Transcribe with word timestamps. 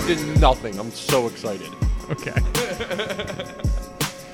I 0.00 0.06
did 0.06 0.40
nothing. 0.40 0.78
I'm 0.78 0.90
so 0.90 1.26
excited. 1.26 1.68
Okay. 2.10 2.32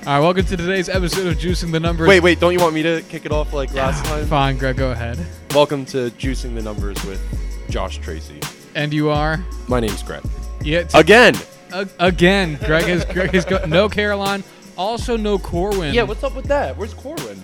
All 0.07 0.13
right, 0.13 0.21
welcome 0.21 0.45
to 0.47 0.57
today's 0.57 0.89
episode 0.89 1.27
of 1.27 1.37
Juicing 1.39 1.73
the 1.73 1.81
Numbers. 1.81 2.07
Wait, 2.09 2.21
wait. 2.21 2.39
Don't 2.39 2.53
you 2.53 2.61
want 2.61 2.73
me 2.75 2.83
to 2.85 3.03
kick 3.09 3.27
it 3.27 3.33
off 3.33 3.53
like 3.53 3.75
last 3.75 4.05
time? 4.05 4.25
Fine, 4.27 4.59
Greg, 4.59 4.77
go 4.77 4.93
ahead. 4.93 5.19
Welcome 5.55 5.85
to 5.87 6.11
Juicing 6.13 6.55
the 6.55 6.63
Numbers 6.63 7.05
with 7.05 7.21
Josh 7.69 7.99
Tracy. 7.99 8.41
And 8.77 8.95
you 8.95 9.11
are? 9.11 9.45
My 9.67 9.81
name's 9.81 10.05
Greg. 10.05 10.23
Yeah. 10.63 10.85
t- 10.85 10.97
Again. 10.99 11.35
ag- 11.73 11.91
again, 11.99 12.59
Greg 12.65 12.85
has 12.85 13.05
Greg 13.07 13.35
has 13.35 13.45
got 13.45 13.69
no 13.69 13.89
Caroline, 13.89 14.45
also 14.79 15.17
no 15.17 15.37
Corwin. 15.37 15.93
Yeah. 15.95 16.05
What's 16.05 16.23
up 16.23 16.37
with 16.37 16.47
that? 16.47 16.77
Where's 16.77 16.95
Corwin? 16.95 17.43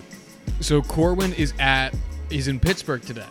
So 0.61 0.81
Corwin 0.81 1.33
is 1.33 1.53
at 1.59 1.93
he's 2.29 2.47
in 2.47 2.59
Pittsburgh 2.61 3.01
today. 3.01 3.25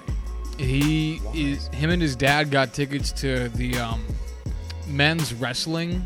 He 0.59 1.21
is 1.33 1.69
him 1.69 1.89
and 1.89 2.03
his 2.03 2.15
dad 2.15 2.51
got 2.51 2.75
tickets 2.75 3.11
to 3.13 3.49
the 3.49 3.79
um, 3.79 4.05
men's 4.87 5.33
wrestling 5.35 6.05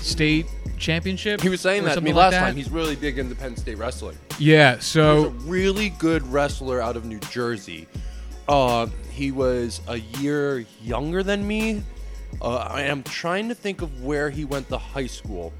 state 0.00 0.46
championship. 0.78 1.40
He 1.40 1.48
was 1.48 1.60
saying 1.60 1.84
that 1.84 1.94
to 1.94 2.00
me 2.00 2.12
like 2.12 2.16
last 2.24 2.30
that. 2.32 2.40
time. 2.40 2.56
He's 2.56 2.70
really 2.70 2.96
big 2.96 3.18
into 3.18 3.34
Penn 3.34 3.56
State 3.56 3.76
wrestling. 3.78 4.16
yeah. 4.38 4.76
He's 4.76 4.82
a 4.84 4.86
So 4.88 5.28
really 5.44 5.90
good 5.90 6.26
wrestler 6.32 6.80
out 6.80 6.96
of 6.96 7.04
New 7.04 7.18
Jersey. 7.20 7.86
Uh, 8.48 8.86
he 9.12 9.30
was 9.30 9.80
a 9.88 9.96
year 9.96 10.64
younger 10.82 11.22
than 11.22 11.46
me. 11.46 11.82
Uh, 12.40 12.56
I 12.56 12.82
am 12.82 13.02
trying 13.02 13.48
to 13.48 13.54
think 13.54 13.82
of 13.82 14.02
where 14.02 14.30
he 14.30 14.44
went 14.44 14.68
to 14.70 14.78
high 14.78 15.06
school, 15.06 15.52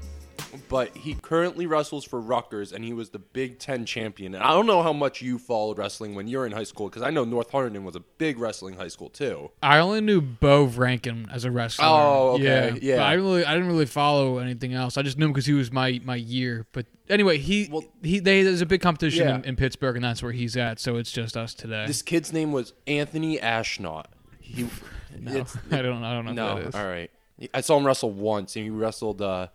but 0.69 0.95
he 0.97 1.15
currently 1.15 1.65
wrestles 1.65 2.05
for 2.05 2.19
Rutgers, 2.19 2.71
and 2.71 2.83
he 2.83 2.93
was 2.93 3.09
the 3.09 3.19
Big 3.19 3.59
Ten 3.59 3.85
champion. 3.85 4.33
And 4.35 4.43
I 4.43 4.51
don't 4.51 4.65
know 4.65 4.81
how 4.83 4.93
much 4.93 5.21
you 5.21 5.37
followed 5.37 5.77
wrestling 5.77 6.15
when 6.15 6.27
you 6.27 6.37
were 6.37 6.45
in 6.45 6.51
high 6.51 6.63
school, 6.63 6.87
because 6.89 7.01
I 7.01 7.09
know 7.09 7.23
North 7.23 7.51
Hunterdon 7.51 7.83
was 7.83 7.95
a 7.95 7.99
big 7.99 8.37
wrestling 8.39 8.75
high 8.75 8.87
school 8.87 9.09
too. 9.09 9.51
I 9.61 9.79
only 9.79 10.01
knew 10.01 10.21
Bo 10.21 10.63
Rankin 10.65 11.27
as 11.31 11.45
a 11.45 11.51
wrestler. 11.51 11.85
Oh, 11.87 12.31
okay, 12.35 12.43
Yeah, 12.43 12.77
yeah. 12.81 12.95
But 12.97 13.03
I 13.05 13.11
didn't 13.11 13.25
really, 13.25 13.45
I 13.45 13.53
didn't 13.53 13.67
really 13.67 13.85
follow 13.85 14.37
anything 14.39 14.73
else. 14.73 14.97
I 14.97 15.01
just 15.01 15.17
knew 15.17 15.25
him 15.25 15.31
because 15.33 15.45
he 15.45 15.53
was 15.53 15.71
my 15.71 15.99
my 16.03 16.15
year. 16.15 16.65
But 16.71 16.85
anyway, 17.09 17.37
he 17.37 17.69
Well- 17.71 17.83
he 18.03 18.19
they, 18.19 18.43
there's 18.43 18.61
a 18.61 18.65
big 18.65 18.81
competition 18.81 19.27
Yeah. 19.27 19.35
in, 19.35 19.45
in 19.45 19.55
Pittsburgh, 19.55 19.95
and 19.95 20.03
that's 20.05 20.21
where 20.23 20.31
he's 20.31 20.55
at. 20.57 20.79
So 20.79 20.97
it's 20.97 21.11
just 21.11 21.35
us 21.37 21.53
today. 21.53 21.85
This 21.87 22.01
kid's 22.01 22.31
name 22.33 22.51
was 22.51 22.73
Anthony 22.87 23.39
Ashnault. 23.39 24.05
He, 24.39 24.67
no, 25.19 25.45
I 25.71 25.81
don't 25.81 26.03
I 26.03 26.13
don't 26.13 26.25
know 26.25 26.31
No, 26.33 26.55
who 26.55 26.59
that 26.63 26.67
is. 26.69 26.75
all 26.75 26.85
right. 26.87 27.11
I 27.55 27.61
saw 27.61 27.75
him 27.77 27.85
wrestle 27.87 28.11
once, 28.11 28.55
and 28.55 28.63
he 28.63 28.69
wrestled 28.69 29.19
uh, 29.21 29.47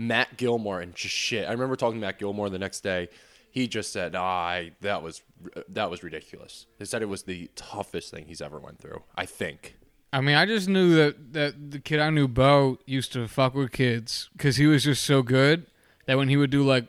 Matt 0.00 0.38
Gilmore, 0.38 0.80
and 0.80 0.94
just 0.94 1.14
shit. 1.14 1.46
I 1.46 1.52
remember 1.52 1.76
talking 1.76 2.00
to 2.00 2.06
Matt 2.06 2.18
Gilmore 2.18 2.48
the 2.48 2.58
next 2.58 2.80
day. 2.80 3.10
He 3.50 3.68
just 3.68 3.92
said, 3.92 4.16
"I 4.16 4.72
that 4.80 5.02
was 5.02 5.22
that 5.68 5.90
was 5.90 6.02
ridiculous." 6.02 6.64
They 6.78 6.86
said 6.86 7.02
it 7.02 7.08
was 7.08 7.24
the 7.24 7.50
toughest 7.54 8.10
thing 8.10 8.24
he's 8.26 8.40
ever 8.40 8.58
went 8.58 8.78
through. 8.78 9.02
I 9.14 9.26
think. 9.26 9.76
I 10.10 10.22
mean, 10.22 10.36
I 10.36 10.46
just 10.46 10.70
knew 10.70 10.94
that 10.94 11.34
that 11.34 11.70
the 11.72 11.80
kid 11.80 12.00
I 12.00 12.08
knew, 12.08 12.28
Bo, 12.28 12.78
used 12.86 13.12
to 13.12 13.28
fuck 13.28 13.54
with 13.54 13.72
kids 13.72 14.30
because 14.32 14.56
he 14.56 14.66
was 14.66 14.84
just 14.84 15.04
so 15.04 15.22
good 15.22 15.66
that 16.06 16.16
when 16.16 16.30
he 16.30 16.38
would 16.38 16.50
do 16.50 16.64
like 16.64 16.86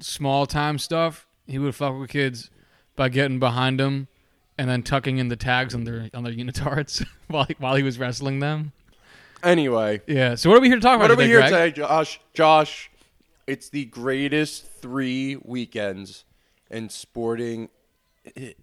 small 0.00 0.46
time 0.46 0.78
stuff, 0.78 1.26
he 1.46 1.58
would 1.58 1.74
fuck 1.74 1.98
with 1.98 2.08
kids 2.08 2.50
by 2.96 3.10
getting 3.10 3.38
behind 3.38 3.78
them 3.78 4.08
and 4.56 4.70
then 4.70 4.82
tucking 4.82 5.18
in 5.18 5.28
the 5.28 5.36
tags 5.36 5.74
on 5.74 5.84
their 5.84 6.08
on 6.14 6.24
their 6.24 6.32
unitards 6.44 7.06
while 7.28 7.44
he, 7.44 7.54
while 7.58 7.74
he 7.74 7.82
was 7.82 7.98
wrestling 7.98 8.38
them. 8.38 8.72
Anyway, 9.44 10.00
Yeah. 10.06 10.34
So 10.34 10.48
what 10.50 10.58
are 10.58 10.60
we 10.60 10.68
here 10.68 10.76
to 10.76 10.82
talk 10.82 10.96
about? 10.96 11.02
what 11.02 11.10
about 11.12 11.22
are 11.22 11.26
we 11.26 11.32
today, 11.32 11.40
here 11.42 11.50
Greg? 11.50 11.74
today, 11.74 11.86
Josh? 11.86 12.20
Josh, 12.32 12.90
it's 13.46 13.68
the 13.68 13.84
greatest 13.86 14.66
three 14.80 15.36
weekends 15.44 16.24
in 16.70 16.88
sporting 16.88 17.68
hi- 18.36 18.54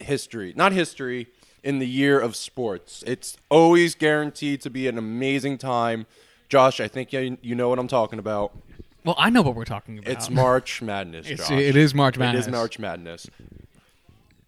history. 0.00 0.52
Not 0.56 0.72
history. 0.72 1.28
In 1.64 1.80
the 1.80 1.88
year 1.88 2.20
of 2.20 2.36
sports, 2.36 3.02
it's 3.06 3.36
always 3.50 3.96
guaranteed 3.96 4.60
to 4.62 4.70
be 4.70 4.86
an 4.86 4.96
amazing 4.96 5.58
time. 5.58 6.06
Josh, 6.48 6.78
I 6.78 6.86
think 6.86 7.12
you, 7.12 7.36
you 7.42 7.54
know 7.56 7.68
what 7.68 7.80
I'm 7.80 7.88
talking 7.88 8.20
about. 8.20 8.52
Well, 9.04 9.16
I 9.18 9.28
know 9.28 9.42
what 9.42 9.56
we're 9.56 9.64
talking 9.64 9.98
about. 9.98 10.10
It's 10.10 10.30
March 10.30 10.80
Madness. 10.82 11.26
It's- 11.30 11.48
Josh. 11.48 11.58
it 11.58 11.74
is 11.76 11.94
March 11.94 12.16
Madness. 12.16 12.46
It 12.46 12.48
is 12.50 12.52
March 12.52 12.78
Madness. 12.78 13.26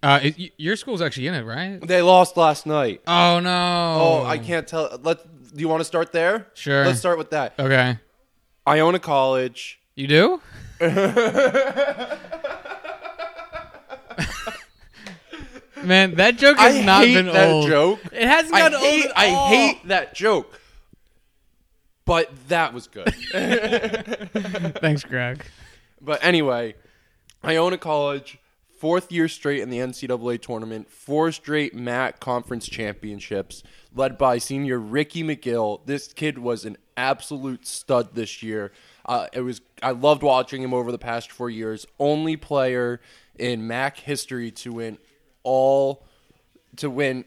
Uh, 0.02 0.20
it, 0.22 0.38
y- 0.38 0.50
your 0.56 0.76
school's 0.76 1.02
actually 1.02 1.26
in 1.26 1.34
it, 1.34 1.42
right? 1.42 1.80
They 1.86 2.00
lost 2.00 2.36
last 2.36 2.64
night. 2.64 3.02
Oh 3.06 3.40
no. 3.40 3.50
Oh, 3.50 4.24
I 4.24 4.38
can't 4.38 4.66
tell. 4.66 4.98
Let. 5.02 5.18
Do 5.54 5.60
you 5.60 5.68
want 5.68 5.80
to 5.80 5.84
start 5.84 6.12
there? 6.12 6.46
Sure. 6.54 6.84
Let's 6.84 6.98
start 7.00 7.18
with 7.18 7.30
that. 7.30 7.54
Okay. 7.58 7.98
Iona 8.66 8.98
College. 8.98 9.80
You 9.94 10.06
do? 10.06 10.40
Man, 15.82 16.14
that 16.16 16.36
joke 16.36 16.58
has 16.58 16.76
I 16.76 16.82
not 16.82 17.04
hate 17.06 17.14
been 17.14 17.26
that 17.26 17.48
old. 17.50 17.66
joke. 17.68 18.00
It 18.12 18.28
hasn't 18.28 18.54
I 18.54 18.58
gotten 18.58 18.80
hate. 18.80 19.04
old. 19.06 19.12
I 19.16 19.30
all. 19.30 19.48
hate 19.48 19.88
that 19.88 20.14
joke. 20.14 20.60
But 22.04 22.30
that 22.48 22.74
was 22.74 22.86
good. 22.86 23.14
Thanks, 24.80 25.04
Greg. 25.04 25.44
but 26.00 26.22
anyway, 26.24 26.74
Iona 27.44 27.78
College, 27.78 28.38
fourth 28.78 29.10
year 29.12 29.28
straight 29.28 29.60
in 29.60 29.70
the 29.70 29.78
NCAA 29.78 30.42
tournament, 30.42 30.90
four 30.90 31.32
straight 31.32 31.74
MAAC 31.74 32.20
conference 32.20 32.66
championships, 32.68 33.62
led 33.94 34.18
by 34.18 34.38
senior 34.38 34.78
Rickey 34.78 35.22
McGill. 35.22 35.80
This 35.86 36.12
kid 36.12 36.38
was 36.38 36.64
an 36.64 36.76
absolute 36.96 37.66
stud 37.66 38.14
this 38.14 38.42
year. 38.42 38.72
Uh, 39.04 39.26
it 39.32 39.40
was 39.40 39.60
I 39.82 39.92
loved 39.92 40.22
watching 40.22 40.62
him 40.62 40.74
over 40.74 40.92
the 40.92 40.98
past 40.98 41.32
four 41.32 41.50
years. 41.50 41.86
Only 41.98 42.36
player 42.36 43.00
in 43.38 43.62
MAAC 43.62 43.98
history 43.98 44.50
to 44.52 44.72
win 44.72 44.98
all 45.42 46.04
to 46.76 46.90
win 46.90 47.24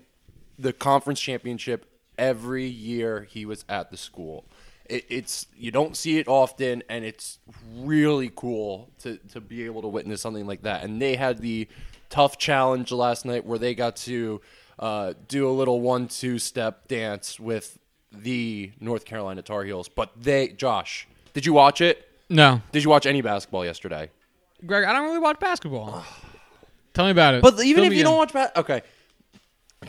the 0.57 0.71
conference 0.71 1.19
championship 1.19 1.85
every 2.17 2.65
year 2.65 3.27
he 3.29 3.45
was 3.45 3.65
at 3.67 3.91
the 3.91 3.97
school. 3.97 4.45
It, 4.85 5.05
it's 5.09 5.47
you 5.57 5.71
don't 5.71 5.97
see 5.97 6.19
it 6.19 6.27
often, 6.27 6.83
and 6.89 7.03
it's 7.03 7.39
really 7.75 8.31
cool 8.33 8.89
to 8.99 9.17
to 9.31 9.41
be 9.41 9.65
able 9.65 9.81
to 9.81 9.87
witness 9.87 10.21
something 10.21 10.47
like 10.47 10.61
that. 10.63 10.83
And 10.83 11.01
they 11.01 11.15
had 11.15 11.39
the 11.39 11.67
tough 12.09 12.37
challenge 12.37 12.91
last 12.91 13.25
night 13.25 13.43
where 13.45 13.57
they 13.57 13.73
got 13.73 13.95
to 13.95 14.39
uh, 14.79 15.13
do 15.27 15.47
a 15.47 15.51
little 15.51 15.81
one-two 15.81 16.39
step 16.39 16.87
dance 16.87 17.39
with 17.39 17.77
the 18.11 18.71
North 18.79 19.05
Carolina 19.05 19.41
Tar 19.41 19.63
Heels. 19.63 19.89
But 19.89 20.11
they, 20.15 20.49
Josh, 20.49 21.07
did 21.33 21.45
you 21.45 21.53
watch 21.53 21.81
it? 21.81 22.07
No, 22.29 22.61
Did 22.71 22.83
you 22.83 22.89
watch 22.89 23.05
any 23.05 23.21
basketball 23.21 23.63
yesterday? 23.65 24.09
Greg, 24.65 24.85
I 24.85 24.93
don't 24.93 25.03
really 25.03 25.19
watch 25.19 25.39
basketball. 25.39 26.03
Tell 26.93 27.05
me 27.05 27.11
about 27.11 27.35
it. 27.35 27.41
But 27.43 27.55
even 27.63 27.83
Fill 27.83 27.91
if 27.91 27.93
you 27.93 27.99
in. 27.99 28.05
don't 28.05 28.17
watch 28.17 28.33
bas 28.33 28.49
okay. 28.55 28.81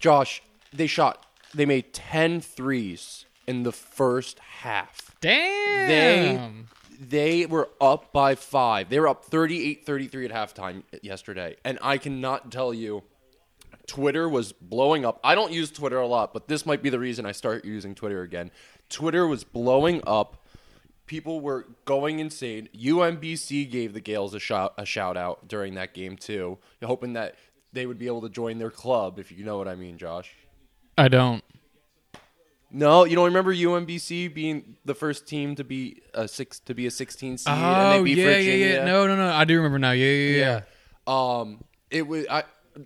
Josh, 0.01 0.43
they 0.73 0.87
shot. 0.87 1.25
They 1.55 1.65
made 1.65 1.93
10 1.95 2.41
threes 2.41 3.25
in 3.47 3.63
the 3.63 3.73
first 3.73 4.39
half. 4.41 5.15
damn. 5.21 6.69
They 7.01 7.45
were 7.47 7.69
up 7.81 8.13
by 8.13 8.35
5. 8.35 8.89
They 8.89 8.99
were 9.01 9.09
up 9.09 9.29
38-33 9.29 10.31
at 10.31 10.31
halftime 10.57 10.83
yesterday. 11.03 11.57
And 11.65 11.79
I 11.83 11.99
cannot 11.99 12.51
tell 12.53 12.73
you 12.73 13.03
Twitter 13.87 14.29
was 14.29 14.53
blowing 14.53 15.05
up. 15.05 15.21
I 15.23 15.35
don't 15.35 15.53
use 15.53 15.71
Twitter 15.71 15.99
a 15.99 16.07
lot, 16.07 16.33
but 16.33 16.49
this 16.49 16.65
might 16.65 16.83
be 16.83 16.91
the 16.91 16.99
reason 16.99 17.27
I 17.27 17.33
start 17.33 17.65
using 17.65 17.95
Twitter 17.95 18.23
again. 18.23 18.51
Twitter 18.89 19.27
was 19.27 19.45
blowing 19.45 20.03
up. 20.07 20.43
People 21.07 21.41
were 21.41 21.67
going 21.85 22.19
insane. 22.19 22.69
UMBC 22.75 23.71
gave 23.71 23.93
the 23.93 24.01
Gaels 24.01 24.35
a 24.35 24.39
shout, 24.41 24.73
a 24.79 24.87
shout 24.87 25.17
out 25.19 25.47
during 25.49 25.75
that 25.75 25.93
game 25.93 26.17
too, 26.17 26.59
hoping 26.83 27.13
that 27.13 27.35
they 27.75 27.85
would 27.87 27.99
be 27.99 28.07
able 28.07 28.23
to 28.23 28.29
join 28.31 28.59
their 28.59 28.71
club, 28.71 29.19
if 29.19 29.31
you 29.31 29.45
know 29.45 29.59
what 29.59 29.69
I 29.69 29.75
mean, 29.75 29.99
Josh. 29.99 30.33
I 30.97 31.09
don't. 31.09 31.43
No, 32.71 33.05
you 33.05 33.15
don't 33.15 33.27
remember 33.27 33.55
UMBC 33.55 34.33
being 34.35 34.77
the 34.85 34.95
first 34.95 35.29
team 35.29 35.55
to 35.57 35.65
be 35.65 36.01
a 36.13 36.27
six 36.27 36.59
to 36.61 36.75
be 36.75 36.87
a 36.87 36.91
16 36.91 37.39
seed 37.39 37.49
and 37.53 37.93
they 37.93 37.99
Oh 37.99 38.05
beat 38.05 38.19
yeah, 38.19 38.25
Virginia. 38.25 38.67
yeah, 38.67 38.75
yeah. 38.79 38.85
No, 38.85 39.07
no, 39.07 39.15
no. 39.17 39.29
I 39.31 39.45
do 39.45 39.57
remember 39.57 39.79
now. 39.79 39.93
Yeah, 39.93 40.07
yeah, 40.07 40.37
yeah. 40.39 40.61
Yeah. 41.07 41.41
Um, 41.41 41.63
it 41.91 42.07
was 42.07 42.27
I, 42.29 42.43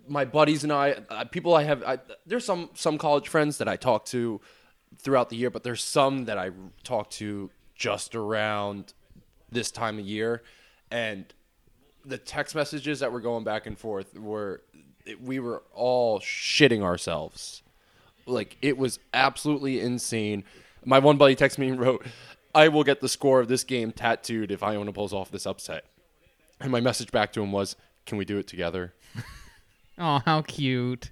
my 0.07 0.25
buddies 0.25 0.63
and 0.63 0.71
I, 0.71 0.97
uh, 1.09 1.25
people 1.25 1.53
I 1.55 1.63
have. 1.63 1.83
I, 1.83 1.99
there's 2.25 2.45
some 2.45 2.69
some 2.73 2.97
college 2.97 3.27
friends 3.27 3.57
that 3.57 3.67
I 3.67 3.75
talk 3.75 4.05
to 4.05 4.41
throughout 4.97 5.29
the 5.29 5.35
year, 5.35 5.49
but 5.49 5.63
there's 5.63 5.83
some 5.83 6.25
that 6.25 6.37
I 6.37 6.51
talk 6.83 7.09
to 7.11 7.49
just 7.75 8.15
around 8.15 8.93
this 9.51 9.71
time 9.71 9.99
of 9.99 10.05
year, 10.05 10.43
and 10.91 11.25
the 12.05 12.17
text 12.17 12.55
messages 12.55 12.99
that 12.99 13.11
were 13.11 13.19
going 13.19 13.43
back 13.43 13.65
and 13.65 13.77
forth 13.77 14.17
were 14.17 14.61
we 15.21 15.39
were 15.39 15.63
all 15.73 16.19
shitting 16.19 16.81
ourselves. 16.81 17.63
Like 18.25 18.57
it 18.61 18.77
was 18.77 18.99
absolutely 19.13 19.79
insane. 19.79 20.43
My 20.85 20.99
one 20.99 21.17
buddy 21.17 21.35
texted 21.35 21.57
me 21.59 21.69
and 21.69 21.79
wrote, 21.79 22.05
"I 22.53 22.67
will 22.67 22.83
get 22.83 23.01
the 23.01 23.09
score 23.09 23.39
of 23.39 23.47
this 23.47 23.63
game 23.63 23.91
tattooed 23.91 24.51
if 24.51 24.61
Iona 24.61 24.93
pulls 24.93 25.13
off 25.13 25.31
this 25.31 25.47
upset." 25.47 25.85
And 26.59 26.71
my 26.71 26.81
message 26.81 27.11
back 27.11 27.33
to 27.33 27.41
him 27.41 27.51
was, 27.51 27.75
"Can 28.05 28.17
we 28.17 28.25
do 28.25 28.37
it 28.37 28.47
together?" 28.47 28.93
Oh, 29.99 30.21
how 30.25 30.41
cute. 30.41 31.11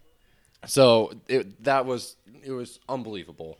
So 0.65 1.11
it, 1.27 1.63
that 1.63 1.85
was 1.85 2.15
it 2.43 2.51
was 2.51 2.79
unbelievable. 2.89 3.57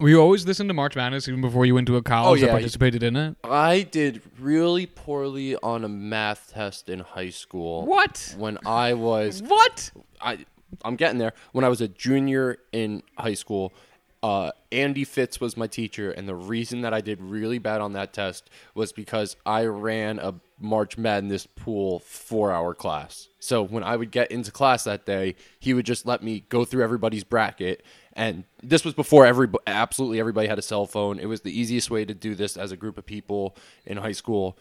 Were 0.00 0.08
you 0.08 0.20
always 0.20 0.46
listen 0.46 0.66
to 0.68 0.74
March 0.74 0.96
Madness 0.96 1.28
even 1.28 1.40
before 1.42 1.66
you 1.66 1.74
went 1.74 1.86
to 1.86 1.96
a 1.96 2.02
college 2.02 2.38
Oh, 2.38 2.40
that 2.40 2.46
yeah. 2.46 2.52
participated 2.52 3.02
in 3.02 3.14
it? 3.14 3.36
I 3.44 3.82
did 3.82 4.22
really 4.40 4.86
poorly 4.86 5.54
on 5.56 5.84
a 5.84 5.88
math 5.88 6.50
test 6.54 6.88
in 6.88 7.00
high 7.00 7.28
school. 7.30 7.86
What? 7.86 8.34
When 8.38 8.58
I 8.66 8.94
was 8.94 9.42
What? 9.42 9.92
I 10.20 10.44
I'm 10.84 10.96
getting 10.96 11.18
there. 11.18 11.34
When 11.52 11.64
I 11.64 11.68
was 11.68 11.82
a 11.82 11.88
junior 11.88 12.56
in 12.72 13.02
high 13.18 13.34
school, 13.34 13.72
Uh, 14.22 14.52
Andy 14.70 15.02
Fitz 15.02 15.40
was 15.40 15.56
my 15.56 15.66
teacher, 15.66 16.12
and 16.12 16.28
the 16.28 16.34
reason 16.34 16.82
that 16.82 16.94
I 16.94 17.00
did 17.00 17.20
really 17.20 17.58
bad 17.58 17.80
on 17.80 17.94
that 17.94 18.12
test 18.12 18.50
was 18.72 18.92
because 18.92 19.36
I 19.44 19.64
ran 19.64 20.20
a 20.20 20.34
March 20.60 20.96
Madness 20.96 21.46
pool 21.46 21.98
four 21.98 22.52
hour 22.52 22.72
class. 22.72 23.28
So 23.40 23.64
when 23.64 23.82
I 23.82 23.96
would 23.96 24.12
get 24.12 24.30
into 24.30 24.52
class 24.52 24.84
that 24.84 25.04
day, 25.04 25.34
he 25.58 25.74
would 25.74 25.84
just 25.86 26.06
let 26.06 26.22
me 26.22 26.44
go 26.48 26.64
through 26.64 26.84
everybody's 26.84 27.24
bracket. 27.24 27.84
And 28.12 28.44
this 28.62 28.84
was 28.84 28.94
before 28.94 29.26
every 29.26 29.48
absolutely 29.66 30.20
everybody 30.20 30.46
had 30.46 30.58
a 30.58 30.62
cell 30.62 30.86
phone. 30.86 31.18
It 31.18 31.26
was 31.26 31.40
the 31.40 31.58
easiest 31.58 31.90
way 31.90 32.04
to 32.04 32.14
do 32.14 32.36
this 32.36 32.56
as 32.56 32.70
a 32.70 32.76
group 32.76 32.98
of 32.98 33.04
people 33.04 33.56
in 33.84 33.96
high 33.96 34.12
school. 34.12 34.56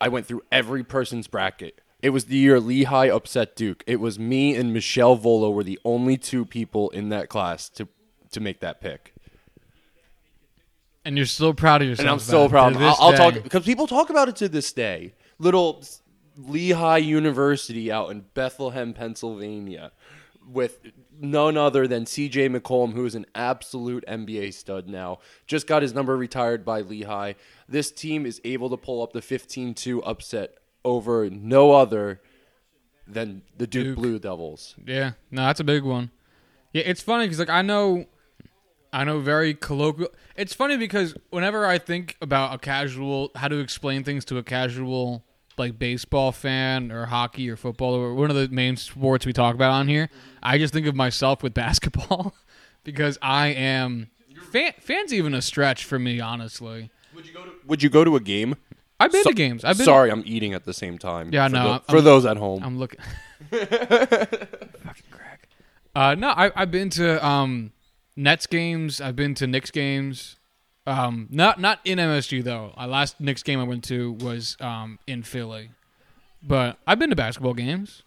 I 0.00 0.08
went 0.08 0.26
through 0.26 0.42
every 0.52 0.84
person's 0.84 1.26
bracket. 1.26 1.80
It 2.00 2.10
was 2.10 2.26
the 2.26 2.36
year 2.36 2.60
Lehigh 2.60 3.10
upset 3.10 3.56
Duke. 3.56 3.82
It 3.86 4.00
was 4.00 4.18
me 4.18 4.54
and 4.54 4.72
Michelle 4.72 5.16
Volo 5.16 5.50
were 5.50 5.64
the 5.64 5.80
only 5.84 6.16
two 6.16 6.46
people 6.46 6.90
in 6.90 7.08
that 7.08 7.28
class 7.28 7.68
to 7.70 7.88
to 8.32 8.40
make 8.40 8.60
that 8.60 8.80
pick. 8.80 9.14
And 11.04 11.16
you're 11.16 11.26
still 11.26 11.54
proud 11.54 11.82
of 11.82 11.88
yourself. 11.88 12.04
And 12.04 12.10
I'm 12.10 12.18
so 12.18 12.48
proud. 12.48 12.76
I'll, 12.76 12.96
I'll 13.00 13.12
talk 13.12 13.42
because 13.42 13.64
people 13.64 13.86
talk 13.86 14.10
about 14.10 14.28
it 14.28 14.36
to 14.36 14.48
this 14.48 14.72
day. 14.72 15.14
Little 15.38 15.82
Lehigh 16.36 16.98
University 16.98 17.90
out 17.90 18.10
in 18.10 18.26
Bethlehem, 18.34 18.92
Pennsylvania, 18.92 19.92
with 20.46 20.80
none 21.18 21.56
other 21.56 21.86
than 21.86 22.06
C.J. 22.06 22.48
McCollum, 22.48 22.92
who 22.92 23.04
is 23.04 23.14
an 23.14 23.26
absolute 23.34 24.04
NBA 24.06 24.54
stud 24.54 24.88
now. 24.88 25.18
Just 25.46 25.66
got 25.66 25.82
his 25.82 25.94
number 25.94 26.16
retired 26.16 26.64
by 26.64 26.80
Lehigh. 26.80 27.34
This 27.68 27.90
team 27.90 28.26
is 28.26 28.40
able 28.44 28.70
to 28.70 28.76
pull 28.76 29.02
up 29.02 29.12
the 29.12 29.20
15-2 29.20 30.02
upset 30.04 30.56
over 30.84 31.28
no 31.28 31.72
other 31.72 32.20
than 33.06 33.42
the 33.56 33.66
Duke, 33.66 33.84
Duke. 33.84 33.96
Blue 33.96 34.18
Devils. 34.18 34.74
Yeah, 34.86 35.12
no, 35.30 35.46
that's 35.46 35.60
a 35.60 35.64
big 35.64 35.82
one. 35.82 36.10
Yeah, 36.72 36.82
it's 36.86 37.02
funny 37.02 37.24
because 37.24 37.38
like 37.38 37.50
I 37.50 37.62
know, 37.62 38.06
I 38.92 39.04
know 39.04 39.20
very 39.20 39.54
colloquial. 39.54 40.10
It's 40.36 40.52
funny 40.54 40.76
because 40.76 41.14
whenever 41.30 41.64
I 41.66 41.78
think 41.78 42.16
about 42.20 42.54
a 42.54 42.58
casual, 42.58 43.30
how 43.36 43.48
to 43.48 43.58
explain 43.60 44.02
things 44.04 44.24
to 44.26 44.38
a 44.38 44.42
casual 44.42 45.24
like 45.58 45.78
baseball 45.78 46.32
fan 46.32 46.90
or 46.90 47.06
hockey 47.06 47.48
or 47.50 47.56
football 47.56 47.94
or 47.94 48.14
one 48.14 48.30
of 48.30 48.36
the 48.36 48.48
main 48.48 48.76
sports 48.76 49.26
we 49.26 49.32
talk 49.32 49.54
about 49.54 49.72
on 49.72 49.86
here, 49.88 50.08
I 50.42 50.58
just 50.58 50.72
think 50.72 50.86
of 50.86 50.94
myself 50.96 51.42
with 51.42 51.54
basketball 51.64 52.34
because 52.82 53.18
I 53.22 53.48
am 53.48 54.10
fan, 54.50 54.72
fans 54.80 55.12
even 55.12 55.34
a 55.34 55.42
stretch 55.42 55.84
for 55.84 55.98
me 55.98 56.18
honestly. 56.20 56.90
Would 57.14 57.26
you 57.26 57.34
go 57.34 57.44
to 57.44 57.52
Would 57.66 57.82
you 57.82 57.90
go 57.90 58.04
to 58.04 58.16
a 58.16 58.20
game? 58.20 58.56
I've 58.98 59.12
been 59.12 59.22
So- 59.22 59.30
to 59.30 59.36
games. 59.36 59.64
I've 59.64 59.76
been 59.78 59.84
Sorry, 59.86 60.10
I'm 60.10 60.22
eating 60.26 60.52
at 60.52 60.64
the 60.64 60.74
same 60.74 60.98
time. 60.98 61.30
Yeah, 61.32 61.46
for 61.48 61.54
no, 61.54 61.70
I'm- 61.70 61.80
for 61.88 62.00
those 62.00 62.26
at 62.26 62.36
home. 62.38 62.62
I'm 62.64 62.78
looking. 62.78 63.00
Fucking 63.50 65.04
crack. 65.10 65.48
Uh, 65.94 66.14
no, 66.16 66.28
I, 66.28 66.50
I've 66.54 66.70
been 66.70 66.90
to 66.90 67.24
um, 67.26 67.72
Nets 68.16 68.46
games. 68.46 69.00
I've 69.00 69.16
been 69.16 69.34
to 69.36 69.46
Knicks 69.46 69.70
games. 69.70 70.36
Um, 70.86 71.28
not 71.30 71.60
not 71.60 71.80
in 71.84 71.98
MSG 71.98 72.42
though. 72.42 72.72
I 72.76 72.86
last 72.86 73.20
Knicks 73.20 73.42
game 73.42 73.60
I 73.60 73.64
went 73.64 73.84
to 73.84 74.12
was 74.12 74.56
um 74.60 74.98
in 75.06 75.22
Philly, 75.22 75.70
but 76.42 76.78
I've 76.86 76.98
been 76.98 77.10
to 77.10 77.16
basketball 77.16 77.54
games. 77.54 78.02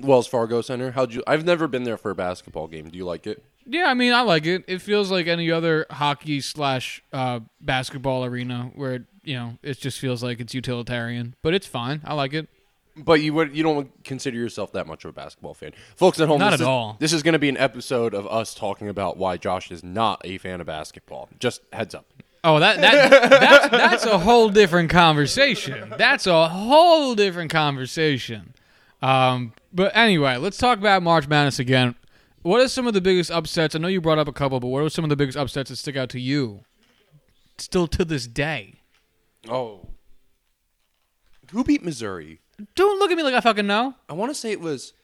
Wells 0.00 0.26
Fargo 0.26 0.60
Center. 0.60 0.92
How'd 0.92 1.12
you? 1.12 1.22
I've 1.26 1.44
never 1.44 1.68
been 1.68 1.84
there 1.84 1.96
for 1.96 2.10
a 2.10 2.14
basketball 2.14 2.66
game. 2.66 2.88
Do 2.88 2.98
you 2.98 3.04
like 3.04 3.26
it? 3.26 3.44
Yeah, 3.66 3.84
I 3.86 3.94
mean 3.94 4.12
I 4.12 4.22
like 4.22 4.46
it. 4.46 4.64
It 4.66 4.80
feels 4.80 5.10
like 5.10 5.26
any 5.26 5.50
other 5.50 5.86
hockey 5.90 6.40
slash 6.40 7.02
uh, 7.12 7.40
basketball 7.60 8.24
arena 8.24 8.70
where 8.74 9.06
you 9.22 9.34
know 9.34 9.58
it 9.62 9.78
just 9.78 9.98
feels 9.98 10.22
like 10.22 10.40
it's 10.40 10.54
utilitarian, 10.54 11.34
but 11.42 11.54
it's 11.54 11.66
fine. 11.66 12.00
I 12.04 12.14
like 12.14 12.34
it. 12.34 12.48
But 12.96 13.22
you 13.22 13.34
would 13.34 13.56
you 13.56 13.64
don't 13.64 14.04
consider 14.04 14.36
yourself 14.36 14.72
that 14.72 14.86
much 14.86 15.04
of 15.04 15.10
a 15.10 15.12
basketball 15.12 15.54
fan, 15.54 15.72
folks 15.96 16.20
at 16.20 16.28
home. 16.28 16.38
Not 16.38 16.50
this 16.50 16.60
at 16.60 16.64
is, 16.64 16.66
all. 16.66 16.96
This 17.00 17.12
is 17.12 17.24
going 17.24 17.32
to 17.32 17.40
be 17.40 17.48
an 17.48 17.56
episode 17.56 18.14
of 18.14 18.26
us 18.28 18.54
talking 18.54 18.88
about 18.88 19.16
why 19.16 19.36
Josh 19.36 19.72
is 19.72 19.82
not 19.82 20.20
a 20.24 20.38
fan 20.38 20.60
of 20.60 20.68
basketball. 20.68 21.28
Just 21.40 21.62
heads 21.72 21.94
up. 21.94 22.06
Oh, 22.44 22.60
that 22.60 22.80
that 22.80 23.30
that's, 23.30 23.68
that's 23.68 24.06
a 24.06 24.18
whole 24.18 24.48
different 24.48 24.90
conversation. 24.90 25.92
That's 25.98 26.28
a 26.28 26.48
whole 26.48 27.16
different 27.16 27.50
conversation. 27.50 28.54
Um, 29.02 29.54
but 29.72 29.96
anyway, 29.96 30.36
let's 30.36 30.58
talk 30.58 30.78
about 30.78 31.02
March 31.02 31.26
Madness 31.26 31.58
again. 31.58 31.96
What 32.42 32.60
are 32.60 32.68
some 32.68 32.86
of 32.86 32.94
the 32.94 33.00
biggest 33.00 33.30
upsets? 33.30 33.74
I 33.74 33.78
know 33.78 33.88
you 33.88 34.00
brought 34.00 34.18
up 34.18 34.28
a 34.28 34.32
couple, 34.32 34.60
but 34.60 34.68
what 34.68 34.84
are 34.84 34.90
some 34.90 35.04
of 35.04 35.08
the 35.08 35.16
biggest 35.16 35.36
upsets 35.36 35.70
that 35.70 35.76
stick 35.76 35.96
out 35.96 36.10
to 36.10 36.20
you? 36.20 36.60
Still 37.58 37.86
to 37.88 38.04
this 38.04 38.26
day. 38.26 38.74
Oh, 39.48 39.88
who 41.50 41.64
beat 41.64 41.82
Missouri? 41.82 42.40
Don't 42.74 42.98
look 42.98 43.10
at 43.10 43.16
me 43.16 43.22
like 43.22 43.34
I 43.34 43.40
fucking 43.40 43.66
know. 43.66 43.94
I 44.08 44.14
want 44.14 44.30
to 44.30 44.34
say 44.34 44.52
it 44.52 44.60
was. 44.60 44.94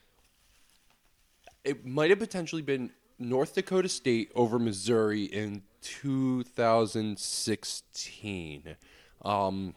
It 1.63 1.85
might 1.85 2.09
have 2.09 2.17
potentially 2.19 2.63
been 2.63 2.89
North 3.19 3.53
Dakota 3.53 3.89
State 3.89 4.31
over 4.35 4.57
Missouri 4.57 5.25
in 5.25 5.61
2016. 5.81 8.75
Um, 9.23 9.75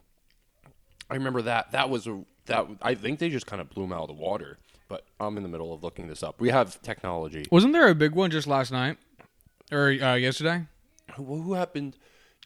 I 1.10 1.14
remember 1.14 1.42
that. 1.42 1.72
That 1.72 1.90
was 1.90 2.06
a 2.06 2.24
that. 2.46 2.66
I 2.80 2.94
think 2.94 3.18
they 3.18 3.28
just 3.28 3.46
kind 3.46 3.60
of 3.60 3.68
blew 3.70 3.82
them 3.84 3.92
out 3.92 4.02
of 4.02 4.08
the 4.08 4.14
water. 4.14 4.58
But 4.88 5.04
I'm 5.18 5.36
in 5.36 5.42
the 5.42 5.48
middle 5.48 5.72
of 5.72 5.82
looking 5.82 6.06
this 6.08 6.22
up. 6.22 6.40
We 6.40 6.50
have 6.50 6.80
technology. 6.82 7.46
Wasn't 7.50 7.72
there 7.72 7.88
a 7.88 7.94
big 7.94 8.12
one 8.12 8.30
just 8.30 8.46
last 8.46 8.70
night 8.70 8.98
or 9.72 9.88
uh, 9.88 10.14
yesterday? 10.14 10.66
Who, 11.16 11.42
who 11.42 11.54
happened? 11.54 11.96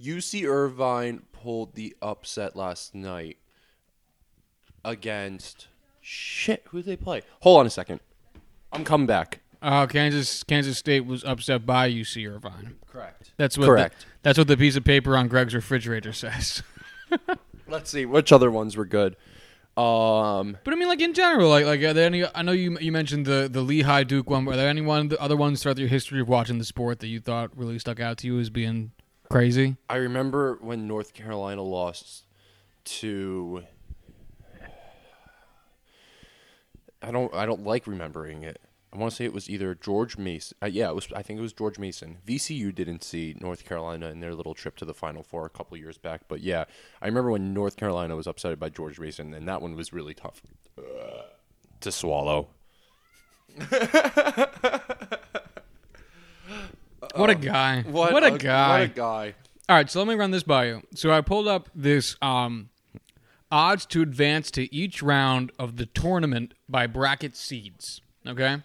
UC 0.01 0.49
Irvine 0.49 1.23
pulled 1.33 1.75
the 1.75 1.97
upset 2.01 2.55
last 2.55 2.95
night 2.95 3.38
against 4.89 5.69
shit. 6.01 6.65
Who 6.71 6.79
did 6.79 6.87
they 6.87 6.97
play? 6.97 7.23
Hold 7.41 7.61
on 7.61 7.67
a 7.67 7.71
second. 7.71 8.01
I'm 8.73 8.85
coming 8.85 9.07
back. 9.07 9.41
Uh, 9.61 9.87
Kansas 9.87 10.45
Kansas 10.45 10.79
State 10.79 11.05
was 11.05 11.25
upset 11.25 11.67
by 11.67 11.91
UC 11.91 12.29
Irvine. 12.33 12.77
Correct. 12.87 13.33
That's 13.37 13.59
what 13.59 13.67
Correct. 13.67 14.01
The, 14.01 14.07
that's 14.23 14.39
what 14.39 14.49
the 14.49 14.57
piece 14.57 14.77
of 14.77 14.85
paper 14.85 15.17
on 15.17 15.29
Greg's 15.29 15.55
refrigerator 15.55 16.13
says. 16.13 16.63
Let's 17.69 17.91
see 17.91 18.07
which 18.07 18.33
other 18.33 18.51
ones 18.51 18.77
were 18.77 18.85
good. 18.85 19.17
Um, 19.77 20.57
But 20.65 20.75
I 20.75 20.77
mean, 20.77 20.89
like 20.89 21.01
in 21.01 21.13
general, 21.15 21.49
like 21.49 21.67
like 21.67 21.83
are 21.83 21.93
there 21.93 22.07
any? 22.07 22.25
I 22.25 22.43
know 22.43 22.53
you 22.53 22.79
you 22.79 22.93
mentioned 22.93 23.27
the 23.27 23.49
the 23.51 23.63
Lehigh 23.63 24.05
Duke 24.05 24.31
one. 24.31 24.45
Were 24.45 24.57
there 24.57 24.69
any 24.69 24.81
one 24.81 25.09
the 25.09 25.21
other 25.21 25.37
ones 25.37 25.63
throughout 25.63 25.79
your 25.79 25.89
history 25.89 26.21
of 26.21 26.29
watching 26.29 26.59
the 26.59 26.65
sport 26.65 27.01
that 27.01 27.09
you 27.09 27.21
thought 27.21 27.57
really 27.57 27.79
stuck 27.79 28.01
out 28.01 28.19
to 28.19 28.27
you 28.27 28.39
as 28.39 28.51
being 28.51 28.93
crazy? 29.31 29.77
I 29.89 29.97
remember 29.97 30.59
when 30.61 30.87
North 30.87 31.15
Carolina 31.15 31.63
lost 31.63 32.25
to. 32.85 33.65
I 37.03 37.11
don't. 37.11 37.33
I 37.35 37.47
don't 37.47 37.65
like 37.65 37.87
remembering 37.87 38.43
it. 38.43 38.61
I 38.93 38.97
want 38.97 39.11
to 39.11 39.17
say 39.17 39.27
it 39.27 39.35
was 39.35 39.51
either 39.51 39.75
George 39.75 40.17
Mason. 40.17 40.57
Uh, 40.63 40.67
yeah, 40.67 40.89
it 40.89 40.95
was. 40.95 41.09
I 41.15 41.23
think 41.23 41.39
it 41.39 41.43
was 41.43 41.53
George 41.53 41.79
Mason. 41.79 42.19
VCU 42.27 42.75
didn't 42.75 43.05
see 43.05 43.37
North 43.41 43.65
Carolina 43.65 44.09
in 44.09 44.21
their 44.21 44.35
little 44.35 44.55
trip 44.55 44.77
to 44.79 44.85
the 44.85 44.95
Final 44.95 45.23
Four 45.23 45.47
a 45.47 45.51
couple 45.51 45.77
years 45.77 45.99
back, 45.99 46.23
but 46.29 46.41
yeah, 46.41 46.65
I 47.03 47.07
remember 47.07 47.31
when 47.31 47.53
North 47.53 47.77
Carolina 47.77 48.17
was 48.17 48.27
upset 48.27 48.59
by 48.59 48.71
George 48.71 48.99
Mason, 48.99 49.35
and 49.35 49.47
that 49.47 49.63
one 49.63 49.75
was 49.75 49.93
really 49.93 50.15
tough 50.15 50.41
uh, 50.79 50.83
to 51.81 51.93
swallow. 51.93 52.49
What 57.15 57.31
a 57.31 57.35
guy! 57.35 57.83
What, 57.83 58.25
a, 58.25 58.39
guy! 58.39 58.81
What 58.81 58.83
a 58.83 58.89
guy! 58.89 59.35
All 59.69 59.77
right, 59.77 59.91
so 59.91 59.99
let 59.99 60.09
me 60.09 60.15
run 60.15 60.31
this 60.31 60.43
by 60.43 60.67
you. 60.67 60.83
So 60.95 61.11
I 61.11 61.21
pulled 61.21 61.49
up 61.49 61.69
this 61.75 62.17
um, 62.23 62.71
odds 63.51 63.87
to 63.87 64.03
advance 64.03 64.51
to 64.53 64.73
each 64.75 65.03
round 65.03 65.53
of 65.59 65.77
the 65.77 65.87
tournament 65.87 66.55
by 66.69 66.87
bracket 66.87 67.37
seeds. 67.37 68.01
Okay. 68.27 68.59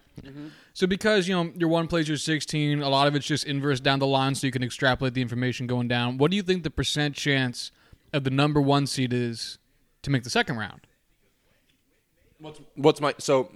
So 0.73 0.87
because 0.87 1.27
you 1.27 1.35
know 1.35 1.51
your 1.55 1.69
one 1.69 1.87
plays 1.87 2.07
your 2.07 2.17
sixteen, 2.17 2.81
a 2.81 2.89
lot 2.89 3.07
of 3.07 3.15
it's 3.15 3.25
just 3.25 3.45
inverse 3.45 3.79
down 3.79 3.99
the 3.99 4.07
line, 4.07 4.35
so 4.35 4.47
you 4.47 4.51
can 4.51 4.63
extrapolate 4.63 5.13
the 5.13 5.21
information 5.21 5.67
going 5.67 5.87
down. 5.87 6.17
What 6.17 6.31
do 6.31 6.37
you 6.37 6.43
think 6.43 6.63
the 6.63 6.69
percent 6.69 7.15
chance 7.15 7.71
of 8.11 8.23
the 8.23 8.29
number 8.29 8.61
one 8.61 8.87
seed 8.87 9.13
is 9.13 9.57
to 10.01 10.09
make 10.09 10.23
the 10.23 10.29
second 10.29 10.57
round? 10.57 10.81
What's 12.39 12.59
what's 12.75 13.01
my 13.01 13.13
so 13.19 13.51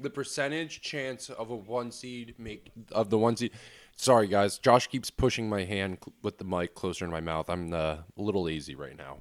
the 0.00 0.10
percentage 0.10 0.80
chance 0.80 1.30
of 1.30 1.50
a 1.50 1.56
one 1.56 1.92
seed 1.92 2.34
make 2.38 2.72
of 2.90 3.10
the 3.10 3.18
one 3.18 3.36
seed? 3.36 3.52
Sorry 3.96 4.26
guys, 4.26 4.58
Josh 4.58 4.88
keeps 4.88 5.10
pushing 5.10 5.48
my 5.48 5.64
hand 5.64 5.98
with 6.22 6.38
the 6.38 6.44
mic 6.44 6.74
closer 6.74 7.04
to 7.04 7.10
my 7.10 7.20
mouth. 7.20 7.48
I'm 7.48 7.72
uh, 7.72 7.76
a 7.76 8.02
little 8.16 8.42
lazy 8.44 8.74
right 8.74 8.96
now. 8.96 9.20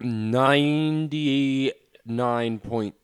Ninety 0.00 1.72
nine 2.04 2.58
point. 2.58 2.94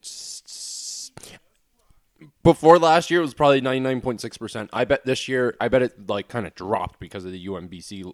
Before 2.43 2.79
last 2.79 3.11
year, 3.11 3.21
it 3.21 3.25
was 3.25 3.35
probably 3.35 3.61
ninety 3.61 3.81
nine 3.81 4.01
point 4.01 4.21
six 4.21 4.37
percent. 4.37 4.69
I 4.73 4.85
bet 4.85 5.05
this 5.07 5.27
year, 5.27 5.57
I 5.61 5.69
bet 5.69 5.83
it 5.83 6.09
like 6.09 6.29
kind 6.29 6.47
of 6.47 6.55
dropped 6.55 7.01
because 7.01 7.25
of 7.25 7.33
the 7.33 7.47
UMBC 7.47 8.13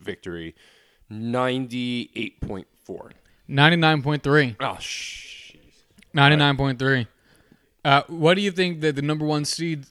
victory. 0.00 0.54
Ninety 1.10 2.10
eight 2.16 2.40
point 2.40 2.66
four. 2.84 3.12
Ninety 3.46 3.76
nine 3.76 4.02
point 4.02 4.22
three. 4.22 4.56
Oh 4.58 4.78
shh. 4.80 5.56
Ninety 6.14 6.36
nine 6.36 6.56
point 6.56 6.78
three. 6.78 7.06
Uh, 7.84 8.02
what 8.06 8.34
do 8.34 8.40
you 8.40 8.50
think 8.50 8.80
that 8.80 8.96
the 8.96 9.02
number 9.02 9.26
one 9.26 9.44
seed 9.44 9.84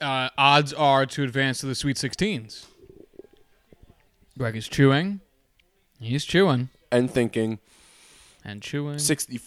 uh, 0.00 0.30
odds 0.36 0.72
are 0.72 1.06
to 1.06 1.22
advance 1.22 1.60
to 1.60 1.66
the 1.66 1.76
Sweet 1.76 1.96
Sixteens? 1.96 2.66
Greg 4.36 4.56
is 4.56 4.66
chewing. 4.66 5.20
He's 6.00 6.24
chewing 6.24 6.70
And 6.90 7.10
thinking 7.10 7.58
and 8.44 8.62
chewing. 8.62 8.98
60, 8.98 9.40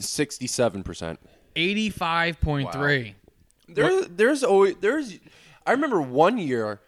67%. 0.00 1.18
Eighty-five 1.58 2.40
point 2.40 2.70
three. 2.72 3.14
There, 3.66 4.04
there's 4.04 4.44
always 4.44 4.76
there's 4.82 5.18
I 5.66 5.72
remember 5.72 6.02
one 6.02 6.36
year, 6.36 6.80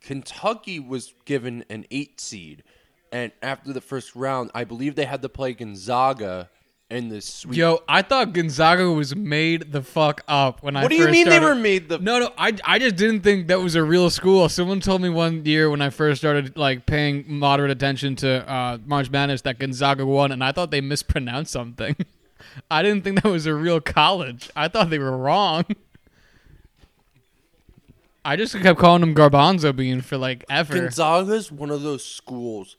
Kentucky 0.00 0.80
was 0.80 1.12
given 1.26 1.64
an 1.68 1.84
eight 1.90 2.18
seed, 2.18 2.64
and 3.12 3.32
after 3.42 3.72
the 3.72 3.82
first 3.82 4.16
round, 4.16 4.50
I 4.54 4.64
believe 4.64 4.94
they 4.94 5.04
had 5.04 5.20
to 5.22 5.28
play 5.28 5.52
Gonzaga 5.52 6.48
in 6.92 7.08
the 7.08 7.20
sweet. 7.20 7.56
Yo, 7.56 7.82
I 7.88 8.02
thought 8.02 8.32
Gonzaga 8.32 8.90
was 8.90 9.16
made 9.16 9.72
the 9.72 9.82
fuck 9.82 10.22
up 10.28 10.62
when 10.62 10.76
I. 10.76 10.82
what 10.82 10.90
do 10.90 10.96
you 10.96 11.08
mean 11.08 11.28
they 11.28 11.40
were 11.40 11.54
made 11.54 11.88
the? 11.88 11.98
No, 11.98 12.18
no, 12.20 12.32
I, 12.36 12.56
I 12.64 12.78
just 12.78 12.96
didn't 12.96 13.20
think 13.20 13.48
that 13.48 13.60
was 13.60 13.74
a 13.74 13.82
real 13.82 14.10
school. 14.10 14.48
Someone 14.48 14.80
told 14.80 15.00
me 15.00 15.08
one 15.08 15.44
year 15.44 15.70
when 15.70 15.80
I 15.80 15.90
first 15.90 16.20
started 16.20 16.56
like 16.56 16.86
paying 16.86 17.24
moderate 17.26 17.70
attention 17.70 18.14
to 18.16 18.48
uh, 18.48 18.78
March 18.84 19.10
Madness 19.10 19.40
that 19.42 19.58
Gonzaga 19.58 20.04
won, 20.04 20.30
and 20.30 20.44
I 20.44 20.52
thought 20.52 20.70
they 20.70 20.80
mispronounced 20.80 21.50
something. 21.50 21.96
I 22.70 22.82
didn't 22.82 23.04
think 23.04 23.22
that 23.22 23.30
was 23.30 23.46
a 23.46 23.54
real 23.54 23.80
college. 23.80 24.50
I 24.54 24.68
thought 24.68 24.90
they 24.90 24.98
were 24.98 25.16
wrong. 25.16 25.64
I 28.24 28.36
just 28.36 28.54
kept 28.60 28.78
calling 28.78 29.00
them 29.00 29.14
Garbanzo 29.14 29.74
bean 29.74 30.00
for 30.00 30.16
like 30.16 30.44
ever. 30.48 30.74
Gonzaga's 30.74 31.50
one 31.50 31.70
of 31.70 31.82
those 31.82 32.04
schools 32.04 32.76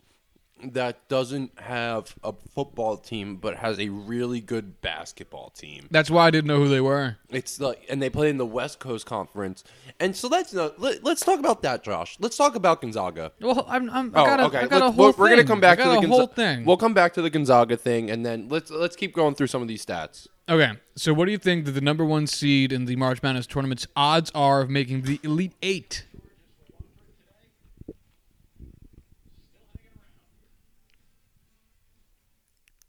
that 0.72 1.08
doesn't 1.10 1.60
have 1.60 2.16
a 2.24 2.34
football 2.56 2.96
team, 2.98 3.36
but 3.36 3.58
has 3.58 3.80
a 3.80 3.90
really 3.90 4.40
good 4.40 4.82
basketball 4.82 5.50
team. 5.50 5.88
That's 5.92 6.10
why 6.10 6.28
I 6.28 6.32
didn't 6.32 6.48
know 6.48 6.60
who 6.60 6.70
they 6.70 6.80
were. 6.82 7.18
It's 7.30 7.60
like, 7.60 7.86
and 7.90 8.02
they 8.02 8.10
play 8.10 8.30
in 8.30 8.38
the 8.38 8.46
West 8.46 8.80
Coast 8.80 9.06
Conference, 9.06 9.64
and 10.00 10.16
so 10.16 10.30
that's 10.30 10.54
not. 10.54 10.80
Let, 10.80 11.04
let's 11.04 11.26
talk 11.26 11.40
about 11.40 11.62
that, 11.64 11.84
Josh. 11.84 12.16
Let's 12.20 12.38
talk 12.38 12.56
about 12.56 12.82
Gonzaga. 12.82 13.32
Well, 13.42 13.66
I'm, 13.68 13.90
I'm, 13.90 14.16
I 14.16 14.22
Oh, 14.22 14.26
got 14.26 14.40
a, 14.40 14.44
okay. 14.46 14.60
I 14.60 14.68
got 14.68 14.82
a 14.82 14.92
whole 14.92 15.08
we're, 15.12 15.14
we're 15.18 15.30
gonna 15.30 15.44
come 15.44 15.60
back 15.60 15.80
I 15.80 15.96
to 15.96 16.02
the 16.02 16.08
whole 16.08 16.28
thing. 16.28 16.64
We'll 16.66 16.78
come 16.78 16.94
back 16.94 17.14
to 17.16 17.22
the 17.22 17.30
Gonzaga 17.30 17.76
thing, 17.76 18.10
and 18.10 18.26
then 18.26 18.48
let's 18.50 18.72
let's 18.72 18.96
keep 18.96 19.14
going 19.14 19.36
through 19.36 19.48
some 19.48 19.62
of 19.62 19.68
these 19.68 19.86
stats. 19.86 20.28
Okay, 20.50 20.72
so 20.96 21.14
what 21.14 21.26
do 21.26 21.32
you 21.32 21.38
think 21.38 21.66
that 21.66 21.72
the 21.72 21.82
number 21.82 22.04
one 22.04 22.28
seed 22.28 22.74
in 22.74 22.86
the 22.86 22.98
March 22.98 23.24
Madness 23.24 23.48
tournament's 23.48 23.88
odds 23.96 24.30
are 24.36 24.62
of 24.62 24.70
making 24.70 25.04
the 25.04 25.20
Elite 25.24 25.54
Eight? 25.62 26.06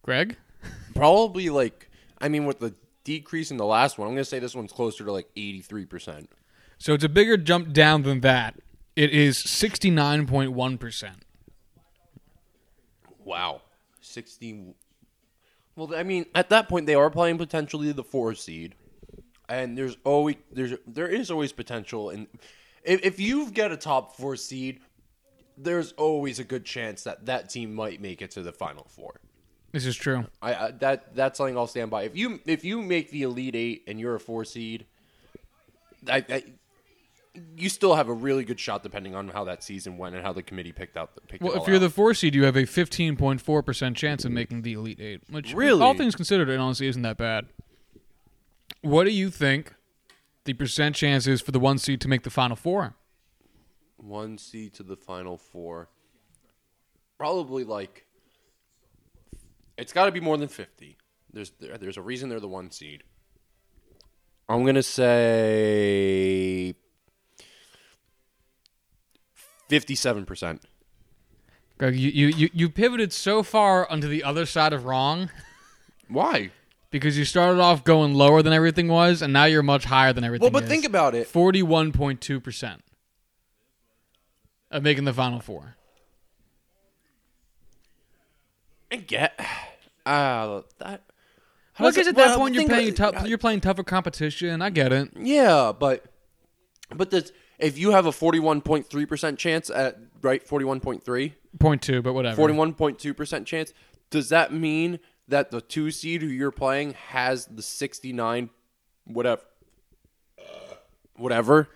Greg? 0.05 0.37
Probably 0.95 1.51
like, 1.51 1.91
I 2.19 2.29
mean, 2.29 2.45
with 2.45 2.61
the 2.61 2.75
decrease 3.03 3.51
in 3.51 3.57
the 3.57 3.65
last 3.65 3.99
one, 3.99 4.07
I'm 4.07 4.15
gonna 4.15 4.25
say 4.25 4.39
this 4.39 4.55
one's 4.55 4.73
closer 4.73 5.05
to 5.05 5.11
like 5.11 5.29
83 5.35 5.87
percent. 5.87 6.31
So 6.79 6.93
it's 6.95 7.05
a 7.05 7.09
bigger 7.09 7.37
jump 7.37 7.73
down 7.73 8.03
than 8.03 8.21
that. 8.21 8.61
It 8.95 9.11
is 9.11 9.39
69.1%. 9.39 11.11
Wow, 13.25 13.63
60. 14.01 14.75
Well, 15.75 15.95
I 15.95 16.03
mean, 16.03 16.27
at 16.35 16.51
that 16.51 16.69
point, 16.69 16.87
they 16.87 16.95
are 16.95 17.11
playing 17.11 17.39
potentially 17.39 17.91
the 17.91 18.05
four 18.05 18.35
seed, 18.35 18.75
and 19.49 19.77
there's 19.77 19.97
always 20.05 20.37
there's 20.53 20.75
there 20.87 21.09
is 21.09 21.31
always 21.31 21.53
potential, 21.53 22.11
and 22.11 22.29
if, 22.85 23.03
if 23.03 23.19
you 23.19 23.51
get 23.51 23.73
a 23.73 23.77
top 23.77 24.17
four 24.17 24.37
seed, 24.37 24.81
there's 25.57 25.93
always 25.93 26.39
a 26.39 26.45
good 26.45 26.65
chance 26.65 27.03
that 27.05 27.27
that 27.27 27.49
team 27.49 27.75
might 27.75 28.01
make 28.01 28.23
it 28.23 28.31
to 28.33 28.43
the 28.43 28.53
final 28.53 28.87
four. 28.91 29.21
This 29.75 29.87
is 29.87 29.97
true. 29.97 30.25
I, 30.41 30.55
I 30.55 30.71
that 30.71 31.17
that's 31.17 31.37
something 31.37 31.59
I'll 31.59 31.67
stand 31.67 31.91
by. 31.91 32.05
If 32.05 32.17
you 32.17 32.39
if 32.47 32.65
you 32.65 32.81
make 32.81 33.11
the 33.11 33.23
elite 33.23 33.57
eight 33.57 33.83
and 33.89 33.99
you're 33.99 34.15
a 34.15 34.21
four 34.21 34.45
seed, 34.45 34.87
I, 36.09 36.25
I 36.31 36.45
you 37.57 37.69
still 37.69 37.97
have 37.97 38.09
a 38.09 38.13
really 38.13 38.45
good 38.45 38.61
shot 38.61 38.85
depending 38.85 39.17
on 39.17 39.27
how 39.27 39.43
that 39.43 39.65
season 39.65 39.99
went 39.99 40.15
and 40.15 40.25
how 40.25 40.33
the 40.33 40.45
committee 40.45 40.71
picked 40.71 40.97
out 40.97 41.17
the 41.17 41.23
picked 41.23 41.43
Well, 41.43 41.61
if 41.61 41.67
you're 41.67 41.81
the 41.81 41.91
four 41.91 42.15
seed, 42.15 42.37
you 42.37 42.45
have 42.45 42.55
a 42.55 42.63
15.4% 42.63 43.97
chance 43.97 44.25
of 44.25 44.31
making 44.31 44.63
the 44.63 44.75
Elite 44.75 45.01
Eight, 45.01 45.23
which, 45.29 45.53
Really? 45.53 45.83
all 45.83 45.95
things 45.95 46.15
considered, 46.15 46.49
it 46.49 46.61
honestly 46.61 46.87
isn't 46.87 47.03
that 47.03 47.17
bad. 47.17 47.47
What 48.83 49.03
do 49.03 49.11
you 49.11 49.31
think 49.31 49.75
the 50.45 50.53
percent 50.53 50.95
chance 50.95 51.27
is 51.27 51.41
for 51.41 51.51
the 51.51 51.59
one 51.59 51.79
seed 51.79 52.01
to 52.03 52.09
make 52.09 52.23
the 52.23 52.31
Final 52.31 52.55
Four? 52.55 52.95
one 53.97 54.39
seed 54.39 54.75
to 54.75 54.85
the 54.85 54.97
final 54.97 55.37
four, 55.37 55.89
probably 57.19 57.65
like 57.65 58.04
it's 59.77 59.93
got 59.93 60.07
to 60.07 60.13
be 60.13 60.21
more 60.21 60.37
than 60.37 60.49
fifty. 60.49 60.97
There's 61.33 61.51
there, 61.61 61.77
there's 61.79 61.97
a 61.97 62.03
reason 62.03 62.29
they're 62.29 62.41
the 62.41 62.49
one 62.49 62.71
seed. 62.71 63.03
I'm 64.49 64.65
gonna 64.65 64.83
say 64.83 66.75
fifty-seven 69.69 70.27
percent. 70.27 70.63
Greg, 71.79 71.97
you, 71.97 72.11
you, 72.11 72.27
you, 72.29 72.51
you 72.53 72.69
pivoted 72.71 73.13
so 73.13 73.43
far 73.43 73.91
onto 73.91 74.07
the 74.07 74.23
other 74.23 74.47
side 74.47 74.73
of 74.73 74.85
wrong 74.85 75.29
Why? 76.09 76.51
because 76.91 77.19
you 77.19 77.25
started 77.25 77.61
off 77.61 77.83
going 77.83 78.15
lower 78.15 78.43
than 78.43 78.53
everything 78.53 78.87
was, 78.87 79.23
and 79.23 79.33
now 79.33 79.45
you're 79.47 79.63
much 79.65 79.85
higher 79.85 80.13
than 80.13 80.23
everything 80.23 80.45
Well, 80.45 80.53
but 80.53 80.63
is. 80.65 80.69
think 80.69 80.85
about 80.85 81.17
it. 81.17 81.27
41.2% 81.27 82.79
of 84.71 84.83
making 84.85 85.03
the 85.05 85.13
Final 85.13 85.41
Four. 85.41 85.77
I 88.95 88.97
get 88.99 89.39
uh, 90.07 90.63
that. 90.79 91.03
how 91.75 91.85
Look, 91.85 91.95
does 91.97 92.07
at 92.07 92.11
it- 92.13 92.17
that 92.17 92.27
well, 92.29 92.39
point, 92.39 92.55
you're 92.55 92.67
playing 92.69 92.95
tough. 92.95 93.27
You're 93.27 93.39
playing 93.39 93.61
tougher 93.61 93.83
competition. 93.83 94.63
I 94.63 94.71
get 94.71 94.93
it. 94.93 95.11
Yeah, 95.17 95.73
but 95.79 96.05
but 96.95 97.11
this, 97.11 97.33
if 97.59 97.77
you 97.79 97.91
have 97.91 98.07
a 98.07 98.13
forty-one 98.13 98.61
point 98.61 98.87
three 98.87 99.07
percent 99.07 99.39
chance 99.39 99.69
at 99.71 99.99
right 100.23 100.47
forty-one 100.47 100.81
point 100.81 101.03
three, 101.05 101.35
Point 101.59 101.83
two, 101.83 102.03
but 102.03 102.13
whatever. 102.13 102.37
forty-one 102.37 102.75
point 102.75 102.99
two 102.99 103.15
percent 103.15 103.47
chance, 103.47 103.73
does 104.11 104.29
that 104.29 104.53
mean 104.53 105.01
that 105.29 105.51
the 105.51 105.61
two 105.61 105.91
seed 105.91 106.21
who 106.23 106.29
you're 106.29 106.51
playing 106.53 106.93
has 107.09 107.47
the 107.47 107.63
sixty-nine, 107.63 108.51
whatever, 109.05 109.43
whatever? 111.17 111.69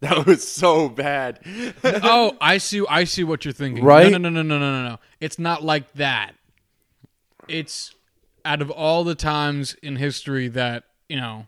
That 0.02 0.24
was 0.24 0.48
so 0.48 0.88
bad. 0.88 1.40
oh, 1.84 2.34
I 2.40 2.56
see. 2.56 2.82
I 2.88 3.04
see 3.04 3.22
what 3.22 3.44
you're 3.44 3.52
thinking. 3.52 3.84
Right? 3.84 4.10
No, 4.10 4.16
no, 4.16 4.30
no, 4.30 4.40
no, 4.40 4.58
no, 4.58 4.82
no, 4.82 4.88
no. 4.88 4.98
It's 5.20 5.38
not 5.38 5.62
like 5.62 5.92
that. 5.92 6.32
It's 7.48 7.94
out 8.46 8.62
of 8.62 8.70
all 8.70 9.04
the 9.04 9.14
times 9.14 9.74
in 9.82 9.96
history 9.96 10.48
that 10.48 10.84
you 11.10 11.16
know 11.16 11.46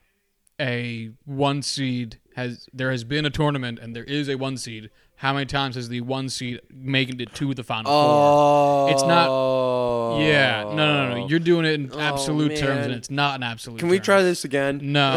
a 0.61 1.13
one 1.25 1.63
seed 1.63 2.19
has 2.37 2.69
there 2.75 2.91
has 2.91 3.05
been 3.05 3.25
a 3.25 3.31
tournament 3.31 3.79
and 3.79 3.97
there 3.97 4.05
is 4.05 4.29
a 4.29 4.35
one 4.35 4.59
seed. 4.59 4.91
How 5.17 5.33
many 5.33 5.47
times 5.47 5.77
has 5.77 5.89
the 5.89 6.01
one 6.01 6.29
seed 6.29 6.61
making 6.69 7.21
it 7.21 7.33
to 7.37 7.55
the 7.55 7.63
final 7.63 7.93
four? 7.93 7.95
Oh, 7.95 8.89
It's 8.91 9.05
not- 9.05 10.21
Yeah, 10.21 10.65
no, 10.65 10.75
no, 10.75 11.09
no, 11.09 11.15
no. 11.21 11.27
You're 11.29 11.39
doing 11.39 11.65
it 11.65 11.75
in 11.75 11.93
oh, 11.93 12.01
absolute 12.01 12.57
terms, 12.57 12.87
and 12.87 12.93
it's 12.93 13.09
not 13.09 13.37
an 13.37 13.45
absolute. 13.45 13.79
Can 13.79 13.89
we 13.89 14.01
try 14.01 14.23
this 14.23 14.45
again? 14.45 14.81
No, 14.83 15.15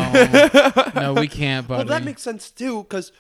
no, 0.96 1.14
we 1.16 1.28
can't, 1.28 1.68
buddy. 1.68 1.80
Well, 1.80 1.98
that 1.98 2.06
makes 2.06 2.22
sense 2.22 2.52
too, 2.52 2.84
because 2.84 3.12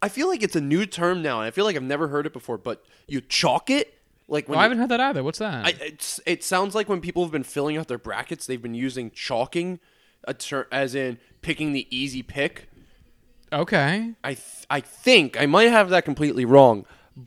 I 0.00 0.08
feel 0.08 0.28
like 0.28 0.42
it's 0.42 0.56
a 0.56 0.60
new 0.60 0.86
term 0.86 1.22
now, 1.22 1.38
and 1.40 1.46
I 1.46 1.50
feel 1.50 1.64
like 1.64 1.76
I've 1.76 1.82
never 1.82 2.08
heard 2.08 2.26
it 2.26 2.32
before. 2.32 2.58
But 2.58 2.84
you 3.06 3.20
chalk 3.20 3.68
it, 3.70 3.94
like 4.28 4.48
when 4.48 4.56
Well, 4.56 4.60
I 4.60 4.64
haven't 4.64 4.78
heard 4.78 4.90
that 4.90 5.00
either. 5.00 5.22
What's 5.24 5.38
that? 5.40 5.66
I, 5.66 5.74
it's, 5.80 6.20
it 6.26 6.44
sounds 6.44 6.74
like 6.74 6.88
when 6.88 7.00
people 7.00 7.22
have 7.24 7.32
been 7.32 7.42
filling 7.44 7.76
out 7.76 7.88
their 7.88 7.98
brackets, 7.98 8.46
they've 8.46 8.62
been 8.62 8.74
using 8.74 9.10
chalking, 9.10 9.80
a 10.24 10.34
ter- 10.34 10.68
as 10.70 10.94
in 10.94 11.18
picking 11.42 11.72
the 11.72 11.86
easy 11.90 12.22
pick. 12.22 12.68
okay. 13.52 14.14
I 14.22 14.34
th- 14.34 14.66
I 14.70 14.80
think 14.80 15.40
I 15.40 15.46
might 15.46 15.70
have 15.70 15.90
that 15.90 16.04
completely 16.04 16.44
wrong, 16.44 16.84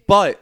but 0.07 0.41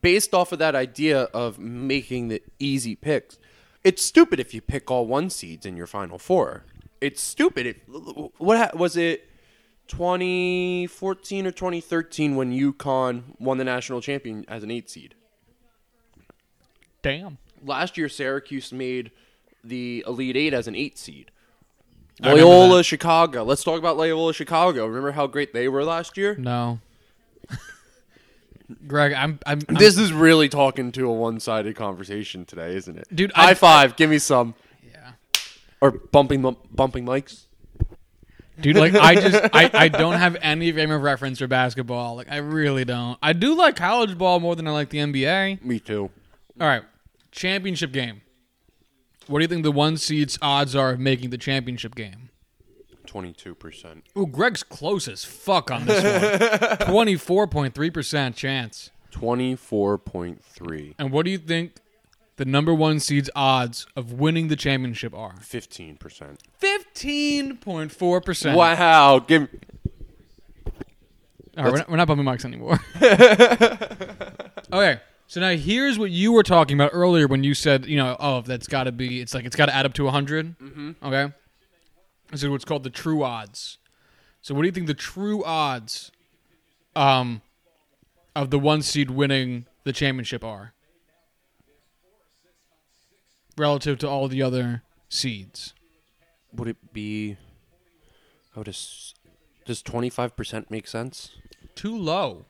based 0.00 0.34
off 0.34 0.52
of 0.52 0.58
that 0.58 0.74
idea 0.74 1.22
of 1.34 1.58
making 1.58 2.28
the 2.28 2.42
easy 2.58 2.96
picks, 2.96 3.38
it's 3.84 4.02
stupid 4.04 4.40
if 4.40 4.54
you 4.54 4.60
pick 4.60 4.90
all 4.90 5.06
one 5.06 5.30
seeds 5.30 5.66
in 5.66 5.76
your 5.76 5.86
final 5.86 6.18
four. 6.18 6.64
It's 7.00 7.20
stupid. 7.20 7.66
If, 7.66 7.76
what 8.38 8.56
ha- 8.58 8.70
was 8.76 8.96
it? 8.96 9.28
2014 9.88 11.46
or 11.46 11.50
2013 11.50 12.36
when 12.36 12.52
UConn 12.52 13.22
won 13.38 13.58
the 13.58 13.64
national 13.64 14.00
champion 14.00 14.44
as 14.48 14.62
an 14.62 14.70
eight 14.70 14.88
seed. 14.90 15.14
Damn. 17.02 17.38
Last 17.62 17.96
year, 17.98 18.08
Syracuse 18.08 18.72
made 18.72 19.10
the 19.62 20.04
Elite 20.06 20.36
Eight 20.36 20.54
as 20.54 20.66
an 20.68 20.74
eight 20.74 20.98
seed. 20.98 21.30
Loyola. 22.20 22.82
Chicago. 22.84 23.42
Let's 23.42 23.64
talk 23.64 23.78
about 23.78 23.96
Loyola 23.96 24.32
Chicago. 24.32 24.86
Remember 24.86 25.12
how 25.12 25.26
great 25.26 25.52
they 25.52 25.68
were 25.68 25.84
last 25.84 26.16
year? 26.16 26.36
No. 26.36 26.78
Greg, 28.86 29.12
I'm, 29.12 29.38
I'm, 29.46 29.60
I'm 29.68 29.74
This 29.74 29.98
is 29.98 30.12
really 30.12 30.48
talking 30.48 30.92
to 30.92 31.08
a 31.08 31.12
one-sided 31.12 31.76
conversation 31.76 32.44
today, 32.44 32.74
isn't 32.76 32.96
it? 32.96 33.06
Dude, 33.14 33.32
high 33.32 33.50
I- 33.50 33.54
five. 33.54 33.96
Give 33.96 34.08
me 34.08 34.18
some. 34.18 34.54
yeah. 34.86 35.12
Or 35.80 35.90
bumping 35.90 36.56
bumping 36.72 37.04
mics. 37.04 37.44
Dude, 38.60 38.76
like 38.76 38.94
I 38.94 39.14
just 39.16 39.34
I, 39.52 39.70
I 39.72 39.88
don't 39.88 40.14
have 40.14 40.36
any 40.40 40.70
frame 40.72 40.90
of 40.90 41.02
reference 41.02 41.38
for 41.38 41.46
basketball. 41.46 42.16
Like 42.16 42.30
I 42.30 42.36
really 42.36 42.84
don't. 42.84 43.18
I 43.22 43.32
do 43.32 43.54
like 43.54 43.76
college 43.76 44.16
ball 44.16 44.40
more 44.40 44.54
than 44.54 44.68
I 44.68 44.70
like 44.70 44.90
the 44.90 44.98
NBA. 44.98 45.62
Me 45.62 45.80
too. 45.80 46.10
All 46.60 46.66
right. 46.66 46.82
Championship 47.32 47.92
game. 47.92 48.22
What 49.26 49.38
do 49.38 49.42
you 49.42 49.48
think 49.48 49.64
the 49.64 49.72
one 49.72 49.96
seed's 49.96 50.38
odds 50.40 50.76
are 50.76 50.90
of 50.90 51.00
making 51.00 51.30
the 51.30 51.38
championship 51.38 51.94
game? 51.94 52.30
Twenty-two 53.06 53.54
percent. 53.54 54.04
Ooh, 54.16 54.26
Greg's 54.26 54.62
close 54.62 55.08
as 55.08 55.24
fuck 55.24 55.70
on 55.70 55.86
this 55.86 56.60
one. 56.60 56.78
Twenty-four 56.90 57.46
point 57.48 57.74
three 57.74 57.90
percent 57.90 58.36
chance. 58.36 58.90
Twenty-four 59.10 59.98
point 59.98 60.44
three. 60.44 60.94
And 60.98 61.10
what 61.10 61.24
do 61.24 61.30
you 61.30 61.38
think 61.38 61.74
the 62.36 62.44
number 62.44 62.74
one 62.74 63.00
seed's 63.00 63.30
odds 63.34 63.86
of 63.96 64.12
winning 64.12 64.48
the 64.48 64.56
championship 64.56 65.14
are? 65.14 65.36
Fifteen 65.40 65.96
percent. 65.96 66.42
Fifteen 66.58 67.56
point 67.56 67.92
four 67.92 68.20
percent. 68.20 68.56
Wow. 68.56 69.20
Give. 69.20 69.48
All 71.56 71.64
right, 71.64 71.72
we're 71.72 71.78
not, 71.78 71.90
we're 71.90 71.96
not 71.96 72.08
bumping 72.08 72.26
mics 72.26 72.44
anymore. 72.44 72.80
okay, 74.72 75.00
so 75.28 75.40
now 75.40 75.50
here's 75.50 75.98
what 76.00 76.10
you 76.10 76.32
were 76.32 76.42
talking 76.42 76.76
about 76.76 76.90
earlier 76.92 77.28
when 77.28 77.44
you 77.44 77.54
said, 77.54 77.86
you 77.86 77.96
know, 77.96 78.16
oh, 78.18 78.40
that's 78.40 78.66
got 78.66 78.84
to 78.84 78.92
be, 78.92 79.20
it's 79.20 79.34
like 79.34 79.44
it's 79.44 79.54
got 79.54 79.66
to 79.66 79.74
add 79.74 79.86
up 79.86 79.94
to 79.94 80.02
100. 80.02 80.58
Mm-hmm. 80.58 80.90
Okay, 81.00 81.32
this 82.32 82.42
is 82.42 82.48
what's 82.48 82.64
called 82.64 82.82
the 82.82 82.90
true 82.90 83.22
odds. 83.22 83.78
So, 84.42 84.52
what 84.52 84.62
do 84.62 84.66
you 84.66 84.72
think 84.72 84.88
the 84.88 84.94
true 84.94 85.44
odds, 85.44 86.10
um, 86.96 87.40
of 88.34 88.50
the 88.50 88.58
one 88.58 88.82
seed 88.82 89.10
winning 89.10 89.66
the 89.84 89.92
championship 89.92 90.42
are 90.42 90.74
relative 93.56 93.98
to 93.98 94.08
all 94.08 94.28
the 94.28 94.42
other 94.42 94.82
seeds? 95.08 95.74
Would 96.52 96.68
it 96.68 96.92
be? 96.92 97.36
Oh, 98.56 98.62
does 98.62 99.14
does 99.64 99.82
twenty 99.82 100.10
five 100.10 100.36
percent 100.36 100.70
make 100.70 100.86
sense? 100.86 101.32
Too 101.74 101.96
low. 101.96 102.46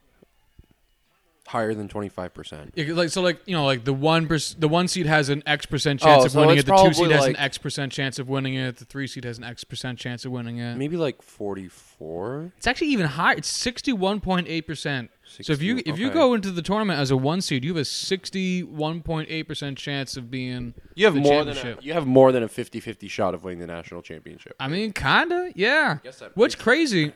Higher 1.46 1.74
than 1.74 1.88
twenty 1.88 2.08
five 2.08 2.32
percent. 2.32 2.72
Yeah, 2.74 2.94
like 2.94 3.10
so, 3.10 3.20
like 3.20 3.40
you 3.44 3.54
know, 3.54 3.66
like 3.66 3.84
the 3.84 3.92
one 3.92 4.26
pers- 4.26 4.54
the 4.54 4.66
one 4.66 4.88
seed 4.88 5.04
has 5.04 5.28
an 5.28 5.42
X 5.46 5.66
percent 5.66 6.00
oh, 6.02 6.06
chance 6.06 6.22
Oh, 6.22 6.26
of 6.26 6.32
so 6.32 6.40
winning 6.40 6.56
it's 6.56 6.68
it. 6.68 6.72
The 6.72 6.76
two 6.76 6.94
seed 6.94 6.96
probably 6.96 7.14
has 7.14 7.26
an 7.26 7.32
like- 7.34 7.42
X 7.42 7.58
percent 7.58 7.92
chance 7.92 8.18
of 8.18 8.28
winning 8.30 8.54
it. 8.54 8.76
The 8.78 8.86
three 8.86 9.06
seed 9.06 9.24
has 9.24 9.36
an 9.36 9.44
X 9.44 9.62
percent 9.62 9.98
chance 9.98 10.24
of 10.24 10.32
winning 10.32 10.58
it. 10.58 10.76
Maybe 10.76 10.96
like 10.96 11.20
forty 11.20 11.68
four. 11.68 12.52
It's 12.56 12.66
actually 12.66 12.88
even 12.88 13.06
higher. 13.06 13.36
It's 13.36 13.48
sixty 13.48 13.92
one 13.92 14.20
point 14.20 14.48
eight 14.48 14.66
percent. 14.66 15.10
So 15.26 15.52
if 15.52 15.60
you 15.60 15.76
60, 15.76 15.90
if 15.90 15.98
you 15.98 16.06
okay. 16.08 16.14
go 16.14 16.34
into 16.34 16.50
the 16.50 16.62
tournament 16.62 16.98
as 16.98 17.10
a 17.10 17.16
one 17.16 17.40
seed, 17.40 17.64
you 17.64 17.72
have 17.72 17.80
a 17.80 17.84
sixty 17.84 18.62
one 18.62 19.02
point 19.02 19.28
eight 19.30 19.44
percent 19.44 19.76
chance 19.76 20.16
of 20.16 20.30
being. 20.30 20.72
You 20.94 21.04
have 21.04 21.14
the 21.14 21.20
more 21.20 21.44
than 21.44 21.52
a, 21.52 21.54
championship. 21.54 21.84
you 21.84 21.92
have 21.92 22.06
more 22.06 22.32
than 22.32 22.42
a 22.42 22.48
50-50 22.48 23.10
shot 23.10 23.34
of 23.34 23.44
winning 23.44 23.58
the 23.58 23.66
national 23.66 24.00
championship. 24.00 24.54
I 24.60 24.68
mean, 24.68 24.92
kinda, 24.92 25.52
yeah. 25.54 25.98
What's 26.34 26.54
crazy 26.54 27.12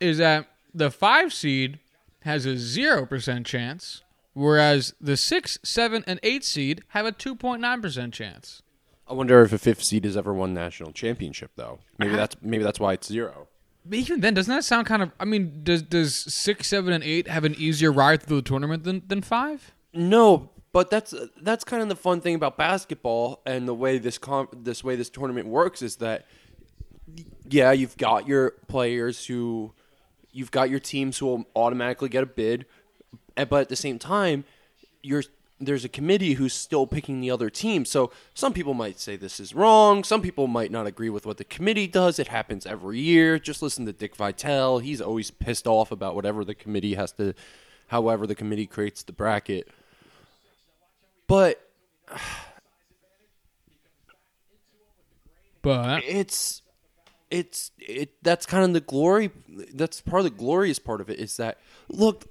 is 0.00 0.18
that 0.18 0.46
the 0.74 0.90
five 0.90 1.32
seed 1.32 1.78
has 2.24 2.46
a 2.46 2.56
zero 2.56 3.06
percent 3.06 3.46
chance, 3.46 4.02
whereas 4.32 4.94
the 5.00 5.16
six, 5.16 5.58
seven, 5.62 6.04
and 6.06 6.20
eight 6.22 6.44
seed 6.44 6.82
have 6.88 7.06
a 7.06 7.12
two 7.12 7.34
point 7.34 7.60
nine 7.60 7.82
percent 7.82 8.14
chance. 8.14 8.62
I 9.08 9.14
wonder 9.14 9.42
if 9.42 9.52
a 9.52 9.58
fifth 9.58 9.82
seed 9.82 10.04
has 10.04 10.16
ever 10.16 10.32
won 10.32 10.54
national 10.54 10.92
championship 10.92 11.52
though. 11.56 11.80
Maybe 11.98 12.14
that's 12.14 12.36
maybe 12.40 12.64
that's 12.64 12.80
why 12.80 12.94
it's 12.94 13.08
zero. 13.08 13.48
But 13.84 13.98
even 13.98 14.20
then, 14.20 14.34
doesn't 14.34 14.54
that 14.54 14.64
sound 14.64 14.86
kind 14.86 15.02
of? 15.02 15.10
I 15.18 15.24
mean, 15.24 15.60
does 15.64 15.82
does 15.82 16.14
six, 16.14 16.68
seven, 16.68 16.92
and 16.92 17.02
eight 17.02 17.28
have 17.28 17.44
an 17.44 17.54
easier 17.56 17.92
ride 17.92 18.22
through 18.22 18.36
the 18.36 18.48
tournament 18.48 18.84
than 18.84 19.02
than 19.06 19.22
five? 19.22 19.72
No, 19.92 20.50
but 20.72 20.88
that's 20.90 21.12
that's 21.40 21.64
kind 21.64 21.82
of 21.82 21.88
the 21.88 21.96
fun 21.96 22.20
thing 22.20 22.34
about 22.34 22.56
basketball 22.56 23.42
and 23.44 23.66
the 23.66 23.74
way 23.74 23.98
this 23.98 24.18
com- 24.18 24.48
this 24.52 24.84
way 24.84 24.96
this 24.96 25.10
tournament 25.10 25.48
works 25.48 25.82
is 25.82 25.96
that 25.96 26.26
yeah, 27.48 27.72
you've 27.72 27.96
got 27.96 28.26
your 28.26 28.52
players 28.68 29.26
who 29.26 29.74
you've 30.32 30.50
got 30.50 30.70
your 30.70 30.80
teams 30.80 31.18
who 31.18 31.26
will 31.26 31.46
automatically 31.54 32.08
get 32.08 32.22
a 32.22 32.26
bid, 32.26 32.66
but 33.36 33.52
at 33.62 33.68
the 33.68 33.76
same 33.76 33.98
time, 33.98 34.44
you're 35.02 35.22
there's 35.60 35.84
a 35.84 35.88
committee 35.88 36.32
who's 36.32 36.52
still 36.52 36.88
picking 36.88 37.20
the 37.20 37.30
other 37.30 37.48
team. 37.48 37.84
So 37.84 38.10
some 38.34 38.52
people 38.52 38.74
might 38.74 38.98
say 38.98 39.14
this 39.14 39.38
is 39.38 39.54
wrong. 39.54 40.02
Some 40.02 40.20
people 40.20 40.48
might 40.48 40.72
not 40.72 40.88
agree 40.88 41.08
with 41.08 41.24
what 41.24 41.36
the 41.36 41.44
committee 41.44 41.86
does. 41.86 42.18
It 42.18 42.26
happens 42.26 42.66
every 42.66 42.98
year. 42.98 43.38
Just 43.38 43.62
listen 43.62 43.86
to 43.86 43.92
Dick 43.92 44.16
Vitale. 44.16 44.80
He's 44.80 45.00
always 45.00 45.30
pissed 45.30 45.68
off 45.68 45.92
about 45.92 46.16
whatever 46.16 46.44
the 46.44 46.56
committee 46.56 46.94
has 46.94 47.12
to, 47.12 47.34
however 47.88 48.26
the 48.26 48.34
committee 48.34 48.66
creates 48.66 49.04
the 49.04 49.12
bracket. 49.12 49.68
But 51.28 51.60
But 55.62 56.02
it's 56.04 56.61
it's 57.32 57.72
it 57.78 58.10
that's 58.22 58.46
kind 58.46 58.64
of 58.64 58.72
the 58.72 58.80
glory 58.80 59.30
that's 59.74 60.00
part 60.00 60.20
of 60.20 60.24
the 60.24 60.38
glorious 60.38 60.78
part 60.78 61.00
of 61.00 61.08
it 61.08 61.18
is 61.18 61.36
that 61.38 61.58
look 61.88 62.26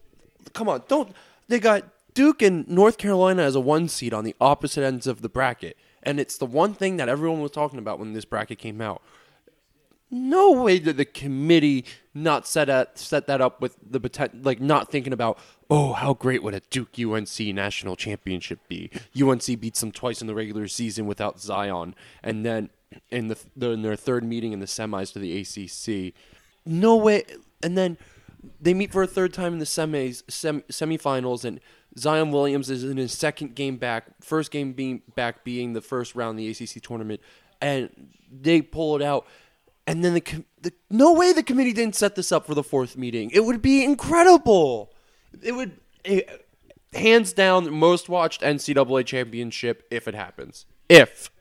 come 0.53 0.69
on 0.69 0.83
don't 0.87 1.13
they 1.47 1.59
got 1.59 1.83
Duke 2.13 2.41
and 2.41 2.67
North 2.67 2.97
Carolina 2.97 3.43
as 3.43 3.55
a 3.55 3.59
one 3.59 3.87
seed 3.87 4.13
on 4.13 4.23
the 4.23 4.35
opposite 4.41 4.83
ends 4.83 5.07
of 5.07 5.21
the 5.21 5.29
bracket. 5.29 5.77
And 6.03 6.19
it's 6.19 6.37
the 6.37 6.45
one 6.45 6.73
thing 6.73 6.97
that 6.97 7.09
everyone 7.09 7.41
was 7.41 7.51
talking 7.51 7.79
about 7.79 7.99
when 7.99 8.13
this 8.13 8.25
bracket 8.25 8.57
came 8.57 8.81
out. 8.81 9.01
No 10.09 10.51
way 10.51 10.79
did 10.79 10.97
the 10.97 11.05
committee 11.05 11.85
not 12.13 12.45
set 12.45 12.65
that 12.65 12.97
set 12.97 13.27
that 13.27 13.39
up 13.39 13.61
with 13.61 13.77
the 13.81 14.29
like 14.43 14.59
not 14.59 14.91
thinking 14.91 15.13
about, 15.13 15.39
oh, 15.69 15.93
how 15.93 16.13
great 16.13 16.43
would 16.43 16.53
a 16.53 16.59
Duke 16.69 16.99
UNC 16.99 17.39
national 17.39 17.95
championship 17.95 18.59
be? 18.67 18.91
UNC 19.19 19.45
beats 19.61 19.79
them 19.79 19.93
twice 19.93 20.19
in 20.19 20.27
the 20.27 20.35
regular 20.35 20.67
season 20.67 21.05
without 21.05 21.39
Zion, 21.39 21.95
and 22.21 22.45
then 22.45 22.69
in 23.09 23.27
the, 23.27 23.37
the 23.55 23.71
in 23.71 23.81
their 23.81 23.95
third 23.95 24.23
meeting 24.23 24.53
in 24.53 24.59
the 24.59 24.65
semis 24.65 25.13
to 25.13 25.19
the 25.19 25.39
ACC, 25.39 26.13
no 26.65 26.95
way, 26.95 27.23
and 27.63 27.77
then 27.77 27.97
they 28.59 28.73
meet 28.73 28.91
for 28.91 29.03
a 29.03 29.07
third 29.07 29.33
time 29.33 29.53
in 29.53 29.59
the 29.59 29.65
semis 29.65 30.23
sem, 30.29 30.61
semifinals, 30.63 31.45
and 31.45 31.59
Zion 31.97 32.31
Williams 32.31 32.69
is 32.69 32.83
in 32.83 32.97
his 32.97 33.11
second 33.11 33.55
game 33.55 33.77
back, 33.77 34.05
first 34.21 34.51
game 34.51 34.73
being 34.73 35.01
back 35.15 35.43
being 35.43 35.73
the 35.73 35.81
first 35.81 36.15
round 36.15 36.39
of 36.39 36.45
the 36.45 36.49
ACC 36.49 36.81
tournament, 36.81 37.21
and 37.61 38.09
they 38.31 38.61
pull 38.61 38.95
it 38.95 39.01
out. 39.01 39.27
And 39.87 40.05
then 40.05 40.13
the, 40.13 40.45
the 40.61 40.73
no 40.89 41.13
way 41.13 41.33
the 41.33 41.43
committee 41.43 41.73
didn't 41.73 41.95
set 41.95 42.15
this 42.15 42.31
up 42.31 42.45
for 42.45 42.55
the 42.55 42.63
fourth 42.63 42.95
meeting. 42.95 43.29
It 43.31 43.43
would 43.43 43.61
be 43.61 43.83
incredible. 43.83 44.93
It 45.41 45.53
would 45.53 45.79
it, 46.03 46.45
hands 46.93 47.33
down 47.33 47.71
most 47.71 48.09
watched 48.09 48.41
NCAA 48.41 49.05
championship 49.05 49.87
if 49.91 50.07
it 50.07 50.15
happens. 50.15 50.65
If 50.87 51.31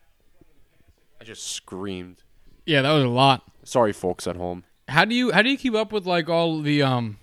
I 1.20 1.24
just 1.24 1.52
screamed. 1.52 2.22
yeah, 2.66 2.82
that 2.82 2.92
was 2.92 3.04
a 3.04 3.08
lot. 3.08 3.42
Sorry, 3.64 3.92
folks 3.92 4.26
at 4.26 4.36
home. 4.36 4.64
How 4.88 5.04
do 5.04 5.14
you 5.14 5.30
how 5.32 5.42
do 5.42 5.50
you 5.50 5.58
keep 5.58 5.74
up 5.74 5.92
with 5.92 6.06
like 6.06 6.28
all 6.28 6.60
the 6.62 6.82
um 6.82 7.18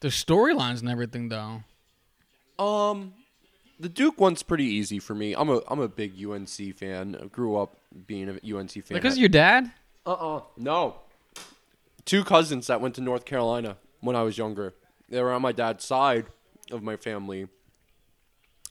the 0.00 0.08
storylines 0.08 0.80
and 0.80 0.88
everything 0.88 1.28
though? 1.28 1.62
Um, 2.58 3.12
the 3.78 3.88
Duke 3.88 4.18
one's 4.20 4.42
pretty 4.42 4.64
easy 4.64 4.98
for 4.98 5.14
me. 5.14 5.34
I'm 5.34 5.50
a 5.50 5.60
I'm 5.68 5.80
a 5.80 5.88
big 5.88 6.12
UNC 6.24 6.48
fan. 6.76 7.16
I 7.22 7.26
grew 7.26 7.56
up 7.56 7.76
being 8.06 8.28
a 8.28 8.56
UNC 8.56 8.72
fan. 8.72 8.96
Because 8.96 9.18
your 9.18 9.28
dad? 9.28 9.70
Uh 10.04 10.12
uh 10.36 10.40
No. 10.56 10.96
Two 12.04 12.24
cousins 12.24 12.68
that 12.68 12.80
went 12.80 12.94
to 12.94 13.00
North 13.00 13.24
Carolina 13.24 13.76
when 14.00 14.16
I 14.16 14.22
was 14.22 14.38
younger. 14.38 14.74
They 15.08 15.22
were 15.22 15.32
on 15.32 15.42
my 15.42 15.52
dad's 15.52 15.84
side 15.84 16.26
of 16.70 16.82
my 16.82 16.96
family. 16.96 17.48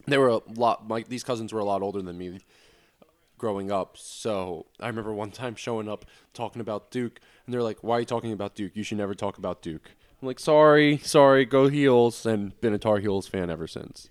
They 0.08 0.18
were 0.18 0.30
a 0.30 0.40
lot. 0.56 0.88
My 0.88 1.04
these 1.08 1.24
cousins 1.24 1.54
were 1.54 1.60
a 1.60 1.66
lot 1.66 1.82
older 1.82 2.02
than 2.02 2.18
me 2.18 2.40
growing 3.38 3.72
up. 3.72 3.98
So 3.98 4.66
I 4.80 4.88
remember 4.88 5.14
one 5.14 5.32
time 5.32 5.56
showing 5.56 5.88
up 5.90 6.06
talking 6.34 6.62
about 6.62 6.92
Duke, 6.92 7.20
and 7.46 7.54
they're 7.54 7.64
like, 7.64 7.84
"Why 7.84 7.98
are 7.98 8.00
you 8.02 8.06
talking 8.06 8.32
about 8.32 8.56
Duke? 8.56 8.76
You 8.76 8.84
should 8.84 8.98
never 8.98 9.14
talk 9.14 9.38
about 9.38 9.62
Duke." 9.62 9.92
I'm 10.22 10.28
like, 10.28 10.40
"Sorry, 10.40 10.98
sorry, 10.98 11.46
go 11.46 11.68
Heels," 11.68 12.26
and 12.26 12.60
been 12.62 12.74
a 12.74 12.80
Tar 12.80 13.00
Heels 13.00 13.28
fan 13.28 13.50
ever 13.50 13.68
since. 13.68 14.10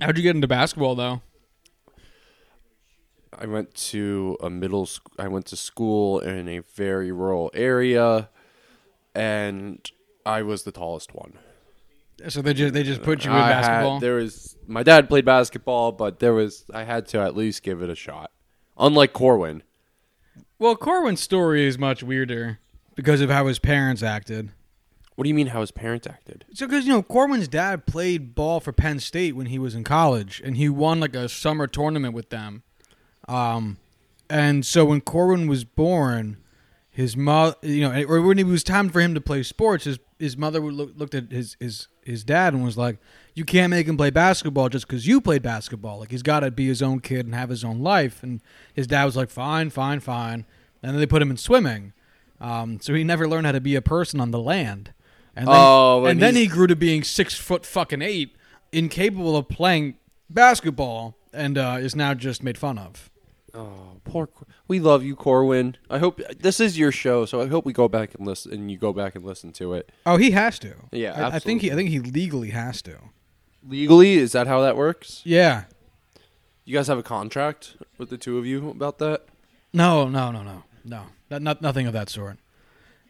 How'd 0.00 0.16
you 0.16 0.22
get 0.22 0.34
into 0.34 0.48
basketball 0.48 0.94
though? 0.94 1.20
I 3.36 3.46
went 3.46 3.74
to 3.74 4.36
a 4.40 4.50
middle 4.50 4.86
school. 4.86 5.12
I 5.18 5.28
went 5.28 5.46
to 5.46 5.56
school 5.56 6.20
in 6.20 6.48
a 6.48 6.58
very 6.60 7.12
rural 7.12 7.50
area 7.54 8.28
and 9.14 9.90
I 10.24 10.42
was 10.42 10.62
the 10.64 10.72
tallest 10.72 11.14
one. 11.14 11.38
So 12.28 12.42
they 12.42 12.54
just 12.54 12.74
they 12.74 12.82
just 12.82 13.02
put 13.02 13.24
you 13.24 13.30
in 13.30 13.36
I 13.36 13.48
had- 13.48 13.60
basketball. 13.62 14.00
there 14.00 14.16
was 14.16 14.56
my 14.66 14.82
dad 14.82 15.08
played 15.08 15.24
basketball, 15.24 15.92
but 15.92 16.18
there 16.18 16.34
was 16.34 16.64
I 16.72 16.84
had 16.84 17.06
to 17.08 17.20
at 17.20 17.36
least 17.36 17.62
give 17.62 17.82
it 17.82 17.90
a 17.90 17.94
shot. 17.94 18.30
Unlike 18.78 19.12
Corwin. 19.12 19.62
well, 20.58 20.76
Corwin's 20.76 21.20
story 21.20 21.66
is 21.66 21.78
much 21.78 22.02
weirder 22.02 22.58
because 22.94 23.20
of 23.20 23.30
how 23.30 23.46
his 23.46 23.58
parents 23.58 24.02
acted. 24.02 24.50
What 25.16 25.24
do 25.24 25.28
you 25.28 25.34
mean 25.34 25.48
how 25.48 25.60
his 25.60 25.70
parents 25.70 26.06
acted? 26.06 26.46
So, 26.54 26.66
because 26.66 26.86
you 26.86 26.92
know, 26.92 27.02
Corwin's 27.02 27.46
dad 27.46 27.84
played 27.84 28.34
ball 28.34 28.58
for 28.60 28.72
Penn 28.72 29.00
State 29.00 29.36
when 29.36 29.46
he 29.46 29.58
was 29.58 29.74
in 29.74 29.84
college, 29.84 30.40
and 30.42 30.56
he 30.56 30.70
won 30.70 30.98
like 31.00 31.14
a 31.14 31.28
summer 31.28 31.66
tournament 31.66 32.14
with 32.14 32.30
them. 32.30 32.62
Um, 33.28 33.76
and 34.30 34.64
so 34.64 34.86
when 34.86 35.02
Corwin 35.02 35.46
was 35.46 35.64
born, 35.64 36.38
his 36.90 37.16
mother, 37.18 37.54
you 37.62 37.82
know, 37.86 38.02
or 38.08 38.22
when 38.22 38.38
it 38.38 38.46
was 38.46 38.64
time 38.64 38.88
for 38.88 39.00
him 39.00 39.12
to 39.14 39.20
play 39.20 39.42
sports, 39.42 39.84
his 39.84 39.98
his 40.18 40.36
mother 40.38 40.62
would 40.62 40.72
look, 40.74 40.92
looked 40.96 41.14
at 41.14 41.30
his 41.30 41.56
his 41.60 41.88
his 42.04 42.24
dad 42.24 42.54
and 42.54 42.64
was 42.64 42.78
like, 42.78 42.98
"You 43.34 43.44
can't 43.44 43.70
make 43.70 43.86
him 43.86 43.96
play 43.96 44.10
basketball 44.10 44.68
just 44.68 44.86
because 44.86 45.06
you 45.06 45.20
played 45.20 45.42
basketball. 45.42 45.98
Like 45.98 46.10
he's 46.10 46.22
got 46.22 46.40
to 46.40 46.50
be 46.50 46.66
his 46.66 46.82
own 46.82 47.00
kid 47.00 47.26
and 47.26 47.34
have 47.34 47.50
his 47.50 47.64
own 47.64 47.80
life." 47.80 48.22
And 48.22 48.40
his 48.74 48.86
dad 48.86 49.04
was 49.04 49.16
like, 49.16 49.30
"Fine, 49.30 49.70
fine, 49.70 50.00
fine." 50.00 50.44
And 50.82 50.92
then 50.92 50.98
they 51.00 51.06
put 51.06 51.22
him 51.22 51.30
in 51.30 51.36
swimming. 51.36 51.92
Um, 52.40 52.80
so 52.80 52.94
he 52.94 53.04
never 53.04 53.28
learned 53.28 53.44
how 53.46 53.52
to 53.52 53.60
be 53.60 53.74
a 53.74 53.82
person 53.82 54.18
on 54.20 54.30
the 54.30 54.38
land. 54.38 54.94
And 55.36 55.46
then, 55.46 55.54
Oh, 55.56 56.00
and 56.04 56.12
and 56.12 56.22
then 56.22 56.34
he 56.34 56.46
grew 56.46 56.66
to 56.66 56.74
being 56.76 57.04
six 57.04 57.34
foot 57.34 57.66
fucking 57.66 58.00
eight, 58.02 58.34
incapable 58.72 59.36
of 59.36 59.48
playing 59.48 59.96
basketball, 60.30 61.16
and 61.32 61.58
uh, 61.58 61.76
is 61.80 61.94
now 61.94 62.14
just 62.14 62.42
made 62.42 62.56
fun 62.56 62.78
of. 62.78 63.10
Oh, 63.54 64.00
poor 64.04 64.26
Cor- 64.26 64.46
We 64.68 64.78
love 64.80 65.02
you, 65.02 65.16
Corwin. 65.16 65.76
I 65.88 65.98
hope 65.98 66.20
this 66.38 66.60
is 66.60 66.78
your 66.78 66.92
show, 66.92 67.24
so 67.24 67.40
I 67.40 67.46
hope 67.46 67.64
we 67.64 67.72
go 67.72 67.88
back 67.88 68.14
and 68.14 68.26
listen 68.26 68.52
and 68.52 68.70
you 68.70 68.78
go 68.78 68.92
back 68.92 69.14
and 69.14 69.24
listen 69.24 69.52
to 69.54 69.74
it. 69.74 69.90
Oh, 70.06 70.16
he 70.16 70.30
has 70.32 70.58
to. 70.60 70.74
Yeah, 70.92 71.28
I, 71.28 71.36
I 71.36 71.38
think 71.38 71.62
he. 71.62 71.72
I 71.72 71.74
think 71.74 71.90
he 71.90 71.98
legally 72.00 72.50
has 72.50 72.80
to. 72.82 72.96
Legally, 73.66 74.14
is 74.14 74.32
that 74.32 74.46
how 74.46 74.60
that 74.62 74.76
works? 74.76 75.22
Yeah. 75.24 75.64
You 76.64 76.76
guys 76.76 76.86
have 76.86 76.98
a 76.98 77.02
contract 77.02 77.76
with 77.98 78.10
the 78.10 78.16
two 78.18 78.38
of 78.38 78.46
you 78.46 78.70
about 78.70 78.98
that? 78.98 79.24
No, 79.72 80.08
no, 80.08 80.30
no, 80.30 80.42
no, 80.42 80.62
no. 80.84 81.06
Not, 81.30 81.42
not 81.42 81.62
nothing 81.62 81.86
of 81.86 81.92
that 81.92 82.08
sort. 82.08 82.38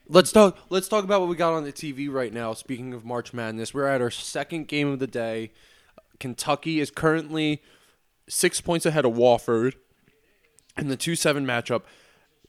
Let's 0.09 0.33
talk. 0.33 0.57
Let's 0.71 0.89
talk 0.89 1.05
about 1.05 1.21
what 1.21 1.29
we 1.29 1.37
got 1.37 1.53
on 1.53 1.65
the 1.65 1.73
TV 1.73 2.11
right 2.11 2.33
now. 2.33 2.53
Speaking 2.55 2.93
of 2.95 3.05
March 3.05 3.33
Madness, 3.33 3.73
we're 3.75 3.87
at 3.87 4.01
our 4.01 4.11
second 4.11 4.67
game 4.69 4.89
of 4.89 4.99
the 4.99 5.07
day. 5.07 5.53
Kentucky 6.19 6.81
is 6.81 6.91
currently 6.91 7.63
six 8.29 8.61
points 8.61 8.87
ahead 8.87 9.05
of 9.05 9.13
Wofford 9.13 9.75
in 10.81 10.89
the 10.89 10.97
two 10.97 11.15
seven 11.15 11.47
matchup, 11.47 11.83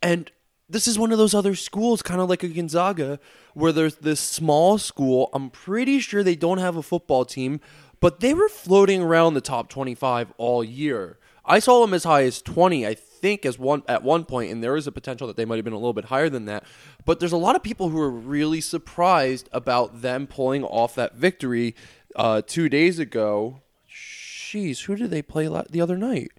and 0.01 0.31
this 0.69 0.87
is 0.87 0.97
one 0.97 1.11
of 1.11 1.17
those 1.17 1.35
other 1.35 1.53
schools, 1.53 2.01
kind 2.01 2.21
of 2.21 2.29
like 2.29 2.43
a 2.43 2.47
Gonzaga, 2.47 3.19
where 3.53 3.71
there's 3.71 3.95
this 3.95 4.21
small 4.21 4.77
school. 4.77 5.29
I'm 5.33 5.49
pretty 5.49 5.99
sure 5.99 6.23
they 6.23 6.35
don't 6.35 6.59
have 6.59 6.77
a 6.77 6.83
football 6.83 7.25
team, 7.25 7.59
but 7.99 8.21
they 8.21 8.33
were 8.33 8.47
floating 8.49 9.01
around 9.01 9.33
the 9.33 9.41
top 9.41 9.69
25 9.69 10.33
all 10.37 10.63
year. 10.63 11.17
I 11.43 11.59
saw 11.59 11.81
them 11.81 11.93
as 11.93 12.03
high 12.03 12.23
as 12.23 12.41
20, 12.41 12.87
I 12.87 12.93
think, 12.93 13.45
as 13.45 13.59
one 13.59 13.83
at 13.87 14.03
one 14.03 14.25
point, 14.25 14.51
and 14.51 14.63
there 14.63 14.77
is 14.77 14.87
a 14.87 14.91
potential 14.91 15.27
that 15.27 15.35
they 15.35 15.45
might 15.45 15.57
have 15.57 15.65
been 15.65 15.73
a 15.73 15.77
little 15.77 15.93
bit 15.93 16.05
higher 16.05 16.29
than 16.29 16.45
that. 16.45 16.63
But 17.03 17.19
there's 17.19 17.31
a 17.31 17.37
lot 17.37 17.55
of 17.55 17.63
people 17.63 17.89
who 17.89 17.99
are 17.99 18.09
really 18.09 18.61
surprised 18.61 19.49
about 19.51 20.01
them 20.01 20.27
pulling 20.27 20.63
off 20.63 20.95
that 20.95 21.15
victory 21.15 21.75
uh, 22.15 22.43
two 22.45 22.69
days 22.69 22.99
ago. 22.99 23.61
Jeez, 23.89 24.83
who 24.83 24.95
did 24.95 25.09
they 25.09 25.21
play 25.21 25.47
la- 25.47 25.63
the 25.69 25.81
other 25.81 25.97
night? 25.97 26.31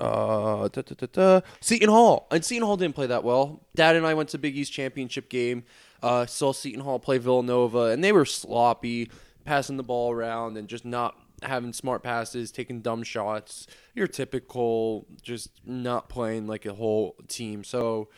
Uh, 0.00 0.68
da, 0.68 0.82
da, 0.82 1.06
da. 1.12 1.40
Seton 1.60 1.88
Hall. 1.88 2.26
And 2.30 2.44
Seton 2.44 2.66
Hall 2.66 2.76
didn't 2.76 2.94
play 2.94 3.06
that 3.06 3.24
well. 3.24 3.60
Dad 3.74 3.96
and 3.96 4.06
I 4.06 4.14
went 4.14 4.30
to 4.30 4.38
Big 4.38 4.56
East 4.56 4.72
championship 4.72 5.28
game. 5.28 5.64
Uh, 6.02 6.26
saw 6.26 6.52
Seton 6.52 6.80
Hall 6.80 6.98
play 6.98 7.18
Villanova, 7.18 7.86
and 7.86 8.02
they 8.02 8.10
were 8.12 8.24
sloppy, 8.24 9.10
passing 9.44 9.76
the 9.76 9.82
ball 9.82 10.10
around 10.12 10.56
and 10.56 10.66
just 10.68 10.84
not 10.84 11.16
having 11.42 11.72
smart 11.72 12.02
passes, 12.02 12.50
taking 12.50 12.80
dumb 12.80 13.02
shots. 13.02 13.66
Your 13.94 14.06
typical, 14.06 15.06
just 15.22 15.50
not 15.64 16.08
playing 16.08 16.46
like 16.46 16.66
a 16.66 16.74
whole 16.74 17.14
team. 17.28 17.62
So, 17.62 18.08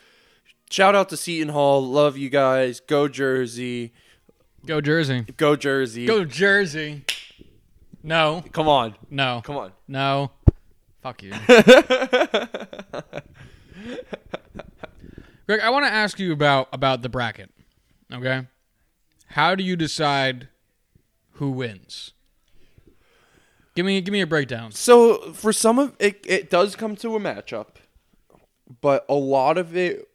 shout 0.70 0.94
out 0.94 1.08
to 1.10 1.16
Seton 1.16 1.50
Hall. 1.50 1.84
Love 1.84 2.16
you 2.16 2.30
guys. 2.30 2.80
Go 2.80 3.08
Jersey. 3.08 3.92
Go 4.64 4.80
Jersey. 4.80 5.26
Go 5.36 5.56
Jersey. 5.56 6.06
Go 6.06 6.24
Jersey. 6.24 7.04
No. 8.02 8.42
Come 8.52 8.68
on. 8.68 8.94
No. 9.10 9.42
Come 9.44 9.56
on. 9.56 9.72
No. 9.88 10.30
Fuck 11.04 11.22
you. 11.22 11.32
Greg, 15.46 15.60
I 15.60 15.68
want 15.68 15.84
to 15.84 15.92
ask 15.92 16.18
you 16.18 16.32
about 16.32 16.68
about 16.72 17.02
the 17.02 17.10
bracket. 17.10 17.50
Okay? 18.10 18.46
How 19.26 19.54
do 19.54 19.62
you 19.62 19.76
decide 19.76 20.48
who 21.32 21.50
wins? 21.50 22.12
Give 23.74 23.84
me 23.84 24.00
give 24.00 24.12
me 24.12 24.22
a 24.22 24.26
breakdown. 24.26 24.72
So 24.72 25.34
for 25.34 25.52
some 25.52 25.78
of 25.78 25.94
it, 25.98 26.24
it 26.24 26.48
does 26.48 26.74
come 26.74 26.96
to 26.96 27.14
a 27.16 27.20
matchup, 27.20 27.74
but 28.80 29.04
a 29.06 29.12
lot 29.14 29.58
of 29.58 29.76
it, 29.76 30.08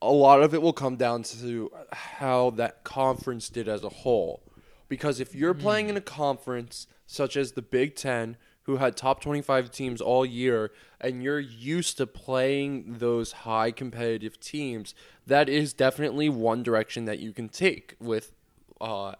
a 0.00 0.10
lot 0.10 0.42
of 0.42 0.54
it 0.54 0.60
will 0.60 0.72
come 0.72 0.96
down 0.96 1.22
to 1.22 1.70
how 1.92 2.50
that 2.50 2.82
conference 2.82 3.48
did 3.48 3.68
as 3.68 3.84
a 3.84 3.90
whole. 3.90 4.42
Because 4.88 5.20
if 5.20 5.36
you're 5.36 5.54
playing 5.54 5.88
in 5.88 5.96
a 5.96 6.00
conference 6.00 6.88
such 7.06 7.36
as 7.36 7.52
the 7.52 7.62
Big 7.62 7.94
Ten, 7.94 8.36
who 8.64 8.76
had 8.76 8.96
top 8.96 9.20
25 9.20 9.70
teams 9.70 10.00
all 10.00 10.24
year, 10.24 10.70
and 11.00 11.22
you're 11.22 11.40
used 11.40 11.96
to 11.96 12.06
playing 12.06 12.98
those 12.98 13.32
high 13.32 13.70
competitive 13.70 14.38
teams, 14.38 14.94
that 15.26 15.48
is 15.48 15.72
definitely 15.72 16.28
one 16.28 16.62
direction 16.62 17.04
that 17.06 17.18
you 17.18 17.32
can 17.32 17.48
take 17.48 17.96
with 18.00 18.32
uh, 18.80 19.14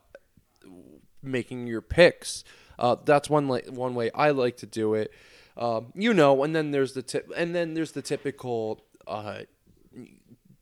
making 1.23 1.67
your 1.67 1.81
picks. 1.81 2.45
Uh, 2.79 2.97
that's 3.05 3.29
one 3.29 3.49
like 3.49 3.67
one 3.69 3.95
way 3.95 4.11
I 4.15 4.31
like 4.31 4.57
to 4.59 4.67
do 4.67 4.95
it. 4.95 5.13
Um, 5.57 5.93
you 5.95 6.15
know, 6.15 6.43
and 6.43 6.55
then 6.57 6.71
there's 6.71 6.95
the 6.95 7.03
tip, 7.03 7.31
and 7.37 7.55
then 7.55 7.75
there's 7.75 7.93
the 7.93 8.03
typical 8.03 8.85
uh, 9.07 9.41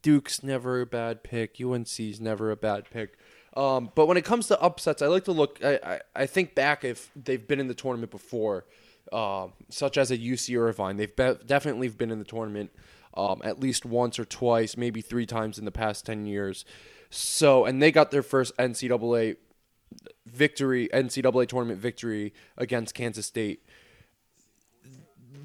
Duke's 0.02 0.42
never 0.42 0.80
a 0.80 0.86
bad 0.86 1.22
pick, 1.22 1.60
UNC's 1.60 2.20
never 2.20 2.50
a 2.50 2.56
bad 2.56 2.90
pick. 2.90 3.18
Um, 3.60 3.90
but 3.94 4.06
when 4.06 4.16
it 4.16 4.24
comes 4.24 4.46
to 4.46 4.58
upsets, 4.58 5.02
I 5.02 5.06
like 5.08 5.24
to 5.24 5.32
look. 5.32 5.62
I, 5.62 5.78
I, 5.84 6.00
I 6.16 6.26
think 6.26 6.54
back 6.54 6.82
if 6.82 7.10
they've 7.14 7.46
been 7.46 7.60
in 7.60 7.68
the 7.68 7.74
tournament 7.74 8.10
before, 8.10 8.64
uh, 9.12 9.48
such 9.68 9.98
as 9.98 10.10
a 10.10 10.16
UC 10.16 10.58
Irvine. 10.58 10.96
They've 10.96 11.14
be- 11.14 11.36
definitely 11.44 11.88
been 11.88 12.10
in 12.10 12.18
the 12.18 12.24
tournament 12.24 12.70
um, 13.12 13.42
at 13.44 13.60
least 13.60 13.84
once 13.84 14.18
or 14.18 14.24
twice, 14.24 14.78
maybe 14.78 15.02
three 15.02 15.26
times 15.26 15.58
in 15.58 15.66
the 15.66 15.70
past 15.70 16.06
ten 16.06 16.24
years. 16.24 16.64
So, 17.10 17.66
and 17.66 17.82
they 17.82 17.92
got 17.92 18.10
their 18.10 18.22
first 18.22 18.56
NCAA 18.56 19.36
victory, 20.24 20.88
NCAA 20.94 21.46
tournament 21.46 21.80
victory 21.80 22.32
against 22.56 22.94
Kansas 22.94 23.26
State. 23.26 23.62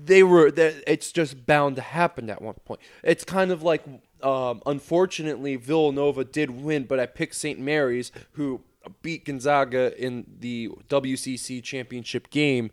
They 0.06 0.23
were. 0.23 0.54
It's 0.56 1.12
just 1.12 1.45
bound 1.45 1.75
to 1.75 1.82
happen 1.82 2.30
at 2.30 2.41
one 2.41 2.56
point. 2.63 2.80
It's 3.04 3.25
kind 3.25 3.51
of 3.51 3.62
like, 3.62 3.84
um, 4.25 4.63
unfortunately, 4.65 5.55
Villanova 5.55 6.25
did 6.25 6.49
win, 6.49 6.85
but 6.85 6.99
I 6.99 7.05
picked 7.05 7.35
St. 7.35 7.59
Mary's, 7.59 8.11
who 8.31 8.61
beat 9.03 9.25
Gonzaga 9.25 9.95
in 10.03 10.25
the 10.39 10.69
WCC 10.89 11.63
championship 11.63 12.31
game. 12.31 12.71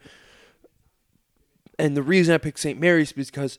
And 1.78 1.94
the 1.94 2.02
reason 2.02 2.34
I 2.34 2.38
picked 2.38 2.58
St. 2.58 2.80
Mary's 2.80 3.12
is 3.12 3.26
because 3.26 3.58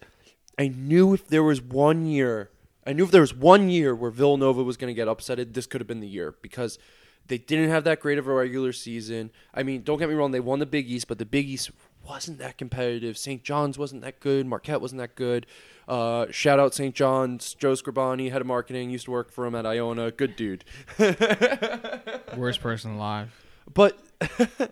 I 0.58 0.69
knew 0.69 1.13
if 1.13 1.27
there 1.27 1.43
was 1.43 1.62
one 1.62 2.08
year, 2.08 2.49
I 2.86 2.93
knew 2.93 3.03
if 3.03 3.12
there 3.12 3.21
was 3.21 3.34
one 3.34 3.69
year 3.69 3.93
where 3.93 4.12
Villanova 4.12 4.63
was 4.63 4.75
going 4.75 4.89
to 4.89 4.95
get 4.95 5.08
upsetted, 5.08 5.53
this 5.53 5.67
could 5.67 5.79
have 5.79 5.88
been 5.88 5.99
the 5.99 6.08
year 6.08 6.34
because 6.41 6.79
they 7.27 7.38
didn't 7.38 7.69
have 7.69 7.84
that 7.84 7.99
great 7.99 8.17
of 8.17 8.27
a 8.27 8.34
regular 8.34 8.73
season. 8.73 9.29
I 9.53 9.62
mean, 9.62 9.84
don't 9.84 9.99
get 9.99 10.10
me 10.10 10.15
wrong, 10.15 10.32
they 10.32 10.39
won 10.39 10.58
the 10.58 10.65
Big 10.65 10.89
East, 10.89 11.08
but 11.08 11.19
the 11.19 11.25
Big 11.25 11.47
East 11.47 11.69
wasn't 12.08 12.39
that 12.39 12.58
competitive. 12.58 13.18
St. 13.18 13.44
John's 13.44 13.78
wasn't 13.78 14.02
that 14.02 14.20
good. 14.20 14.46
Marquette 14.46 14.82
wasn't 14.82 15.00
that 15.00 15.16
good. 15.16 15.46
Uh, 15.88 16.26
shout 16.32 16.60
out 16.60 16.74
St. 16.74 16.94
John's. 16.96 17.54
Joe 17.54 17.74
Scribani, 17.74 18.32
head 18.32 18.42
of 18.42 18.48
marketing, 18.48 18.89
used 18.89 19.06
to 19.06 19.12
work 19.12 19.32
for 19.32 19.46
him 19.46 19.56
at 19.56 19.66
Iona. 19.66 20.12
Good 20.12 20.36
dude. 20.36 20.63
Worst 22.38 22.62
person 22.62 22.92
alive. 22.96 23.34
but 23.74 23.98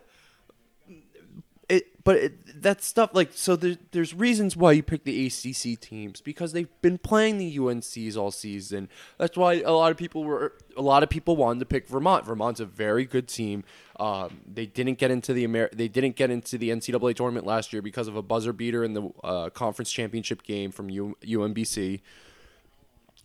it 1.72 2.04
but 2.04 2.16
it, 2.18 2.62
that 2.62 2.84
stuff 2.84 3.12
like 3.14 3.32
so 3.34 3.56
there, 3.56 3.78
there's 3.92 4.14
reasons 4.14 4.58
why 4.58 4.72
you 4.72 4.84
pick 4.84 5.04
the 5.04 5.26
ACC 5.28 5.80
teams 5.80 6.20
because 6.20 6.52
they've 6.52 6.82
been 6.82 6.98
playing 6.98 7.38
the 7.38 7.58
UNCs 7.58 8.18
all 8.18 8.32
season. 8.32 8.90
That's 9.18 9.38
why 9.38 9.62
a 9.62 9.72
lot 9.72 9.92
of 9.92 9.98
people 9.98 10.24
were 10.24 10.54
a 10.76 10.82
lot 10.82 11.04
of 11.04 11.10
people 11.10 11.36
wanted 11.36 11.60
to 11.60 11.66
pick 11.66 11.88
Vermont. 11.88 12.26
Vermont's 12.26 12.60
a 12.60 12.66
very 12.66 13.06
good 13.06 13.28
team. 13.28 13.64
Um, 14.00 14.42
they 14.52 14.66
didn't 14.66 14.98
get 14.98 15.12
into 15.12 15.34
the 15.34 15.44
Amer- 15.44 15.70
they 15.74 15.88
didn't 15.88 16.16
get 16.16 16.32
into 16.32 16.58
the 16.58 16.70
NCAA 16.70 17.16
tournament 17.16 17.46
last 17.46 17.72
year 17.72 17.82
because 17.82 18.08
of 18.08 18.16
a 18.16 18.22
buzzer 18.22 18.54
beater 18.54 18.84
in 18.84 18.94
the 18.94 19.10
uh, 19.24 19.50
conference 19.50 19.92
championship 19.92 20.44
game 20.44 20.72
from 20.72 20.90
U- 20.90 21.18
UMBC. 21.24 22.02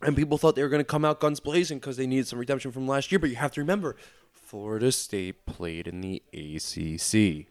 And 0.03 0.15
people 0.15 0.37
thought 0.37 0.55
they 0.55 0.61
were 0.61 0.69
going 0.69 0.81
to 0.83 0.85
come 0.85 1.03
out 1.03 1.19
guns 1.19 1.39
blazing 1.39 1.79
because 1.79 1.97
they 1.97 2.05
needed 2.05 2.27
some 2.27 2.37
redemption 2.37 2.71
from 2.71 2.87
last 2.87 3.11
year. 3.11 3.17
But 3.17 3.31
you 3.31 3.35
have 3.37 3.51
to 3.53 3.61
remember, 3.61 3.95
Florida 4.31 4.91
State 4.91 5.47
played 5.47 5.87
in 5.87 6.01
the 6.01 6.21
ACC. 6.31 7.47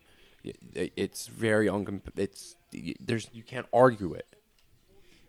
It- 0.74 0.92
It's 0.96 1.26
very 1.26 1.66
uncom. 1.66 2.00
It's 2.16 2.56
there's 3.00 3.28
you 3.32 3.42
can't 3.42 3.66
argue 3.72 4.12
it. 4.14 4.26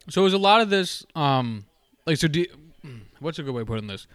So 0.09 0.25
is 0.25 0.33
a 0.33 0.37
lot 0.37 0.61
of 0.61 0.69
this 0.69 1.05
um 1.15 1.65
like 2.05 2.17
so 2.17 2.27
do 2.27 2.45
what's 3.19 3.39
a 3.39 3.43
good 3.43 3.53
way 3.53 3.61
of 3.61 3.67
putting 3.67 3.87
this? 3.87 4.07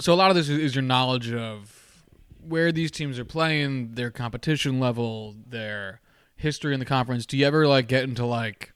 So 0.00 0.12
a 0.12 0.14
lot 0.14 0.30
of 0.30 0.36
this 0.36 0.48
is, 0.48 0.58
is 0.58 0.74
your 0.74 0.82
knowledge 0.82 1.32
of 1.32 2.04
where 2.46 2.70
these 2.72 2.90
teams 2.90 3.18
are 3.18 3.24
playing, 3.24 3.94
their 3.94 4.10
competition 4.10 4.78
level, 4.78 5.34
their 5.48 6.00
history 6.36 6.74
in 6.74 6.80
the 6.80 6.86
conference. 6.86 7.26
Do 7.26 7.36
you 7.36 7.46
ever 7.46 7.66
like 7.66 7.88
get 7.88 8.04
into 8.04 8.24
like 8.26 8.72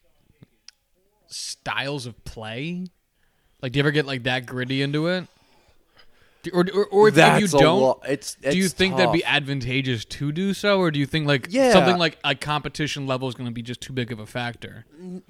styles 1.27 2.05
of 2.05 2.23
play? 2.25 2.85
Like 3.61 3.71
do 3.73 3.77
you 3.79 3.83
ever 3.83 3.91
get 3.91 4.05
like 4.05 4.23
that 4.23 4.45
gritty 4.45 4.81
into 4.81 5.07
it? 5.07 5.27
Or, 6.53 6.65
or, 6.73 6.85
or 6.85 7.07
if, 7.09 7.17
if 7.17 7.41
you 7.41 7.47
don't, 7.59 7.81
lo- 7.81 8.01
it's, 8.07 8.35
do 8.35 8.57
you 8.57 8.65
it's 8.65 8.73
think 8.73 8.95
that'd 8.95 9.11
be 9.11 9.25
advantageous 9.25 10.05
to 10.05 10.31
do 10.31 10.53
so, 10.53 10.79
or 10.79 10.89
do 10.89 10.97
you 10.97 11.05
think 11.05 11.27
like 11.27 11.47
Yeah. 11.49 11.73
something 11.73 11.97
like 11.97 12.17
a 12.23 12.33
competition 12.33 13.05
level 13.07 13.27
is 13.27 13.35
going 13.35 13.47
to 13.49 13.53
be 13.53 13.61
just 13.61 13.81
too 13.81 13.91
big 13.91 14.11
of 14.11 14.19
a 14.19 14.25
factor? 14.25 14.85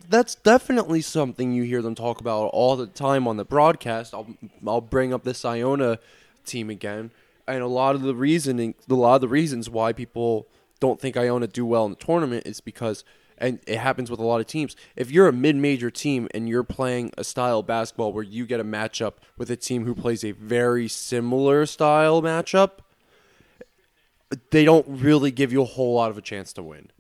that's 0.08 0.36
definitely 0.36 1.02
something 1.02 1.52
you 1.54 1.63
hear 1.63 1.82
them 1.82 1.95
talk 1.95 2.22
about 2.22 2.45
all 2.48 2.76
the 2.76 2.86
time 2.86 3.28
on 3.28 3.38
the 3.38 3.45
broadcast. 3.45 4.13
I'll 4.13 4.28
I'll 4.67 4.82
bring 4.82 5.12
up 5.13 5.24
this 5.24 5.43
Iona 5.45 5.98
team 6.45 6.69
again, 6.69 7.10
and 7.48 7.62
a 7.63 7.67
lot 7.67 7.95
of 7.95 8.02
the 8.04 8.13
reasoning, 8.13 8.76
a 8.88 8.93
lot 8.93 9.15
of 9.15 9.22
the 9.22 9.28
reasons 9.28 9.67
why 9.69 9.93
people 9.93 10.48
don't 10.80 11.00
think 11.00 11.17
Iona 11.17 11.48
do 11.48 11.65
well 11.65 11.86
in 11.86 11.91
the 11.91 11.98
tournament 11.98 12.45
is 12.45 12.62
because, 12.62 13.04
and 13.39 13.60
it 13.65 13.78
happens 13.80 14.12
with 14.12 14.19
a 14.19 14.23
lot 14.23 14.39
of 14.39 14.47
teams. 14.47 14.75
If 14.95 15.12
you're 15.12 15.28
a 15.28 15.34
mid-major 15.34 15.89
team 15.89 16.28
and 16.34 16.47
you're 16.47 16.63
playing 16.63 17.12
a 17.17 17.23
style 17.23 17.60
of 17.60 17.67
basketball 17.67 18.13
where 18.13 18.23
you 18.23 18.45
get 18.45 18.60
a 18.60 18.63
matchup 18.63 19.13
with 19.38 19.49
a 19.49 19.56
team 19.56 19.86
who 19.86 19.95
plays 19.95 20.23
a 20.23 20.32
very 20.32 20.88
similar 20.88 21.65
style 21.65 22.21
matchup, 22.21 22.80
they 24.52 24.65
don't 24.65 24.86
really 24.88 25.32
give 25.32 25.52
you 25.52 25.62
a 25.62 25.65
whole 25.65 25.95
lot 25.95 26.12
of 26.12 26.17
a 26.17 26.21
chance 26.21 26.54
to 26.54 26.63
win. 26.63 26.91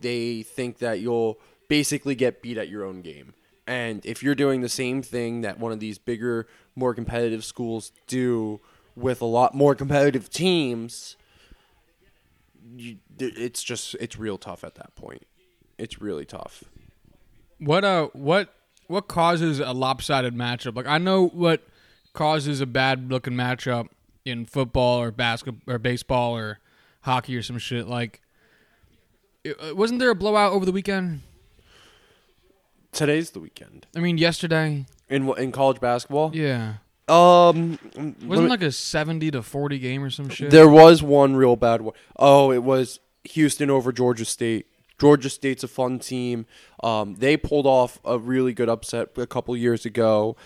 They 0.00 0.42
think 0.42 0.78
that 0.78 1.00
you'll 1.00 1.38
basically 1.68 2.14
get 2.14 2.42
beat 2.42 2.58
at 2.58 2.68
your 2.68 2.84
own 2.84 3.02
game. 3.02 3.34
And 3.66 4.04
if 4.04 4.22
you're 4.22 4.34
doing 4.34 4.60
the 4.60 4.68
same 4.68 5.02
thing 5.02 5.42
that 5.42 5.58
one 5.58 5.72
of 5.72 5.80
these 5.80 5.98
bigger, 5.98 6.48
more 6.74 6.94
competitive 6.94 7.44
schools 7.44 7.92
do 8.06 8.60
with 8.96 9.20
a 9.20 9.26
lot 9.26 9.54
more 9.54 9.74
competitive 9.74 10.28
teams, 10.28 11.16
you, 12.76 12.98
it's 13.18 13.62
just 13.62 13.94
it's 14.00 14.18
real 14.18 14.38
tough 14.38 14.64
at 14.64 14.74
that 14.76 14.94
point. 14.96 15.26
It's 15.82 16.00
really 16.00 16.24
tough. 16.24 16.62
What 17.58 17.82
uh 17.84 18.06
what 18.12 18.54
what 18.86 19.08
causes 19.08 19.58
a 19.58 19.72
lopsided 19.72 20.32
matchup? 20.34 20.76
Like 20.76 20.86
I 20.86 20.98
know 20.98 21.26
what 21.26 21.62
causes 22.12 22.60
a 22.60 22.66
bad 22.66 23.10
looking 23.10 23.32
matchup 23.32 23.88
in 24.24 24.46
football 24.46 25.00
or 25.00 25.10
basketball 25.10 25.74
or 25.74 25.78
baseball 25.78 26.36
or 26.36 26.60
hockey 27.00 27.36
or 27.36 27.42
some 27.42 27.58
shit 27.58 27.88
like 27.88 28.20
it- 29.42 29.56
uh, 29.60 29.74
wasn't 29.74 29.98
there 29.98 30.10
a 30.10 30.14
blowout 30.14 30.52
over 30.52 30.64
the 30.64 30.70
weekend? 30.72 31.22
Today's 32.92 33.30
the 33.30 33.40
weekend 33.40 33.86
I 33.96 34.00
mean 34.00 34.18
yesterday. 34.18 34.86
in 35.08 35.28
in 35.38 35.50
college 35.50 35.80
basketball. 35.80 36.30
Yeah. 36.34 36.74
Um, 37.08 37.78
Wasn't 37.96 38.28
me- 38.28 38.48
like 38.48 38.62
a 38.62 38.70
70 38.70 39.32
to 39.32 39.42
40 39.42 39.78
game 39.80 40.04
or 40.04 40.10
some 40.10 40.28
shit? 40.28 40.50
There 40.50 40.68
was 40.68 41.02
one 41.02 41.34
real 41.34 41.56
bad 41.56 41.82
one. 41.82 41.94
Oh, 42.16 42.52
it 42.52 42.62
was 42.62 43.00
Houston 43.24 43.68
over 43.70 43.90
Georgia 43.92 44.24
State. 44.24 44.66
Georgia 45.02 45.28
State's 45.28 45.64
a 45.64 45.68
fun 45.68 45.98
team. 45.98 46.46
Um, 46.80 47.16
they 47.16 47.36
pulled 47.36 47.66
off 47.66 47.98
a 48.04 48.20
really 48.20 48.52
good 48.52 48.68
upset 48.68 49.08
a 49.16 49.26
couple 49.26 49.56
years 49.56 49.84
ago. 49.84 50.36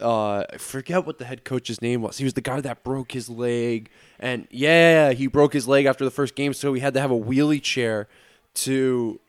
Uh, 0.00 0.42
I 0.50 0.56
forget 0.56 1.04
what 1.04 1.18
the 1.18 1.26
head 1.26 1.44
coach's 1.44 1.82
name 1.82 2.00
was. 2.00 2.16
He 2.16 2.24
was 2.24 2.32
the 2.32 2.40
guy 2.40 2.62
that 2.62 2.82
broke 2.82 3.12
his 3.12 3.28
leg, 3.28 3.90
and 4.18 4.48
yeah, 4.50 5.12
he 5.12 5.26
broke 5.26 5.52
his 5.52 5.68
leg 5.68 5.84
after 5.84 6.02
the 6.02 6.10
first 6.10 6.34
game, 6.34 6.54
so 6.54 6.72
he 6.72 6.80
had 6.80 6.94
to 6.94 7.00
have 7.00 7.10
a 7.10 7.18
wheelie 7.18 7.62
chair 7.62 8.08
to 8.54 9.20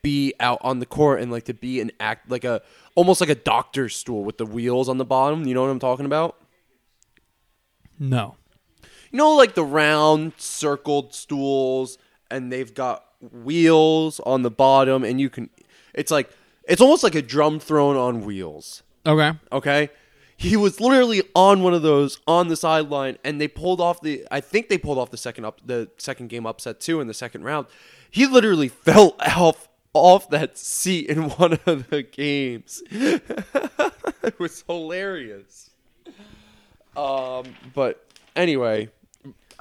be 0.00 0.32
out 0.38 0.60
on 0.60 0.78
the 0.78 0.86
court 0.86 1.20
and 1.20 1.32
like 1.32 1.46
to 1.46 1.54
be 1.54 1.80
an 1.80 1.90
act 1.98 2.30
like 2.30 2.44
a 2.44 2.62
almost 2.94 3.20
like 3.20 3.30
a 3.30 3.34
doctor's 3.34 3.96
stool 3.96 4.22
with 4.22 4.38
the 4.38 4.46
wheels 4.46 4.88
on 4.88 4.98
the 4.98 5.04
bottom. 5.04 5.44
You 5.44 5.54
know 5.54 5.62
what 5.62 5.70
I'm 5.70 5.80
talking 5.80 6.06
about? 6.06 6.36
no. 7.98 8.36
you 9.10 9.16
know 9.16 9.34
like 9.34 9.56
the 9.56 9.64
round 9.64 10.34
circled 10.36 11.14
stools 11.14 11.98
and 12.30 12.52
they've 12.52 12.72
got 12.74 13.04
wheels 13.30 14.20
on 14.20 14.42
the 14.42 14.50
bottom 14.50 15.04
and 15.04 15.20
you 15.20 15.30
can 15.30 15.48
it's 15.94 16.10
like 16.10 16.30
it's 16.64 16.80
almost 16.80 17.02
like 17.02 17.14
a 17.14 17.22
drum 17.22 17.58
thrown 17.58 17.96
on 17.96 18.24
wheels. 18.24 18.82
Okay. 19.04 19.32
okay? 19.50 19.90
He 20.36 20.56
was 20.56 20.80
literally 20.80 21.22
on 21.34 21.62
one 21.62 21.74
of 21.74 21.82
those 21.82 22.20
on 22.26 22.48
the 22.48 22.56
sideline 22.56 23.18
and 23.24 23.40
they 23.40 23.48
pulled 23.48 23.80
off 23.80 24.00
the 24.00 24.26
i 24.30 24.40
think 24.40 24.68
they 24.68 24.78
pulled 24.78 24.98
off 24.98 25.10
the 25.10 25.16
second 25.16 25.44
up 25.44 25.60
the 25.64 25.88
second 25.98 26.28
game 26.28 26.46
upset 26.46 26.80
too 26.80 27.00
in 27.00 27.06
the 27.06 27.14
second 27.14 27.44
round. 27.44 27.66
He 28.10 28.26
literally 28.26 28.68
fell 28.86 29.16
off 29.20 29.68
off 29.94 30.30
that 30.30 30.56
seat 30.56 31.06
in 31.06 31.28
one 31.38 31.58
of 31.66 31.90
the 31.90 32.02
games. 32.02 32.82
It 34.24 34.38
was 34.38 34.62
hilarious. 34.68 35.70
Um 36.96 37.44
but 37.74 38.06
anyway 38.36 38.88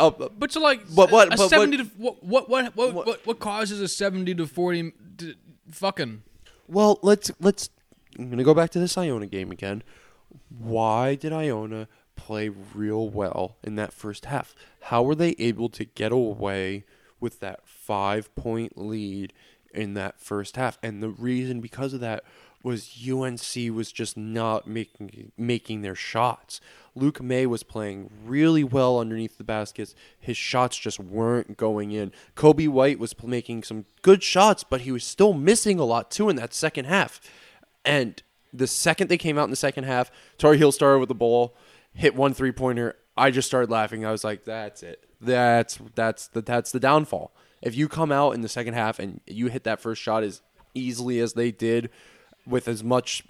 uh, 0.08 0.30
But 0.38 0.52
so 0.52 0.60
like 0.62 0.82
But 0.94 1.12
what- 1.12 1.28
a 1.28 1.32
but 1.32 1.40
what- 1.40 1.50
70 1.50 1.78
to 1.78 1.84
what 1.98 2.24
what 2.24 2.50
what 2.50 2.76
what, 2.76 2.94
What- 2.94 3.26
what, 3.28 3.40
causes 3.40 3.80
a 3.82 3.88
70 3.88 4.36
to 4.36 4.48
40 4.48 4.94
to 5.18 5.36
fucking 5.72 6.24
Well, 6.68 7.00
let's 7.02 7.32
let's. 7.40 7.70
I'm 8.18 8.30
gonna 8.30 8.44
go 8.44 8.54
back 8.54 8.70
to 8.72 8.80
this 8.80 8.98
Iona 8.98 9.26
game 9.28 9.52
again. 9.52 9.84
Why 10.50 11.16
did 11.16 11.32
Iona 11.34 11.88
play 12.16 12.50
real 12.50 13.10
well 13.10 13.58
in 13.64 13.76
that 13.76 13.94
first 13.94 14.26
half? 14.26 14.54
How 14.82 15.02
were 15.04 15.16
they 15.16 15.36
able 15.40 15.70
to 15.70 15.86
get 15.86 16.12
away 16.12 16.86
with 17.20 17.40
that 17.40 17.62
five 17.68 18.34
point 18.36 18.78
lead 18.78 19.34
in 19.74 19.94
that 19.96 20.20
first 20.20 20.56
half? 20.56 20.78
And 20.84 21.02
the 21.02 21.10
reason 21.10 21.62
because 21.62 21.94
of 21.94 22.00
that 22.02 22.24
was 22.64 22.90
UNC 23.10 23.70
was 23.74 23.92
just 23.92 24.16
not 24.18 24.68
making 24.68 25.32
making 25.38 25.82
their 25.82 25.96
shots. 25.96 26.62
Luke 26.96 27.22
Maye 27.22 27.46
was 27.46 27.64
playing 27.64 28.10
really 28.26 28.64
well 28.64 29.00
underneath 29.00 29.38
the 29.38 29.44
baskets. 29.44 29.96
His 30.20 30.36
shots 30.36 30.78
just 30.78 31.00
weren't 31.00 31.58
going 31.58 31.92
in. 31.92 32.12
Coby 32.36 32.68
White 32.68 33.00
was 33.00 33.16
making 33.24 33.64
some 33.64 33.86
good 34.02 34.22
shots, 34.22 34.64
but 34.64 34.82
he 34.82 34.92
was 34.92 35.04
still 35.04 35.34
missing 35.34 35.80
a 35.80 35.86
lot 35.86 36.12
too 36.12 36.30
in 36.30 36.36
that 36.36 36.54
second 36.54 36.86
half. 36.86 37.22
And 37.86 38.22
the 38.54 38.68
second 38.68 39.08
they 39.08 39.18
came 39.18 39.38
out 39.38 39.46
in 39.46 39.50
the 39.50 39.56
second 39.56 39.86
half, 39.86 40.12
Tar 40.38 40.54
Heel 40.56 40.72
started 40.72 41.00
with 41.00 41.10
the 41.10 41.16
ball, 41.16 41.56
hit 41.94 42.16
one 42.16 42.34
three 42.34 42.52
pointer. 42.52 42.96
I 43.16 43.32
just 43.32 43.48
started 43.48 43.70
laughing. 43.70 44.06
I 44.06 44.12
was 44.12 44.24
like, 44.24 44.46
"That's 44.46 44.84
it. 44.84 45.06
That's 45.20 45.80
that's 45.96 46.28
the 46.28 46.42
that's 46.42 46.72
the 46.72 46.80
downfall." 46.80 47.34
If 47.62 47.76
you 47.76 47.88
come 47.88 48.12
out 48.12 48.32
in 48.32 48.42
the 48.42 48.50
second 48.50 48.74
half 48.74 49.00
and 49.00 49.22
you 49.28 49.48
hit 49.48 49.64
that 49.66 49.80
first 49.80 50.02
shot 50.02 50.24
as 50.24 50.42
easily 50.74 51.20
as 51.20 51.34
they 51.34 51.52
did, 51.52 51.90
with 52.46 52.68
as 52.68 52.84
much 52.84 53.24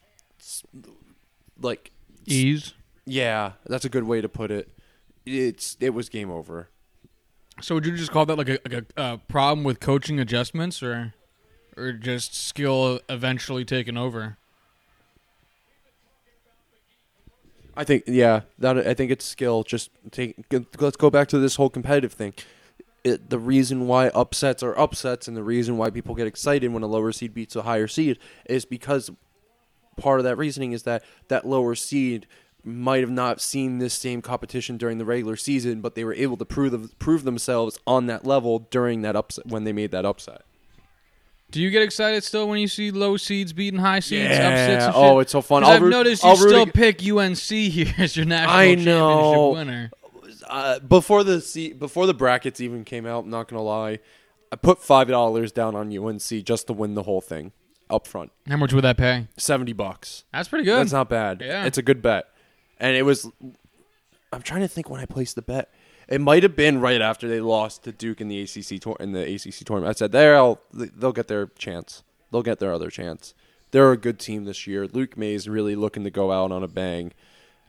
like 1.59 1.91
ease. 2.25 2.73
Yeah, 3.05 3.53
that's 3.65 3.85
a 3.85 3.89
good 3.89 4.03
way 4.03 4.21
to 4.21 4.29
put 4.29 4.51
it. 4.51 4.69
It's 5.25 5.77
it 5.79 5.91
was 5.91 6.09
game 6.09 6.31
over. 6.31 6.69
So 7.61 7.75
would 7.75 7.85
you 7.85 7.95
just 7.95 8.11
call 8.11 8.25
that 8.25 8.37
like 8.37 8.49
a 8.49 8.59
like 8.67 8.85
a 8.97 8.99
uh, 8.99 9.17
problem 9.27 9.63
with 9.63 9.79
coaching 9.79 10.19
adjustments 10.19 10.81
or 10.81 11.13
or 11.77 11.93
just 11.93 12.35
skill 12.35 12.99
eventually 13.09 13.65
taking 13.65 13.97
over? 13.97 14.37
I 17.75 17.83
think 17.83 18.03
yeah, 18.07 18.41
that 18.59 18.77
I 18.87 18.93
think 18.93 19.11
it's 19.11 19.25
skill. 19.25 19.63
Just 19.63 19.89
take 20.11 20.35
let's 20.79 20.97
go 20.97 21.09
back 21.09 21.27
to 21.29 21.39
this 21.39 21.55
whole 21.55 21.69
competitive 21.69 22.13
thing. 22.13 22.33
It, 23.03 23.31
the 23.31 23.39
reason 23.39 23.87
why 23.87 24.09
upsets 24.09 24.61
are 24.61 24.77
upsets 24.77 25.27
and 25.27 25.35
the 25.35 25.43
reason 25.43 25.77
why 25.77 25.89
people 25.89 26.13
get 26.13 26.27
excited 26.27 26.71
when 26.71 26.83
a 26.83 26.87
lower 26.87 27.11
seed 27.11 27.33
beats 27.33 27.55
a 27.55 27.63
higher 27.63 27.87
seed 27.87 28.19
is 28.45 28.63
because 28.63 29.09
part 29.97 30.19
of 30.19 30.23
that 30.25 30.35
reasoning 30.35 30.71
is 30.71 30.83
that 30.83 31.03
that 31.27 31.47
lower 31.47 31.73
seed 31.73 32.27
might 32.63 33.01
have 33.01 33.09
not 33.09 33.41
seen 33.41 33.79
this 33.79 33.93
same 33.93 34.21
competition 34.21 34.77
during 34.77 34.97
the 34.97 35.05
regular 35.05 35.35
season, 35.35 35.81
but 35.81 35.95
they 35.95 36.03
were 36.03 36.13
able 36.13 36.37
to 36.37 36.45
prove 36.45 36.97
prove 36.99 37.23
themselves 37.23 37.79
on 37.87 38.05
that 38.07 38.25
level 38.25 38.59
during 38.71 39.01
that 39.01 39.15
upset 39.15 39.47
when 39.47 39.63
they 39.63 39.73
made 39.73 39.91
that 39.91 40.05
upset. 40.05 40.41
Do 41.49 41.61
you 41.61 41.69
get 41.69 41.81
excited 41.81 42.23
still 42.23 42.47
when 42.47 42.59
you 42.59 42.67
see 42.69 42.91
low 42.91 43.17
seeds 43.17 43.51
beating 43.51 43.79
high 43.79 43.99
seeds? 43.99 44.23
Yeah. 44.29 44.47
upsets 44.49 44.85
and 44.85 44.93
Oh, 44.95 45.19
it's 45.19 45.33
so 45.33 45.41
fun. 45.41 45.63
I've 45.65 45.81
root- 45.81 45.89
noticed 45.89 46.23
you 46.23 46.29
I'll 46.29 46.37
still 46.37 46.61
ag- 46.61 46.73
pick 46.73 47.01
UNC 47.05 47.37
here 47.37 47.93
as 47.97 48.15
your 48.15 48.25
national 48.25 48.55
I 48.55 48.65
championship 48.67 48.85
know. 48.85 49.49
winner. 49.49 49.91
uh, 50.47 50.79
before 50.79 51.23
the 51.25 51.41
se- 51.41 51.73
before 51.73 52.07
the 52.07 52.13
brackets 52.13 52.61
even 52.61 52.85
came 52.85 53.05
out, 53.05 53.25
I'm 53.25 53.29
not 53.29 53.49
gonna 53.49 53.63
lie, 53.63 53.99
I 54.51 54.55
put 54.55 54.81
five 54.81 55.09
dollars 55.09 55.51
down 55.51 55.75
on 55.75 55.91
UNC 55.95 56.21
just 56.45 56.67
to 56.67 56.73
win 56.73 56.95
the 56.95 57.03
whole 57.03 57.19
thing 57.21 57.51
up 57.89 58.07
front. 58.07 58.31
How 58.47 58.55
much 58.55 58.71
would 58.71 58.85
that 58.85 58.95
pay? 58.95 59.27
Seventy 59.35 59.73
bucks. 59.73 60.23
That's 60.31 60.47
pretty 60.47 60.63
good. 60.63 60.77
That's 60.79 60.93
not 60.93 61.09
bad. 61.09 61.41
Yeah. 61.41 61.65
it's 61.65 61.77
a 61.77 61.81
good 61.81 62.01
bet, 62.01 62.27
and 62.81 62.97
it 62.97 63.03
was. 63.03 63.29
I'm 64.33 64.41
trying 64.41 64.61
to 64.61 64.67
think 64.67 64.89
when 64.89 64.99
I 64.99 65.05
placed 65.05 65.35
the 65.35 65.41
bet. 65.41 65.73
It 66.09 66.19
might 66.19 66.43
have 66.43 66.57
been 66.57 66.81
right 66.81 66.99
after 66.99 67.29
they 67.29 67.39
lost 67.39 67.83
to 67.83 67.93
Duke 67.93 68.19
in 68.19 68.27
the 68.27 68.41
ACC 68.41 68.81
tour 68.81 68.97
in 68.99 69.13
the 69.13 69.21
ACC 69.21 69.65
tournament. 69.65 69.95
I 69.95 69.97
said 69.97 70.11
there, 70.11 70.35
I'll, 70.35 70.59
they'll 70.73 71.13
get 71.13 71.29
their 71.29 71.47
chance. 71.57 72.03
They'll 72.31 72.43
get 72.43 72.59
their 72.59 72.73
other 72.73 72.89
chance. 72.89 73.33
They're 73.71 73.91
a 73.91 73.97
good 73.97 74.19
team 74.19 74.43
this 74.43 74.67
year. 74.67 74.87
Luke 74.87 75.15
Maye 75.15 75.35
is 75.35 75.47
really 75.47 75.75
looking 75.75 76.03
to 76.03 76.09
go 76.09 76.31
out 76.31 76.51
on 76.51 76.63
a 76.63 76.67
bang. 76.67 77.13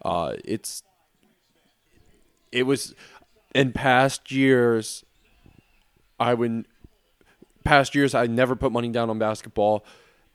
Uh, 0.04 0.34
it's 0.44 0.82
it 2.50 2.64
was 2.64 2.94
in 3.54 3.72
past 3.72 4.32
years. 4.32 5.04
I 6.18 6.34
would 6.34 6.66
past 7.64 7.94
years 7.94 8.14
I 8.14 8.26
never 8.26 8.56
put 8.56 8.72
money 8.72 8.88
down 8.88 9.10
on 9.10 9.18
basketball, 9.18 9.84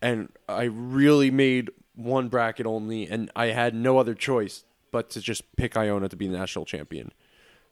and 0.01 0.29
I 0.47 0.63
really 0.63 1.31
made 1.31 1.71
one 1.95 2.29
bracket 2.29 2.65
only, 2.65 3.07
and 3.07 3.29
I 3.35 3.47
had 3.47 3.75
no 3.75 3.97
other 3.97 4.13
choice 4.13 4.63
but 4.97 5.12
to 5.12 5.21
just 5.21 5.43
pick 5.57 5.77
Iona 5.77 6.10
to 6.10 6.15
be 6.15 6.25
the 6.25 6.36
national 6.36 6.65
champion. 6.65 7.12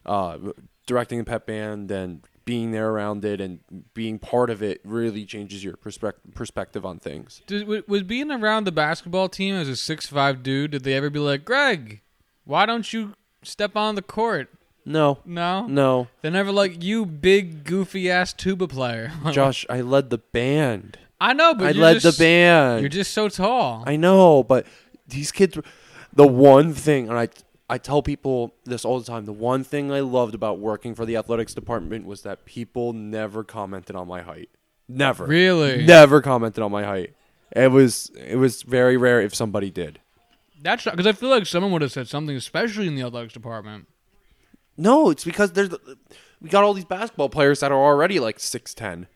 Uh, 0.06 0.38
directing 0.86 1.18
the 1.18 1.24
pep 1.24 1.48
band 1.48 1.90
and 1.90 2.22
being 2.46 2.70
there 2.70 2.92
around 2.92 3.26
it 3.26 3.42
and 3.42 3.62
being 3.96 4.20
part 4.20 4.52
of 4.52 4.62
it 4.62 4.80
really 4.84 5.26
changes 5.26 5.64
your 5.64 5.76
perspective 5.76 6.36
perspective 6.36 6.86
on 6.86 7.00
things. 7.00 7.42
Did, 7.48 7.88
was 7.88 8.04
being 8.04 8.30
around 8.30 8.66
the 8.66 8.72
basketball 8.72 9.28
team 9.28 9.56
as 9.56 9.68
a 9.68 9.76
six 9.76 10.06
five 10.06 10.44
dude? 10.44 10.70
Did 10.70 10.84
they 10.84 10.94
ever 10.94 11.10
be 11.10 11.18
like, 11.18 11.46
Greg, 11.46 12.02
why 12.44 12.68
don't 12.68 12.94
you 12.94 13.16
step 13.42 13.76
on 13.76 13.96
the 13.96 14.04
court? 14.04 14.50
No, 14.86 15.18
No, 15.26 15.66
no, 15.66 16.08
they're 16.22 16.30
never 16.30 16.52
like 16.52 16.84
you, 16.84 17.08
big 17.08 17.64
goofy 17.64 18.12
ass 18.12 18.34
tuba 18.34 18.68
player. 18.68 19.12
Josh, 19.32 19.66
I 19.68 19.82
led 19.82 20.12
the 20.12 20.20
band. 20.20 21.00
I 21.20 21.34
know, 21.34 21.56
but 21.56 21.66
I 21.66 21.70
you're 21.72 21.82
led 21.82 22.02
just, 22.02 22.20
the 22.20 22.24
band. 22.24 22.82
You're 22.82 22.90
just 22.90 23.14
so 23.14 23.30
tall. 23.30 23.84
I 23.88 23.96
know, 23.96 24.44
but 24.44 24.68
these 25.08 25.32
kids. 25.32 25.58
The 26.16 26.28
one 26.28 26.74
thing, 26.74 27.10
and 27.10 27.18
I 27.18 27.30
I 27.70 27.78
tell 27.78 28.02
people 28.02 28.54
this 28.64 28.86
all 28.86 29.00
the 29.00 29.06
time. 29.06 29.26
The 29.26 29.34
one 29.34 29.64
thing 29.64 29.92
I 29.92 30.00
loved 30.02 30.36
about 30.36 30.60
working 30.60 30.94
for 30.96 31.06
the 31.06 31.18
athletics 31.18 31.54
department 31.54 32.06
was 32.06 32.22
that 32.22 32.46
people 32.46 32.94
never 32.94 33.44
commented 33.44 33.96
on 33.96 34.08
my 34.08 34.22
height. 34.22 34.50
Never, 34.88 35.26
Really? 35.26 35.84
never 35.84 36.22
commented 36.22 36.64
on 36.64 36.72
my 36.72 36.84
height. 36.84 37.16
It 37.56 37.72
was 37.72 38.12
it 38.18 38.36
was 38.38 38.62
very 38.62 38.98
rare 38.98 39.20
if 39.22 39.34
somebody 39.34 39.72
did. 39.72 40.00
That's 40.62 40.86
because 40.86 41.08
I 41.08 41.12
feel 41.14 41.30
like 41.30 41.46
someone 41.46 41.72
would 41.72 41.82
have 41.82 41.92
said 41.92 42.08
something, 42.08 42.36
especially 42.36 42.88
in 42.88 42.96
the 42.96 43.02
athletics 43.04 43.34
department. 43.34 43.88
No, 44.78 45.10
it's 45.10 45.24
because 45.24 45.52
there's 45.54 45.70
we 46.42 46.50
got 46.50 46.64
all 46.64 46.74
these 46.74 46.86
basketball 46.86 47.30
players 47.30 47.60
that 47.62 47.72
are 47.72 47.84
already 47.84 48.20
like 48.20 48.40
six 48.40 48.74
ten. 48.74 49.08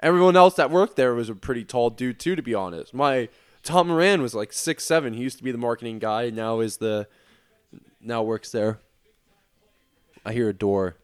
Everyone 0.00 0.36
else 0.36 0.54
that 0.54 0.70
worked 0.70 0.96
there 0.96 1.14
was 1.14 1.28
a 1.28 1.34
pretty 1.34 1.64
tall 1.64 1.88
dude 1.90 2.18
too, 2.18 2.34
to 2.36 2.42
be 2.42 2.54
honest. 2.54 2.92
My 2.92 3.28
Tom 3.64 3.88
Moran 3.88 4.22
was 4.22 4.34
like 4.34 4.52
six 4.52 4.84
seven. 4.84 5.14
He 5.14 5.22
used 5.22 5.38
to 5.38 5.44
be 5.44 5.50
the 5.50 5.58
marketing 5.58 5.98
guy, 5.98 6.24
and 6.24 6.36
now 6.36 6.60
is 6.60 6.76
the 6.76 7.08
now 8.00 8.22
works 8.22 8.50
there. 8.52 8.78
I 10.24 10.32
hear 10.32 10.48
a 10.48 10.52
door. 10.54 10.96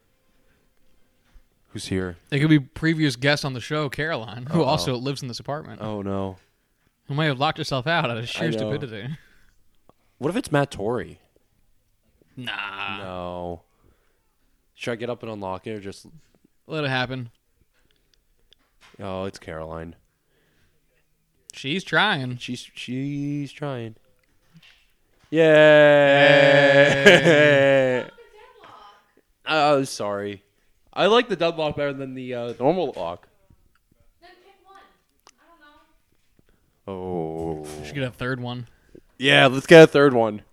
Who's 1.69 1.87
here? 1.87 2.17
It 2.31 2.39
could 2.39 2.49
be 2.49 2.59
previous 2.59 3.15
guest 3.15 3.45
on 3.45 3.53
the 3.53 3.61
show, 3.61 3.87
Caroline, 3.89 4.45
who 4.51 4.61
Uh-oh. 4.61 4.65
also 4.67 4.95
lives 4.95 5.21
in 5.21 5.27
this 5.29 5.39
apartment, 5.39 5.81
Oh 5.81 6.01
no. 6.01 6.37
who 7.07 7.13
may 7.15 7.27
have 7.27 7.39
locked 7.39 7.57
herself 7.57 7.87
out 7.87 8.09
out 8.09 8.17
of 8.17 8.27
sheer 8.27 8.51
stupidity. 8.51 9.17
What 10.17 10.29
if 10.29 10.35
it's 10.35 10.51
Matt 10.51 10.69
Torrey? 10.71 11.19
Nah. 12.35 12.97
No. 12.97 13.61
Should 14.75 14.91
I 14.91 14.95
get 14.95 15.09
up 15.09 15.23
and 15.23 15.31
unlock 15.31 15.65
it 15.65 15.71
or 15.71 15.79
just? 15.79 16.05
Let 16.67 16.83
it 16.83 16.89
happen. 16.89 17.31
Oh, 18.99 19.23
it's 19.25 19.39
Caroline. 19.39 19.95
She's 21.53 21.83
trying. 21.83 22.37
She's 22.37 22.69
she's 22.73 23.51
trying. 23.51 23.95
Yeah. 25.29 26.47
Oh, 29.53 29.83
sorry. 29.83 30.43
I 30.93 31.07
like 31.07 31.27
the 31.27 31.35
deadlock 31.35 31.75
better 31.75 31.91
than 31.91 32.13
the 32.13 32.33
uh, 32.33 32.53
normal 32.57 32.93
lock. 32.95 33.27
Then 34.21 34.29
pick 34.45 34.53
one. 34.63 34.79
I 35.27 35.43
don't 36.87 36.95
know. 36.95 37.65
Oh. 37.67 37.83
Should 37.83 37.95
get 37.95 38.03
a 38.03 38.11
third 38.11 38.39
one. 38.39 38.67
Yeah, 39.17 39.47
let's 39.47 39.67
get 39.67 39.83
a 39.83 39.87
third 39.87 40.13
one. 40.13 40.43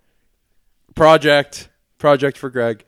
Project. 0.95 1.69
Project 1.97 2.37
for 2.37 2.49
Greg. 2.49 2.83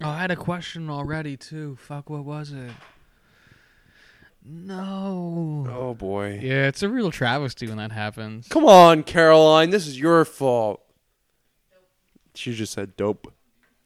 Oh, 0.00 0.10
I 0.10 0.20
had 0.20 0.30
a 0.30 0.36
question 0.36 0.88
already 0.88 1.36
too. 1.36 1.76
Fuck, 1.80 2.08
what 2.08 2.24
was 2.24 2.52
it? 2.52 2.70
No. 4.44 5.66
Oh 5.70 5.94
boy. 5.94 6.40
Yeah, 6.42 6.66
it's 6.66 6.82
a 6.82 6.88
real 6.88 7.10
travesty 7.10 7.68
when 7.68 7.76
that 7.76 7.92
happens. 7.92 8.48
Come 8.48 8.64
on, 8.64 9.02
Caroline. 9.04 9.70
This 9.70 9.86
is 9.86 9.98
your 9.98 10.24
fault. 10.24 10.82
She 12.34 12.54
just 12.54 12.72
said 12.72 12.96
dope. 12.96 13.32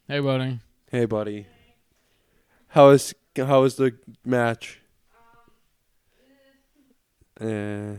Hey, 0.08 0.20
buddy. 0.20 0.60
Hey, 0.90 1.04
buddy. 1.04 1.46
How 2.68 2.90
is 2.90 3.14
how 3.36 3.64
is 3.64 3.74
the 3.74 3.96
match? 4.24 4.80
Eh. 7.40 7.96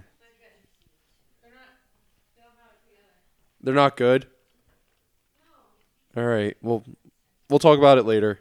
They're 3.62 3.74
not 3.76 3.98
good. 3.98 4.28
All 6.16 6.24
right. 6.24 6.56
Well, 6.62 6.84
we'll 7.50 7.60
talk 7.60 7.78
about 7.78 7.98
it 7.98 8.04
later. 8.04 8.40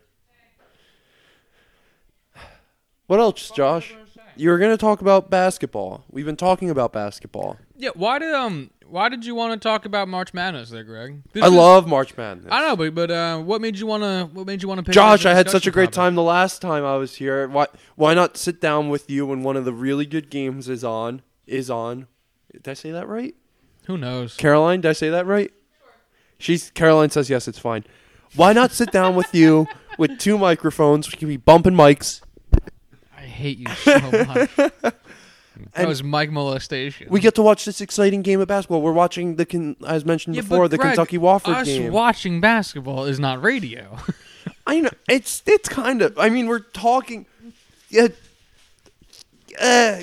What 3.07 3.21
else, 3.21 3.51
Josh? 3.51 3.95
You 4.37 4.51
were 4.51 4.59
gonna 4.59 4.77
talk 4.77 5.01
about 5.01 5.31
basketball. 5.31 6.05
We've 6.11 6.27
been 6.27 6.37
talking 6.37 6.71
about 6.71 6.93
basketball. 6.93 7.57
Yeah, 7.77 7.91
why 7.95 8.19
did 8.19 8.35
um 8.35 8.71
why 8.89 9.09
did 9.09 9.25
you 9.27 9.35
want 9.35 9.53
to 9.61 9.69
talk 9.69 9.85
about 9.85 10.07
March 10.09 10.33
Madness 10.33 10.71
there, 10.71 10.85
Greg? 10.85 11.23
This 11.33 11.43
I 11.43 11.47
is- 11.49 11.53
love 11.53 11.89
March 11.89 12.17
Madness. 12.17 12.49
I 12.51 12.61
know, 12.61 12.77
but 12.77 12.95
but 12.95 13.11
uh, 13.11 13.39
what 13.39 13.61
made 13.61 13.79
you 13.79 13.87
want 13.87 14.03
to 14.03 14.29
what 14.33 14.47
made 14.47 14.63
you 14.63 14.69
want 14.69 14.79
to 14.79 14.83
pick? 14.85 14.95
Josh, 14.95 15.25
I 15.27 15.35
had 15.35 15.51
such 15.51 15.67
a 15.67 15.71
great 15.71 15.93
time 15.93 16.15
the 16.15 16.23
last 16.23 16.61
time 16.63 16.85
I 16.85 16.97
was 16.97 17.17
here. 17.17 17.49
Why 17.49 17.67
why 17.97 18.15
not 18.15 18.37
sit 18.37 18.61
down 18.61 18.89
with 18.89 19.11
you 19.11 19.27
when 19.27 19.43
one 19.43 19.57
of 19.57 19.65
the 19.65 19.73
really 19.73 20.07
good 20.07 20.31
games 20.31 20.69
is 20.69 20.85
on? 20.85 21.23
Is 21.47 21.71
on. 21.71 22.07
Did 22.53 22.69
I 22.69 22.75
say 22.75 22.91
that 22.93 23.09
right? 23.09 23.35
Who 23.87 23.97
knows? 23.97 24.37
Caroline, 24.37 24.81
did 24.81 24.89
I 24.91 24.93
say 24.95 25.11
that 25.11 25.27
right? 25.27 25.53
She's 26.39 26.71
Caroline 26.71 27.11
says 27.11 27.31
yes, 27.31 27.49
it's 27.49 27.59
fine. 27.59 27.85
Why 28.35 28.53
not 28.53 28.73
sit 28.73 28.91
down 28.93 29.15
with 29.15 29.35
you 29.35 29.67
with 29.99 30.19
two 30.19 30.37
microphones? 30.37 31.11
We 31.11 31.17
can 31.17 31.29
be 31.29 31.37
bumping 31.39 31.73
mics. 31.75 32.21
Hate 33.37 33.59
you 33.59 33.69
so 33.77 33.99
much. 34.01 34.57
that 34.57 34.95
And- 35.75 35.89
was 35.89 36.03
Mike 36.03 36.31
molestation. 36.31 37.09
We 37.11 37.21
get 37.21 37.35
to 37.37 37.43
watch 37.43 37.65
this 37.65 37.81
exciting 37.81 38.23
game 38.23 38.41
of 38.41 38.49
basketball. 38.49 38.83
We're 38.83 38.93
watching 38.93 39.37
the, 39.37 39.47
con- 39.47 39.77
as 39.87 40.05
mentioned 40.05 40.37
Yeah, 40.37 40.43
before, 40.43 40.69
the 40.69 40.77
Greg, 40.79 40.91
Kentucky 40.95 41.19
Wofford 41.19 41.55
us 41.57 41.67
game. 41.67 41.93
watching 41.93 42.41
basketball 42.41 43.05
is 43.05 43.19
not 43.21 43.43
radio. 43.43 43.99
I 44.67 44.81
know 44.81 44.91
it's 45.09 45.43
it's 45.47 45.69
kind 45.69 46.03
of. 46.03 46.19
I 46.19 46.29
mean, 46.29 46.47
we're 46.49 46.59
talking. 46.61 47.27
Yeah, 47.89 48.09
uh, 49.61 50.03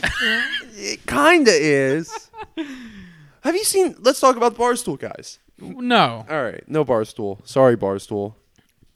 it 0.76 1.06
kind 1.06 1.48
of 1.48 1.54
is. 1.54 2.30
Have 3.42 3.56
you 3.56 3.64
seen? 3.66 3.96
Let's 4.00 4.20
talk 4.22 4.36
about 4.38 4.54
the 4.56 4.60
barstool 4.60 4.98
guys. 4.98 5.40
no. 5.60 6.26
All 6.30 6.44
right, 6.44 6.64
no 6.68 6.86
barstool. 6.86 7.46
Sorry, 7.48 7.76
barstool. 7.76 8.36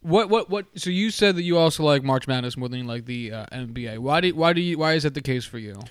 What 0.08 0.30
what 0.30 0.50
what? 0.50 0.66
So 0.76 0.90
you 0.90 1.12
said 1.12 1.36
that 1.36 1.44
you 1.44 1.58
also 1.58 1.84
like 1.84 2.02
March 2.02 2.30
Madness 2.30 2.56
more 2.56 2.70
than 2.70 2.80
you 2.80 2.86
like 2.86 3.06
the 3.06 3.34
uh, 3.34 3.46
NBA. 3.48 4.00
Why 4.00 4.22
do 4.22 4.34
why 4.34 4.54
do 4.54 4.62
you 4.62 4.78
why 4.78 4.94
is 4.94 5.04
that 5.04 5.14
the 5.14 5.22
case 5.22 5.44
for 5.44 5.58
you? 5.58 5.82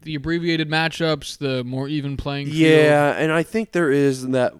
The 0.00 0.14
abbreviated 0.14 0.70
matchups, 0.70 1.36
the 1.36 1.62
more 1.62 1.88
even 1.88 2.16
playing 2.16 2.46
field. 2.46 2.56
Yeah, 2.56 3.12
and 3.12 3.32
I 3.32 3.42
think 3.42 3.72
there 3.72 3.90
is 3.90 4.28
that. 4.28 4.54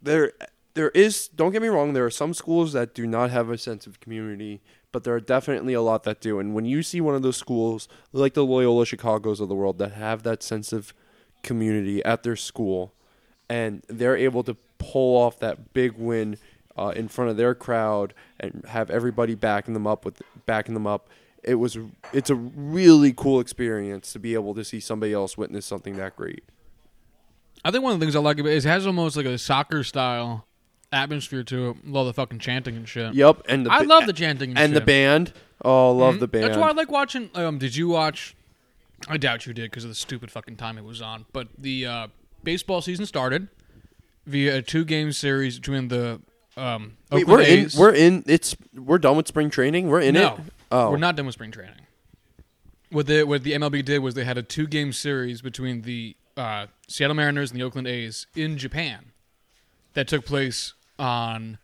There, 0.00 0.34
there 0.74 0.90
is. 0.90 1.26
Don't 1.26 1.50
get 1.50 1.62
me 1.62 1.68
wrong. 1.68 1.94
There 1.94 2.04
are 2.04 2.10
some 2.10 2.32
schools 2.32 2.74
that 2.74 2.94
do 2.94 3.08
not 3.08 3.30
have 3.30 3.50
a 3.50 3.58
sense 3.58 3.88
of 3.88 3.98
community, 3.98 4.62
but 4.92 5.02
there 5.02 5.14
are 5.14 5.20
definitely 5.20 5.74
a 5.74 5.82
lot 5.82 6.04
that 6.04 6.20
do. 6.20 6.38
And 6.38 6.54
when 6.54 6.64
you 6.64 6.84
see 6.84 7.00
one 7.00 7.16
of 7.16 7.22
those 7.22 7.36
schools, 7.36 7.88
like 8.12 8.34
the 8.34 8.46
Loyola 8.46 8.86
Chicago's 8.86 9.40
of 9.40 9.48
the 9.48 9.56
world, 9.56 9.78
that 9.78 9.94
have 9.94 10.22
that 10.22 10.44
sense 10.44 10.72
of 10.72 10.94
community 11.42 12.04
at 12.04 12.22
their 12.22 12.36
school, 12.36 12.94
and 13.48 13.82
they're 13.88 14.16
able 14.16 14.44
to 14.44 14.56
pull 14.92 15.16
off 15.16 15.38
that 15.40 15.72
big 15.72 15.92
win 15.92 16.38
uh, 16.76 16.92
in 16.94 17.08
front 17.08 17.30
of 17.30 17.36
their 17.36 17.54
crowd 17.54 18.14
and 18.38 18.64
have 18.68 18.90
everybody 18.90 19.34
backing 19.34 19.74
them 19.74 19.86
up 19.86 20.04
with 20.04 20.22
backing 20.46 20.74
them 20.74 20.86
up. 20.86 21.08
It 21.42 21.54
was 21.56 21.78
it's 22.12 22.30
a 22.30 22.34
really 22.34 23.12
cool 23.12 23.40
experience 23.40 24.12
to 24.12 24.18
be 24.18 24.34
able 24.34 24.54
to 24.54 24.64
see 24.64 24.80
somebody 24.80 25.12
else 25.12 25.38
witness 25.38 25.64
something 25.64 25.96
that 25.96 26.16
great. 26.16 26.44
I 27.64 27.70
think 27.70 27.82
one 27.82 27.92
of 27.94 28.00
the 28.00 28.04
things 28.06 28.14
I 28.14 28.20
like 28.20 28.38
about 28.38 28.50
it 28.50 28.56
is 28.56 28.66
it 28.66 28.68
has 28.68 28.86
almost 28.86 29.16
like 29.16 29.26
a 29.26 29.38
soccer 29.38 29.82
style 29.82 30.46
atmosphere 30.92 31.42
to 31.44 31.70
it. 31.70 31.86
Love 31.86 32.06
the 32.06 32.14
fucking 32.14 32.38
chanting 32.38 32.76
and 32.76 32.88
shit. 32.88 33.14
Yep, 33.14 33.42
and 33.48 33.66
the 33.66 33.72
I 33.72 33.80
love 33.80 34.06
the 34.06 34.12
chanting 34.12 34.50
and, 34.50 34.58
and 34.58 34.76
the 34.76 34.80
band. 34.80 35.32
Oh, 35.64 35.92
love 35.92 36.16
Mhm. 36.16 36.20
the 36.20 36.28
band. 36.28 36.44
That's 36.44 36.56
why 36.58 36.68
I 36.68 36.72
like 36.72 36.90
watching. 36.90 37.30
Um, 37.34 37.58
did 37.58 37.74
you 37.74 37.88
watch? 37.88 38.34
I 39.08 39.16
doubt 39.16 39.46
you 39.46 39.52
did 39.54 39.70
because 39.70 39.84
of 39.84 39.90
the 39.90 39.94
stupid 39.94 40.30
fucking 40.30 40.56
time 40.56 40.78
it 40.78 40.84
was 40.84 41.00
on. 41.02 41.26
But 41.32 41.48
the 41.58 41.86
uh, 41.86 42.06
baseball 42.44 42.80
season 42.82 43.06
started 43.06 43.48
via 44.26 44.56
a 44.56 44.62
two-game 44.62 45.12
series 45.12 45.58
between 45.58 45.88
the 45.88 46.20
um, 46.56 46.96
Wait, 47.10 47.26
we're 47.26 47.42
in. 47.42 47.68
We're 47.76 47.94
in. 47.94 48.24
It's 48.26 48.56
we're 48.74 48.98
done 48.98 49.16
with 49.16 49.28
spring 49.28 49.50
training. 49.50 49.88
We're 49.88 50.00
in 50.00 50.14
no, 50.14 50.34
it. 50.34 50.40
Oh, 50.70 50.90
we're 50.90 50.96
not 50.96 51.14
done 51.14 51.26
with 51.26 51.34
spring 51.34 51.50
training. 51.50 51.86
What 52.90 53.06
the 53.06 53.24
what 53.24 53.42
the 53.42 53.52
MLB 53.52 53.84
did 53.84 53.98
was 53.98 54.14
they 54.14 54.24
had 54.24 54.38
a 54.38 54.42
two-game 54.42 54.92
series 54.92 55.42
between 55.42 55.82
the 55.82 56.16
uh, 56.36 56.66
Seattle 56.88 57.14
Mariners 57.14 57.50
and 57.50 57.60
the 57.60 57.64
Oakland 57.64 57.86
A's 57.86 58.26
in 58.34 58.56
Japan 58.56 59.12
that 59.94 60.08
took 60.08 60.24
place 60.24 60.74
on 60.98 61.58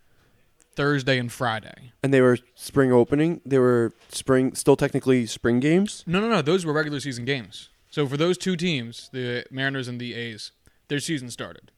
Thursday 0.75 1.19
and 1.19 1.31
Friday. 1.31 1.93
And 2.03 2.13
they 2.13 2.21
were 2.21 2.39
spring 2.55 2.93
opening. 2.93 3.41
They 3.45 3.59
were 3.59 3.93
spring, 4.09 4.55
still 4.55 4.77
technically 4.77 5.27
spring 5.27 5.61
games. 5.61 6.05
No, 6.07 6.21
no, 6.21 6.29
no. 6.29 6.43
Those 6.43 6.65
were 6.65 6.73
regular 6.73 7.01
season 7.01 7.25
games. 7.25 7.69
So 7.91 8.07
for 8.07 8.17
those 8.17 8.39
two 8.39 8.57
teams, 8.57 9.11
the 9.13 9.45
Mariners 9.51 9.89
and 9.89 10.01
the 10.01 10.15
A's, 10.15 10.53
their 10.89 11.01
season 11.01 11.31
started. 11.31 11.72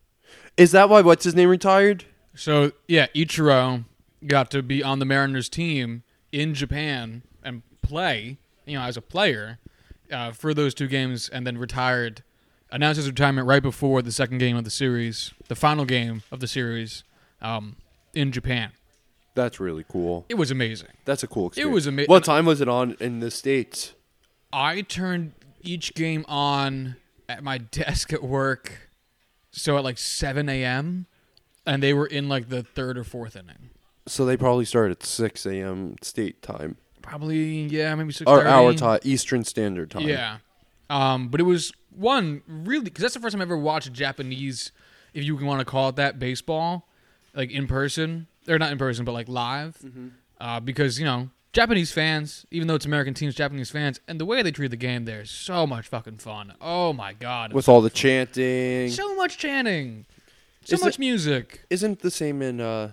Is 0.56 0.72
that 0.72 0.88
why 0.88 1.00
what's 1.00 1.24
his 1.24 1.34
name 1.34 1.48
retired? 1.48 2.04
So 2.34 2.72
yeah, 2.88 3.06
Ichiro 3.14 3.84
got 4.26 4.50
to 4.52 4.62
be 4.62 4.82
on 4.82 4.98
the 4.98 5.04
Mariners 5.04 5.48
team 5.48 6.02
in 6.32 6.54
Japan 6.54 7.22
and 7.42 7.62
play, 7.82 8.38
you 8.66 8.78
know, 8.78 8.84
as 8.84 8.96
a 8.96 9.02
player 9.02 9.58
uh, 10.12 10.32
for 10.32 10.54
those 10.54 10.74
two 10.74 10.88
games, 10.88 11.28
and 11.28 11.46
then 11.46 11.58
retired. 11.58 12.22
Announced 12.70 12.96
his 12.96 13.06
retirement 13.06 13.46
right 13.46 13.62
before 13.62 14.02
the 14.02 14.10
second 14.10 14.38
game 14.38 14.56
of 14.56 14.64
the 14.64 14.70
series, 14.70 15.32
the 15.46 15.54
final 15.54 15.84
game 15.84 16.22
of 16.32 16.40
the 16.40 16.48
series, 16.48 17.04
um, 17.40 17.76
in 18.14 18.32
Japan. 18.32 18.72
That's 19.34 19.60
really 19.60 19.84
cool. 19.88 20.24
It 20.28 20.34
was 20.34 20.50
amazing. 20.50 20.88
That's 21.04 21.22
a 21.22 21.28
cool 21.28 21.48
experience. 21.48 21.70
It 21.70 21.74
was 21.74 21.86
amazing. 21.86 22.08
What 22.08 22.24
time 22.24 22.46
was 22.46 22.60
it 22.60 22.68
on 22.68 22.96
in 22.98 23.20
the 23.20 23.30
states? 23.30 23.94
I 24.52 24.81
turned 24.83 25.33
each 25.62 25.94
game 25.94 26.24
on 26.26 26.96
at 27.29 27.44
my 27.44 27.58
desk 27.70 28.12
at 28.12 28.22
work, 28.22 28.83
so 29.55 29.77
at 29.79 29.85
like 29.85 29.98
7 29.98 30.48
a.m., 30.48 31.07
and 31.67 31.83
they 31.83 31.94
were 31.94 32.07
in 32.07 32.29
like 32.29 32.48
the 32.48 32.63
third 32.63 32.98
or 32.98 33.05
fourth 33.05 33.37
inning. 33.37 33.71
So 34.07 34.27
they 34.27 34.37
probably 34.37 34.67
started 34.67 34.98
at 34.98 35.02
six 35.02 35.46
a.m. 35.46 35.96
state 36.02 36.42
time 36.42 36.77
Probably, 37.05 37.67
yeah, 37.67 37.94
maybe 37.94 38.15
6 38.15 38.27
or 38.27 38.46
our 38.46 38.73
time, 38.73 38.98
Eastern 39.05 39.44
Standard 39.44 39.90
Time. 39.90 40.09
Yeah. 40.09 40.38
Um, 40.88 41.29
but 41.29 41.38
it 41.38 41.44
was 41.44 41.71
one 41.94 42.40
really 42.46 42.85
because 42.85 43.02
that's 43.02 43.13
the 43.13 43.21
first 43.21 43.35
time 43.35 43.42
I 43.42 43.44
ever 43.44 43.59
watched 43.59 43.92
Japanese, 43.92 44.73
if 45.13 45.23
you 45.23 45.37
want 45.37 45.59
to 45.59 45.67
call 45.67 45.90
it 45.90 45.96
that, 45.96 46.19
baseball, 46.19 46.88
like 47.35 47.50
in 47.50 47.67
person 47.67 48.27
or 48.48 48.59
not 48.59 48.73
in 48.73 48.79
person, 48.79 49.05
but 49.05 49.13
like 49.13 49.29
live. 49.29 49.77
Mm-hmm. 49.85 50.09
Uh, 50.40 50.61
because 50.61 50.98
you 50.98 51.05
know 51.05 51.29
Japanese 51.55 51.92
fans, 51.92 52.44
even 52.50 52.69
though 52.69 52.75
it's 52.75 52.85
American 52.85 53.15
teams, 53.15 53.35
Japanese 53.35 53.71
fans, 53.71 54.00
and 54.09 54.21
the 54.21 54.27
way 54.27 54.42
they 54.42 54.50
treat 54.50 54.69
the 54.73 54.77
game 54.77 55.05
there 55.07 55.23
is 55.23 55.31
so 55.31 55.67
much 55.67 55.87
fucking 55.88 56.19
fun. 56.19 56.52
Oh 56.61 56.92
my 56.92 57.13
god, 57.15 57.52
with 57.55 57.69
all 57.69 57.81
the 57.81 57.90
chanting. 57.90 58.90
so 58.90 59.15
much 59.15 59.38
chanting, 59.38 60.05
so 60.65 60.75
Is 60.75 60.83
much 60.85 60.94
it- 60.96 61.00
music. 61.00 61.63
Isn't 61.71 62.00
the 62.00 62.11
same 62.11 62.42
in? 62.42 62.61
uh 62.61 62.90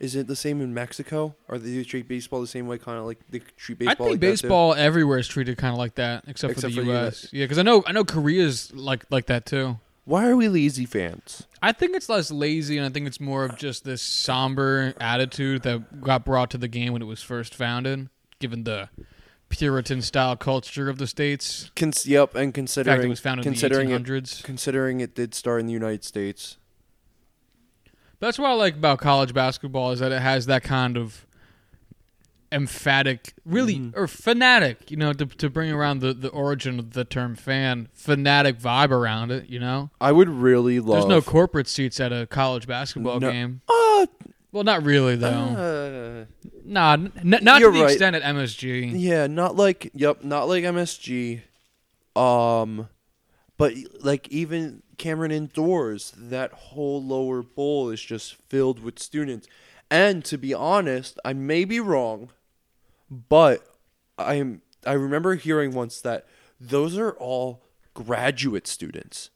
Is 0.00 0.16
it 0.16 0.26
the 0.26 0.36
same 0.36 0.60
in 0.62 0.72
Mexico? 0.74 1.34
Or 1.46 1.58
do 1.58 1.64
they 1.74 1.84
treat 1.84 2.08
baseball 2.08 2.40
the 2.40 2.46
same 2.46 2.66
way? 2.66 2.78
Kind 2.78 2.98
of 2.98 3.04
like 3.04 3.18
they 3.30 3.40
treat 3.56 3.78
baseball. 3.78 3.92
I 3.92 3.94
think 3.96 4.10
like 4.10 4.20
baseball 4.20 4.74
everywhere 4.74 5.18
is 5.18 5.28
treated 5.28 5.56
kind 5.58 5.72
of 5.72 5.78
like 5.78 5.94
that, 5.96 6.24
except, 6.26 6.52
Except 6.52 6.72
for 6.74 6.80
for 6.80 6.86
the 6.86 6.92
the 6.92 6.98
U.S. 6.98 7.24
US. 7.24 7.32
Yeah, 7.32 7.44
because 7.44 7.58
I 7.58 7.62
know 7.62 7.84
I 7.86 7.92
know 7.92 8.04
Korea's 8.04 8.72
like 8.74 9.04
like 9.10 9.26
that 9.26 9.46
too. 9.46 9.78
Why 10.10 10.28
are 10.28 10.34
we 10.34 10.48
lazy 10.48 10.86
fans? 10.86 11.46
I 11.62 11.70
think 11.70 11.94
it's 11.94 12.08
less 12.08 12.32
lazy, 12.32 12.76
and 12.76 12.84
I 12.84 12.88
think 12.88 13.06
it's 13.06 13.20
more 13.20 13.44
of 13.44 13.56
just 13.56 13.84
this 13.84 14.02
somber 14.02 14.92
attitude 15.00 15.62
that 15.62 16.00
got 16.00 16.24
brought 16.24 16.50
to 16.50 16.58
the 16.58 16.66
game 16.66 16.92
when 16.92 17.00
it 17.00 17.04
was 17.04 17.22
first 17.22 17.54
founded, 17.54 18.08
given 18.40 18.64
the 18.64 18.88
Puritan 19.50 20.02
style 20.02 20.36
culture 20.36 20.88
of 20.88 20.98
the 20.98 21.06
states. 21.06 21.70
Cons- 21.76 22.08
yep, 22.08 22.34
and 22.34 22.42
In 22.42 22.46
fact, 22.48 22.54
considering 22.56 23.02
it 23.04 23.08
was 23.08 23.20
founded 23.20 23.46
in 23.46 23.52
the 23.52 23.60
considering 23.60 23.90
it, 23.90 24.02
1800s. 24.02 24.42
considering 24.42 25.00
it 25.00 25.14
did 25.14 25.32
start 25.32 25.60
in 25.60 25.66
the 25.66 25.72
United 25.72 26.02
States. 26.02 26.56
That's 28.18 28.36
what 28.36 28.50
I 28.50 28.54
like 28.54 28.74
about 28.74 28.98
college 28.98 29.32
basketball 29.32 29.92
is 29.92 30.00
that 30.00 30.10
it 30.10 30.20
has 30.22 30.46
that 30.46 30.64
kind 30.64 30.96
of 30.96 31.24
emphatic, 32.52 33.34
really, 33.44 33.76
Mhm. 33.76 33.92
or 33.96 34.06
fanatic, 34.08 34.90
you 34.90 34.96
know, 34.96 35.12
to, 35.12 35.26
to 35.26 35.48
bring 35.48 35.70
around 35.70 36.00
the, 36.00 36.12
the 36.12 36.28
origin 36.30 36.78
of 36.78 36.92
the 36.94 37.04
term 37.04 37.34
fan, 37.36 37.88
fanatic 37.94 38.58
vibe 38.58 38.90
around 38.90 39.30
it, 39.30 39.48
you 39.48 39.58
know? 39.60 39.90
I 40.00 40.10
would 40.12 40.28
really 40.28 40.80
love. 40.80 41.02
There's 41.02 41.06
no 41.06 41.22
corporate 41.22 41.68
seats 41.68 42.00
at 42.00 42.12
a 42.12 42.26
college 42.26 42.66
basketball 42.66 43.20
No. 43.20 43.30
game. 43.30 43.60
Uh, 43.68 44.06
Well, 44.52 44.64
not 44.64 44.82
really, 44.82 45.14
though. 45.14 45.28
uh, 45.28 46.48
nah, 46.64 46.94
n- 46.94 47.12
n- 47.16 47.38
not 47.42 47.54
to 47.58 47.60
you're 47.60 47.72
the 47.72 47.82
right. 47.82 47.90
extent 47.92 48.16
at 48.16 48.22
MSG. 48.22 48.92
yeah, 48.96 49.28
not 49.28 49.54
like 49.54 49.90
yep, 49.94 50.24
not 50.24 50.48
like 50.48 50.64
MSG. 50.64 51.42
Um, 52.16 52.88
but 53.56 53.74
like 54.00 54.26
even 54.28 54.82
Cameron 54.98 55.30
Indoors, 55.30 56.12
that 56.16 56.52
whole 56.52 57.00
lower 57.02 57.42
bowl 57.42 57.90
is 57.90 58.02
just 58.02 58.34
filled 58.48 58.82
with 58.82 58.98
students. 58.98 59.46
And 59.88 60.24
to 60.24 60.36
be 60.38 60.52
honest, 60.52 61.18
I 61.24 61.32
may 61.32 61.64
be 61.64 61.78
wrong, 61.78 62.30
but 63.10 63.66
I'm 64.18 64.62
I 64.86 64.92
remember 64.94 65.34
hearing 65.34 65.72
once 65.72 66.00
that 66.02 66.26
those 66.60 66.96
are 66.96 67.12
all 67.12 67.62
graduate 67.94 68.66
students. 68.66 69.30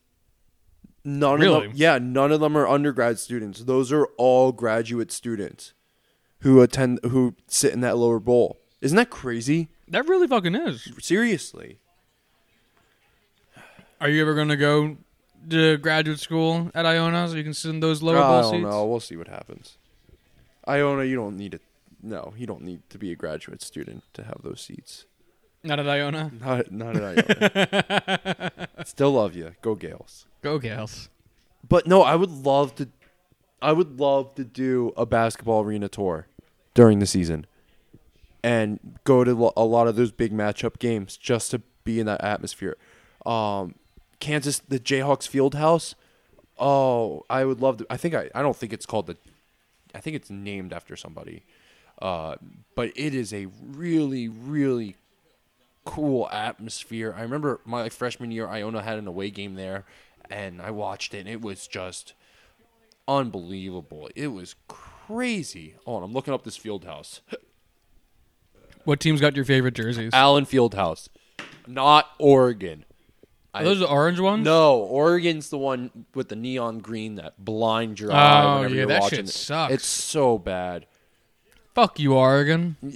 None 1.06 1.40
Really? 1.40 1.56
of 1.56 1.62
them, 1.64 1.72
yeah, 1.74 1.98
none 1.98 2.32
of 2.32 2.40
them 2.40 2.56
are 2.56 2.66
undergrad 2.66 3.18
students. 3.18 3.64
Those 3.64 3.92
are 3.92 4.06
all 4.16 4.52
graduate 4.52 5.12
students 5.12 5.74
who 6.40 6.62
attend 6.62 7.00
who 7.04 7.34
sit 7.46 7.72
in 7.74 7.80
that 7.80 7.98
lower 7.98 8.18
bowl. 8.20 8.58
Isn't 8.80 8.96
that 8.96 9.10
crazy? 9.10 9.68
That 9.88 10.08
really 10.08 10.26
fucking 10.26 10.54
is. 10.54 10.88
Seriously. 11.00 11.78
Are 14.00 14.08
you 14.08 14.20
ever 14.22 14.34
going 14.34 14.48
to 14.48 14.56
go 14.56 14.96
to 15.50 15.76
graduate 15.78 16.18
school 16.20 16.70
at 16.74 16.86
Iona 16.86 17.28
so 17.28 17.36
you 17.36 17.44
can 17.44 17.54
sit 17.54 17.68
in 17.70 17.80
those 17.80 18.02
lower 18.02 18.18
I 18.18 18.28
bowl 18.28 18.42
don't 18.42 18.50
seats? 18.62 18.70
know. 18.70 18.86
We'll 18.86 19.00
see 19.00 19.16
what 19.16 19.28
happens. 19.28 19.76
Iona, 20.68 21.04
you 21.04 21.16
don't 21.16 21.36
need 21.36 21.54
it. 21.54 21.62
No, 22.04 22.34
you 22.36 22.46
don't 22.46 22.62
need 22.62 22.82
to 22.90 22.98
be 22.98 23.12
a 23.12 23.16
graduate 23.16 23.62
student 23.62 24.04
to 24.12 24.24
have 24.24 24.40
those 24.42 24.60
seats. 24.60 25.06
Not 25.62 25.80
at 25.80 25.88
Iona? 25.88 26.30
Not, 26.38 26.70
not 26.70 26.96
at 26.96 27.02
Iona. 27.02 28.68
Still 28.84 29.12
love 29.12 29.34
you. 29.34 29.54
Go 29.62 29.74
Gaels. 29.74 30.26
Go 30.42 30.58
Gaels. 30.58 31.08
But 31.66 31.86
no, 31.86 32.02
I 32.02 32.14
would 32.16 32.30
love 32.30 32.74
to. 32.76 32.88
I 33.62 33.72
would 33.72 33.98
love 33.98 34.34
to 34.34 34.44
do 34.44 34.92
a 34.94 35.06
basketball 35.06 35.62
arena 35.62 35.88
tour 35.88 36.26
during 36.74 36.98
the 36.98 37.06
season, 37.06 37.46
and 38.42 38.98
go 39.04 39.24
to 39.24 39.52
a 39.56 39.64
lot 39.64 39.88
of 39.88 39.96
those 39.96 40.12
big 40.12 40.32
matchup 40.32 40.78
games 40.78 41.16
just 41.16 41.50
to 41.52 41.62
be 41.84 41.98
in 41.98 42.04
that 42.04 42.22
atmosphere. 42.22 42.76
Um, 43.24 43.76
Kansas, 44.20 44.58
the 44.58 44.78
Jayhawks 44.78 45.26
Field 45.26 45.54
House. 45.54 45.94
Oh, 46.58 47.22
I 47.30 47.46
would 47.46 47.62
love 47.62 47.78
to. 47.78 47.86
I 47.88 47.96
think 47.96 48.14
I. 48.14 48.28
I 48.34 48.42
don't 48.42 48.54
think 48.56 48.74
it's 48.74 48.84
called 48.84 49.06
the. 49.06 49.16
I 49.94 50.00
think 50.00 50.16
it's 50.16 50.28
named 50.28 50.74
after 50.74 50.94
somebody, 50.96 51.46
uh, 52.00 52.36
but 52.74 52.92
it 52.96 53.14
is 53.14 53.32
a 53.32 53.46
really, 53.62 54.28
really 54.28 54.96
cool 55.84 56.28
atmosphere. 56.30 57.14
I 57.16 57.22
remember 57.22 57.60
my 57.64 57.88
freshman 57.88 58.30
year, 58.30 58.48
Iona 58.48 58.82
had 58.82 58.98
an 58.98 59.06
away 59.06 59.30
game 59.30 59.54
there, 59.54 59.84
and 60.30 60.60
I 60.62 60.70
watched 60.70 61.14
it, 61.14 61.18
and 61.20 61.28
it 61.28 61.40
was 61.42 61.66
just 61.66 62.14
unbelievable. 63.06 64.08
It 64.14 64.28
was 64.28 64.54
crazy. 64.68 65.74
Oh, 65.86 65.96
and 65.96 66.04
I'm 66.04 66.12
looking 66.12 66.34
up 66.34 66.44
this 66.44 66.56
field 66.56 66.84
house. 66.84 67.20
What 68.84 69.00
team's 69.00 69.20
got 69.20 69.34
your 69.36 69.44
favorite 69.44 69.74
jerseys? 69.74 70.12
Allen 70.12 70.44
Field 70.44 70.74
House, 70.74 71.08
not 71.66 72.06
Oregon. 72.18 72.84
Are 73.54 73.62
those 73.62 73.78
the 73.78 73.86
orange 73.88 74.18
ones? 74.18 74.44
No, 74.44 74.78
Oregon's 74.78 75.48
the 75.48 75.56
one 75.58 76.06
with 76.12 76.28
the 76.28 76.34
neon 76.36 76.80
green 76.80 77.14
that 77.14 77.42
blinds 77.42 78.00
your 78.00 78.12
eye 78.12 78.42
Oh, 78.42 78.56
whenever 78.56 78.74
yeah, 78.74 78.78
you're 78.80 78.86
that 78.88 79.00
watching 79.02 79.18
shit 79.20 79.28
it. 79.28 79.32
sucks. 79.32 79.72
It's 79.74 79.86
so 79.86 80.38
bad. 80.38 80.86
Fuck 81.74 81.98
you, 81.98 82.14
Oregon. 82.14 82.76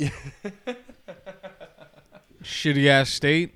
Shitty 2.43 2.87
ass 2.87 3.11
state. 3.11 3.55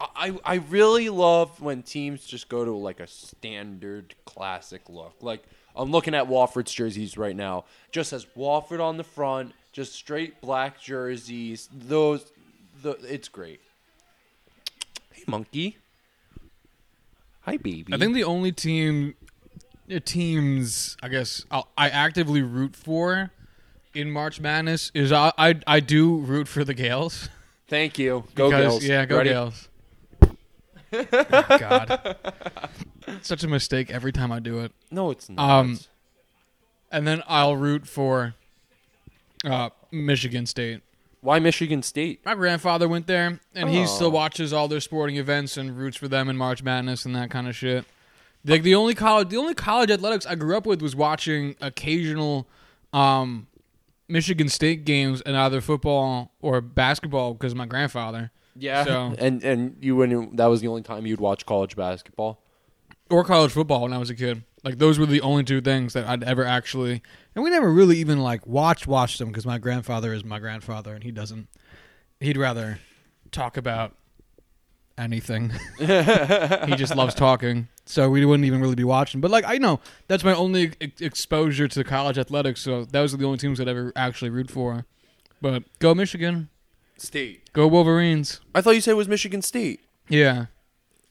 I, 0.00 0.38
I 0.44 0.54
really 0.70 1.08
love 1.10 1.60
when 1.60 1.82
teams 1.82 2.24
just 2.24 2.48
go 2.48 2.64
to 2.64 2.70
like 2.70 3.00
a 3.00 3.06
standard 3.06 4.14
classic 4.24 4.82
look. 4.88 5.16
Like 5.20 5.42
I'm 5.74 5.90
looking 5.90 6.14
at 6.14 6.26
Wofford's 6.26 6.72
jerseys 6.72 7.18
right 7.18 7.34
now. 7.34 7.64
Just 7.90 8.12
has 8.12 8.24
Wofford 8.36 8.80
on 8.80 8.96
the 8.96 9.04
front, 9.04 9.52
just 9.72 9.92
straight 9.92 10.40
black 10.40 10.80
jerseys. 10.80 11.68
Those 11.72 12.32
the 12.80 12.92
it's 13.02 13.28
great. 13.28 13.60
Hey 15.10 15.24
monkey. 15.26 15.78
Hi 17.42 17.56
baby. 17.56 17.92
I 17.92 17.98
think 17.98 18.14
the 18.14 18.24
only 18.24 18.52
team, 18.52 19.16
teams, 20.04 20.96
I 21.02 21.08
guess, 21.08 21.44
I'll, 21.50 21.68
I 21.76 21.88
actively 21.88 22.40
root 22.40 22.76
for 22.76 23.32
in 23.94 24.10
March 24.10 24.40
Madness 24.40 24.90
is 24.94 25.12
I, 25.12 25.32
I, 25.38 25.60
I 25.66 25.80
do 25.80 26.16
root 26.18 26.48
for 26.48 26.64
the 26.64 26.74
Gaels. 26.74 27.28
Thank 27.68 27.98
you. 27.98 28.24
Go 28.34 28.50
Because- 28.50 28.74
Gaels. 28.80 28.88
Yeah, 28.88 29.04
go 29.06 29.16
Ready? 29.18 29.30
Gaels. 29.30 29.68
oh, 30.92 31.58
God. 31.58 32.16
Such 33.22 33.44
a 33.44 33.48
mistake 33.48 33.90
every 33.90 34.12
time 34.12 34.32
I 34.32 34.40
do 34.40 34.58
it. 34.60 34.72
No, 34.90 35.10
it's 35.10 35.28
not. 35.28 35.48
Um, 35.60 35.78
And 36.90 37.06
then 37.06 37.22
I'll 37.28 37.56
root 37.56 37.86
for 37.86 38.34
uh, 39.44 39.70
Michigan 39.92 40.46
State. 40.46 40.82
Why 41.20 41.38
Michigan 41.38 41.82
State? 41.82 42.24
My 42.24 42.34
grandfather 42.34 42.88
went 42.88 43.06
there, 43.06 43.38
and 43.54 43.68
he 43.68 43.82
Oh. 43.82 43.86
still 43.86 44.10
watches 44.10 44.52
all 44.52 44.68
their 44.68 44.80
sporting 44.80 45.16
events 45.16 45.56
and 45.56 45.76
roots 45.76 45.96
for 45.96 46.08
them 46.08 46.28
in 46.28 46.36
March 46.36 46.62
Madness 46.62 47.04
and 47.04 47.14
that 47.14 47.30
kind 47.30 47.46
of 47.46 47.54
shit. 47.54 47.84
Like 48.44 48.62
the 48.62 48.74
only 48.74 48.94
college, 48.94 49.28
the 49.28 49.36
only 49.36 49.54
college 49.54 49.90
athletics 49.90 50.24
I 50.26 50.34
grew 50.34 50.56
up 50.56 50.64
with 50.66 50.80
was 50.80 50.96
watching 50.96 51.56
occasional 51.60 52.48
um, 52.92 53.46
Michigan 54.10 54.48
State 54.48 54.84
games 54.84 55.20
in 55.22 55.34
either 55.34 55.60
football 55.60 56.32
or 56.40 56.60
basketball 56.60 57.34
because 57.34 57.54
my 57.54 57.66
grandfather, 57.66 58.30
Yeah. 58.56 58.84
So- 58.84 59.14
and 59.18 59.42
and 59.44 59.76
you 59.80 59.96
when 59.96 60.36
that 60.36 60.46
was 60.46 60.60
the 60.60 60.68
only 60.68 60.82
time 60.82 61.06
you'd 61.06 61.20
watch 61.20 61.46
college 61.46 61.76
basketball. 61.76 62.42
or 63.08 63.24
college 63.24 63.52
football 63.52 63.82
when 63.82 63.92
I 63.92 63.98
was 63.98 64.10
a 64.10 64.14
kid. 64.14 64.44
Like 64.62 64.78
those 64.78 64.98
were 64.98 65.06
the 65.06 65.22
only 65.22 65.42
two 65.44 65.60
things 65.62 65.94
that 65.94 66.06
I'd 66.06 66.22
ever 66.22 66.44
actually, 66.44 67.02
and 67.34 67.42
we 67.42 67.48
never 67.50 67.72
really 67.72 67.96
even 67.98 68.18
like 68.20 68.46
watched 68.46 68.86
watched 68.86 69.18
them 69.18 69.28
because 69.28 69.46
my 69.46 69.56
grandfather 69.58 70.12
is 70.12 70.22
my 70.22 70.38
grandfather 70.38 70.94
and 70.94 71.02
he 71.02 71.10
doesn't. 71.10 71.48
He'd 72.20 72.36
rather 72.36 72.78
talk 73.30 73.56
about 73.56 73.94
anything. 74.98 75.50
he 75.78 75.86
just 76.76 76.94
loves 76.94 77.14
talking, 77.14 77.68
so 77.86 78.08
we 78.10 78.24
wouldn't 78.24 78.46
even 78.46 78.60
really 78.60 78.74
be 78.74 78.84
watching. 78.84 79.20
But 79.20 79.30
like 79.30 79.44
I 79.46 79.58
know 79.58 79.80
that's 80.08 80.24
my 80.24 80.34
only 80.34 80.72
ex- 80.80 81.00
exposure 81.00 81.68
to 81.68 81.84
college 81.84 82.18
athletics. 82.18 82.60
So 82.60 82.84
those 82.84 83.14
are 83.14 83.16
the 83.16 83.24
only 83.26 83.38
teams 83.38 83.60
I'd 83.60 83.68
ever 83.68 83.92
actually 83.96 84.30
root 84.30 84.50
for. 84.50 84.84
But 85.42 85.64
go 85.78 85.94
Michigan, 85.94 86.48
State. 86.98 87.52
go 87.52 87.66
Wolverines. 87.66 88.40
I 88.54 88.60
thought 88.60 88.74
you 88.74 88.80
said 88.80 88.92
it 88.92 88.96
was 88.96 89.08
Michigan 89.08 89.42
State. 89.42 89.80
Yeah. 90.08 90.46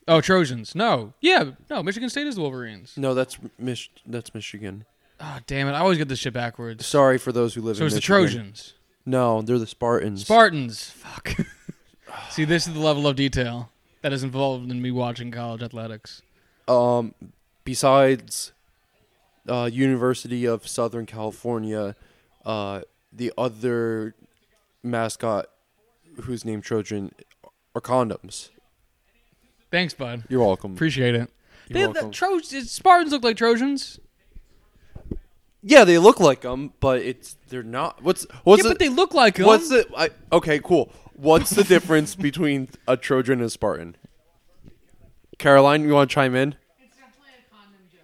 Oh 0.07 0.21
Trojans. 0.21 0.73
No. 0.75 1.13
Yeah. 1.21 1.51
No. 1.69 1.83
Michigan 1.83 2.09
State 2.09 2.27
is 2.27 2.35
the 2.35 2.41
Wolverines. 2.41 2.93
No, 2.97 3.13
that's 3.13 3.37
Mich- 3.57 3.91
that's 4.05 4.33
Michigan. 4.33 4.85
Oh 5.19 5.39
damn 5.47 5.67
it! 5.67 5.71
I 5.73 5.79
always 5.79 5.97
get 5.97 6.07
this 6.07 6.19
shit 6.19 6.33
backwards. 6.33 6.85
Sorry 6.85 7.17
for 7.17 7.31
those 7.31 7.53
who 7.53 7.61
live 7.61 7.75
So 7.77 7.81
in 7.83 7.87
it's 7.87 7.93
the 7.95 7.97
Michigan. 7.97 8.31
Trojans. 8.43 8.73
No, 9.05 9.41
they're 9.41 9.59
the 9.59 9.67
Spartans. 9.67 10.21
Spartans. 10.23 10.89
Fuck. 10.91 11.35
See, 12.29 12.45
this 12.45 12.67
is 12.67 12.73
the 12.73 12.79
level 12.79 13.07
of 13.07 13.15
detail 13.15 13.69
that 14.01 14.13
is 14.13 14.23
involved 14.23 14.69
in 14.71 14.81
me 14.81 14.91
watching 14.91 15.31
college 15.31 15.61
athletics. 15.61 16.21
um, 16.67 17.13
besides 17.63 18.51
uh, 19.47 19.69
University 19.71 20.45
of 20.45 20.67
Southern 20.67 21.05
California, 21.05 21.95
uh, 22.45 22.81
the 23.11 23.31
other 23.37 24.15
mascot 24.83 25.47
who's 26.21 26.45
named 26.45 26.63
Trojan 26.63 27.11
are 27.75 27.81
condoms. 27.81 28.49
Thanks, 29.71 29.93
bud. 29.93 30.23
You're 30.29 30.43
welcome. 30.43 30.73
Appreciate 30.73 31.15
it. 31.15 31.29
They, 31.69 31.79
You're 31.81 31.89
the 31.89 31.93
welcome. 31.93 32.11
Trojans, 32.11 32.71
Spartans 32.71 33.11
look 33.11 33.23
like 33.23 33.37
Trojans. 33.37 33.99
yeah, 35.61 35.83
they 35.83 35.97
look 35.99 36.19
like 36.19 36.41
them, 36.41 36.73
but 36.79 37.01
it's 37.01 37.35
they're 37.49 37.61
not. 37.63 38.01
What's 38.01 38.25
what's 38.43 38.63
yeah, 38.63 38.69
the, 38.69 38.75
but 38.75 38.79
they 38.79 38.89
look 38.89 39.13
like 39.13 39.35
them. 39.35 39.45
what's 39.45 39.69
the? 39.69 39.85
I, 39.95 40.09
okay, 40.31 40.59
cool. 40.59 40.91
What's 41.19 41.49
the 41.49 41.63
difference 41.63 42.15
between 42.27 42.69
a 42.87 42.95
Trojan 42.95 43.33
and 43.39 43.43
a 43.43 43.49
Spartan? 43.49 43.95
Caroline, 45.37 45.83
you 45.83 45.93
want 45.93 46.09
to 46.09 46.13
chime 46.13 46.35
in? 46.35 46.55
It's 46.81 46.95
definitely 46.97 47.31
a 47.47 47.53
condom 47.53 47.79
joke. 47.91 48.01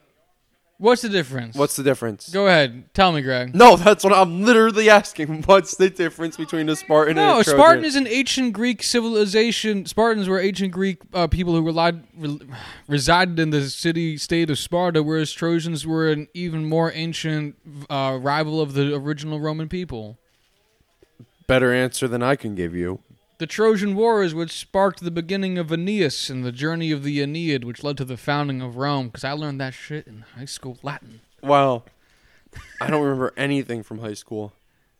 What's 0.77 1.01
the 1.01 1.09
difference? 1.09 1.55
What's 1.55 1.75
the 1.75 1.83
difference? 1.83 2.29
Go 2.29 2.47
ahead. 2.47 2.93
Tell 2.93 3.11
me, 3.13 3.21
Greg. 3.21 3.55
No, 3.55 3.75
that's 3.77 4.03
what 4.03 4.13
I'm 4.13 4.43
literally 4.43 4.89
asking. 4.89 5.43
What's 5.45 5.75
the 5.75 5.89
difference 5.89 6.35
between 6.37 6.67
a 6.69 6.75
Spartan 6.75 7.17
and 7.17 7.25
No, 7.27 7.37
a 7.37 7.39
a 7.39 7.43
Trojan? 7.43 7.59
Spartan 7.59 7.85
is 7.85 7.95
an 7.95 8.07
ancient 8.07 8.53
Greek 8.53 8.83
civilization. 8.83 9.85
Spartans 9.85 10.27
were 10.29 10.39
ancient 10.39 10.71
Greek 10.73 10.99
uh, 11.13 11.27
people 11.27 11.53
who 11.53 11.61
relied, 11.61 12.03
re- 12.17 12.39
resided 12.87 13.39
in 13.39 13.49
the 13.49 13.69
city-state 13.69 14.49
of 14.49 14.57
Sparta, 14.59 15.01
whereas 15.03 15.31
Trojans 15.31 15.85
were 15.87 16.09
an 16.09 16.27
even 16.33 16.67
more 16.67 16.91
ancient 16.93 17.55
uh, 17.89 18.17
rival 18.21 18.59
of 18.61 18.73
the 18.73 18.93
original 18.95 19.39
Roman 19.39 19.67
people. 19.69 20.17
better 21.47 21.73
answer 21.73 22.07
than 22.07 22.23
I 22.23 22.35
can 22.35 22.55
give 22.55 22.73
you. 22.75 22.99
The 23.37 23.47
Trojan 23.47 23.95
War 23.95 24.23
is 24.23 24.33
what 24.33 24.49
sparked 24.49 25.01
the 25.01 25.11
beginning 25.11 25.57
of 25.57 25.71
Aeneas 25.71 26.29
and 26.29 26.45
the 26.45 26.51
journey 26.51 26.91
of 26.91 27.03
the 27.03 27.21
Aeneid, 27.21 27.63
which 27.65 27.83
led 27.83 27.97
to 27.97 28.05
the 28.05 28.17
founding 28.17 28.61
of 28.61 28.77
Rome. 28.77 29.07
Because 29.07 29.23
I 29.23 29.33
learned 29.33 29.59
that 29.59 29.73
shit 29.73 30.07
in 30.07 30.23
high 30.37 30.45
school 30.45 30.77
Latin. 30.83 31.21
Wow. 31.43 31.83
I 32.79 32.89
don't 32.89 33.03
remember 33.03 33.33
anything 33.35 33.83
from 33.83 33.99
high 33.99 34.13
school 34.13 34.53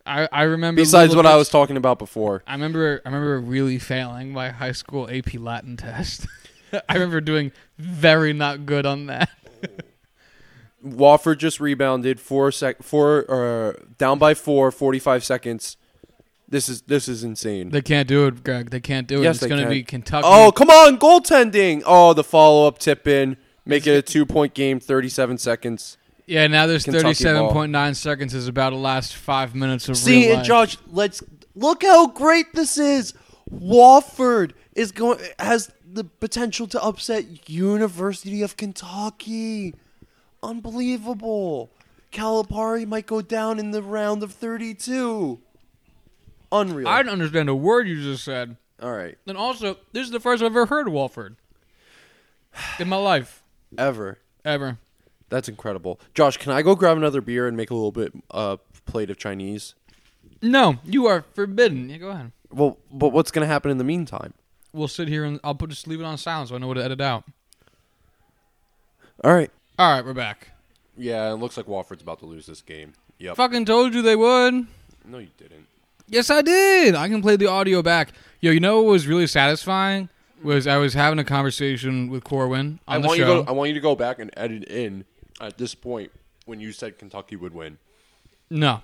I, 0.05 0.29
I 0.31 0.43
remember 0.43 0.81
besides 0.81 1.15
what 1.15 1.25
I 1.25 1.36
was 1.36 1.49
talking 1.49 1.77
about 1.77 1.97
before. 1.97 2.43
I 2.45 2.53
remember 2.53 3.01
I 3.05 3.09
remember 3.09 3.39
really 3.39 3.79
failing 3.79 4.31
my 4.31 4.49
high 4.49 4.71
school 4.71 5.09
AP 5.09 5.36
Latin 5.36 5.77
test. 5.77 6.27
I 6.89 6.93
remember 6.93 7.21
doing 7.21 7.51
very 7.77 8.31
not 8.31 8.65
good 8.65 8.86
on 8.86 9.07
that. 9.07 9.29
Wofford 10.86 11.39
just 11.39 11.59
rebounded 11.59 12.19
four 12.19 12.51
sec 12.51 12.83
four 12.83 13.25
uh, 13.29 13.73
down 13.97 14.19
by 14.19 14.36
four, 14.36 14.71
45 14.71 15.23
seconds. 15.23 15.77
This 16.55 16.69
is 16.69 16.83
this 16.83 17.09
is 17.09 17.25
insane. 17.25 17.69
They 17.69 17.81
can't 17.81 18.07
do 18.07 18.27
it, 18.27 18.41
Greg. 18.41 18.69
They 18.69 18.79
can't 18.79 19.09
do 19.09 19.19
it. 19.19 19.23
Yes, 19.23 19.35
it's 19.35 19.41
they 19.41 19.49
going 19.49 19.59
to 19.59 19.65
can. 19.65 19.73
be 19.73 19.83
Kentucky. 19.83 20.25
Oh, 20.25 20.53
come 20.53 20.69
on, 20.69 20.97
goaltending. 20.97 21.83
Oh, 21.85 22.13
the 22.13 22.23
follow 22.23 22.65
up 22.65 22.79
tip 22.79 23.05
in. 23.09 23.35
Make 23.65 23.85
it 23.87 23.91
a 23.91 24.01
two 24.01 24.25
point 24.25 24.53
game, 24.53 24.79
37 24.79 25.37
seconds. 25.37 25.97
yeah. 26.27 26.47
Now 26.47 26.65
there's 26.65 26.85
Kentucky 26.85 27.03
thirty-seven 27.03 27.49
point 27.49 27.73
nine 27.73 27.93
seconds 27.93 28.33
is 28.33 28.47
about 28.47 28.69
to 28.69 28.77
last 28.77 29.17
five 29.17 29.53
minutes 29.53 29.89
of 29.89 29.97
See, 29.97 30.31
and. 30.31 30.45
Josh, 30.45 30.77
let's 30.87 31.21
look 31.55 31.83
how 31.83 32.07
great 32.07 32.53
this 32.53 32.77
is. 32.77 33.13
Wofford 33.53 34.53
is 34.75 34.93
going 34.93 35.19
has 35.39 35.69
the 35.85 36.05
potential 36.05 36.67
to 36.67 36.81
upset 36.81 37.49
University 37.49 38.43
of 38.43 38.55
Kentucky. 38.55 39.75
Unbelievable. 40.41 41.69
Calipari 42.13 42.87
might 42.87 43.07
go 43.07 43.21
down 43.21 43.59
in 43.59 43.71
the 43.71 43.81
round 43.83 44.23
of 44.23 44.31
32. 44.31 45.41
Unreal. 46.51 46.87
I 46.87 47.03
don't 47.03 47.13
understand 47.13 47.49
a 47.49 47.55
word 47.55 47.87
you 47.87 48.01
just 48.01 48.23
said. 48.23 48.57
All 48.81 48.91
right. 48.93 49.17
And 49.27 49.37
also, 49.37 49.77
this 49.93 50.05
is 50.05 50.11
the 50.11 50.19
first 50.19 50.41
I've 50.43 50.47
ever 50.51 50.65
heard 50.65 50.87
of 50.87 50.93
Walford 50.93 51.35
in 52.79 52.89
my 52.89 52.97
life 52.97 53.43
Ever. 53.77 54.19
ever. 54.43 54.77
That's 55.29 55.49
incredible. 55.49 55.99
Josh, 56.13 56.37
can 56.37 56.51
I 56.51 56.61
go 56.61 56.75
grab 56.75 56.97
another 56.97 57.19
beer 57.21 57.47
and 57.47 57.57
make 57.57 57.71
a 57.71 57.73
little 57.73 57.91
bit 57.91 58.13
uh 58.31 58.57
plate 58.85 59.09
of 59.09 59.17
Chinese? 59.17 59.73
No, 60.41 60.77
you 60.83 61.07
are 61.07 61.23
forbidden. 61.33 61.89
Yeah, 61.89 61.97
go 61.97 62.09
ahead. 62.09 62.31
Well, 62.51 62.77
but 62.91 63.09
what's 63.09 63.31
going 63.31 63.41
to 63.45 63.51
happen 63.51 63.71
in 63.71 63.77
the 63.79 63.83
meantime? 63.83 64.33
We'll 64.71 64.87
sit 64.87 65.07
here 65.07 65.23
and 65.23 65.39
I'll 65.43 65.55
put 65.55 65.69
just 65.71 65.87
leave 65.87 65.99
it 65.99 66.05
on 66.05 66.17
silent 66.17 66.49
so 66.49 66.55
I 66.55 66.57
know 66.59 66.67
what 66.67 66.75
to 66.75 66.83
edit 66.83 67.01
out. 67.01 67.23
All 69.23 69.33
right. 69.33 69.49
All 69.79 69.91
right, 69.95 70.05
we're 70.05 70.13
back. 70.13 70.49
Yeah, 70.97 71.31
it 71.31 71.35
looks 71.35 71.57
like 71.57 71.65
Wofford's 71.65 72.01
about 72.01 72.19
to 72.19 72.25
lose 72.25 72.45
this 72.45 72.61
game. 72.61 72.93
Yep. 73.17 73.35
Fucking 73.37 73.65
told 73.65 73.93
you 73.93 74.01
they 74.01 74.15
would. 74.15 74.67
No, 75.05 75.17
you 75.17 75.29
didn't. 75.37 75.67
Yes, 76.07 76.29
I 76.29 76.41
did. 76.41 76.95
I 76.95 77.07
can 77.09 77.21
play 77.21 77.35
the 77.35 77.47
audio 77.47 77.81
back. 77.81 78.09
Yo, 78.41 78.51
you 78.51 78.59
know 78.59 78.81
what 78.81 78.91
was 78.91 79.07
really 79.07 79.27
satisfying 79.27 80.09
was 80.43 80.67
I 80.67 80.77
was 80.77 80.93
having 80.93 81.17
a 81.19 81.23
conversation 81.23 82.09
with 82.09 82.23
Corwin 82.23 82.79
on 82.87 82.97
I 82.97 82.99
the 82.99 83.07
want 83.07 83.17
show. 83.19 83.27
you 83.27 83.39
to 83.39 83.43
go, 83.45 83.49
I 83.49 83.53
want 83.53 83.69
you 83.69 83.73
to 83.73 83.79
go 83.79 83.95
back 83.95 84.19
and 84.19 84.29
edit 84.37 84.65
in 84.65 85.05
at 85.41 85.57
this 85.57 85.73
point 85.73 86.11
when 86.45 86.59
you 86.59 86.71
said 86.71 86.99
Kentucky 86.99 87.35
would 87.35 87.53
win. 87.53 87.77
No. 88.49 88.81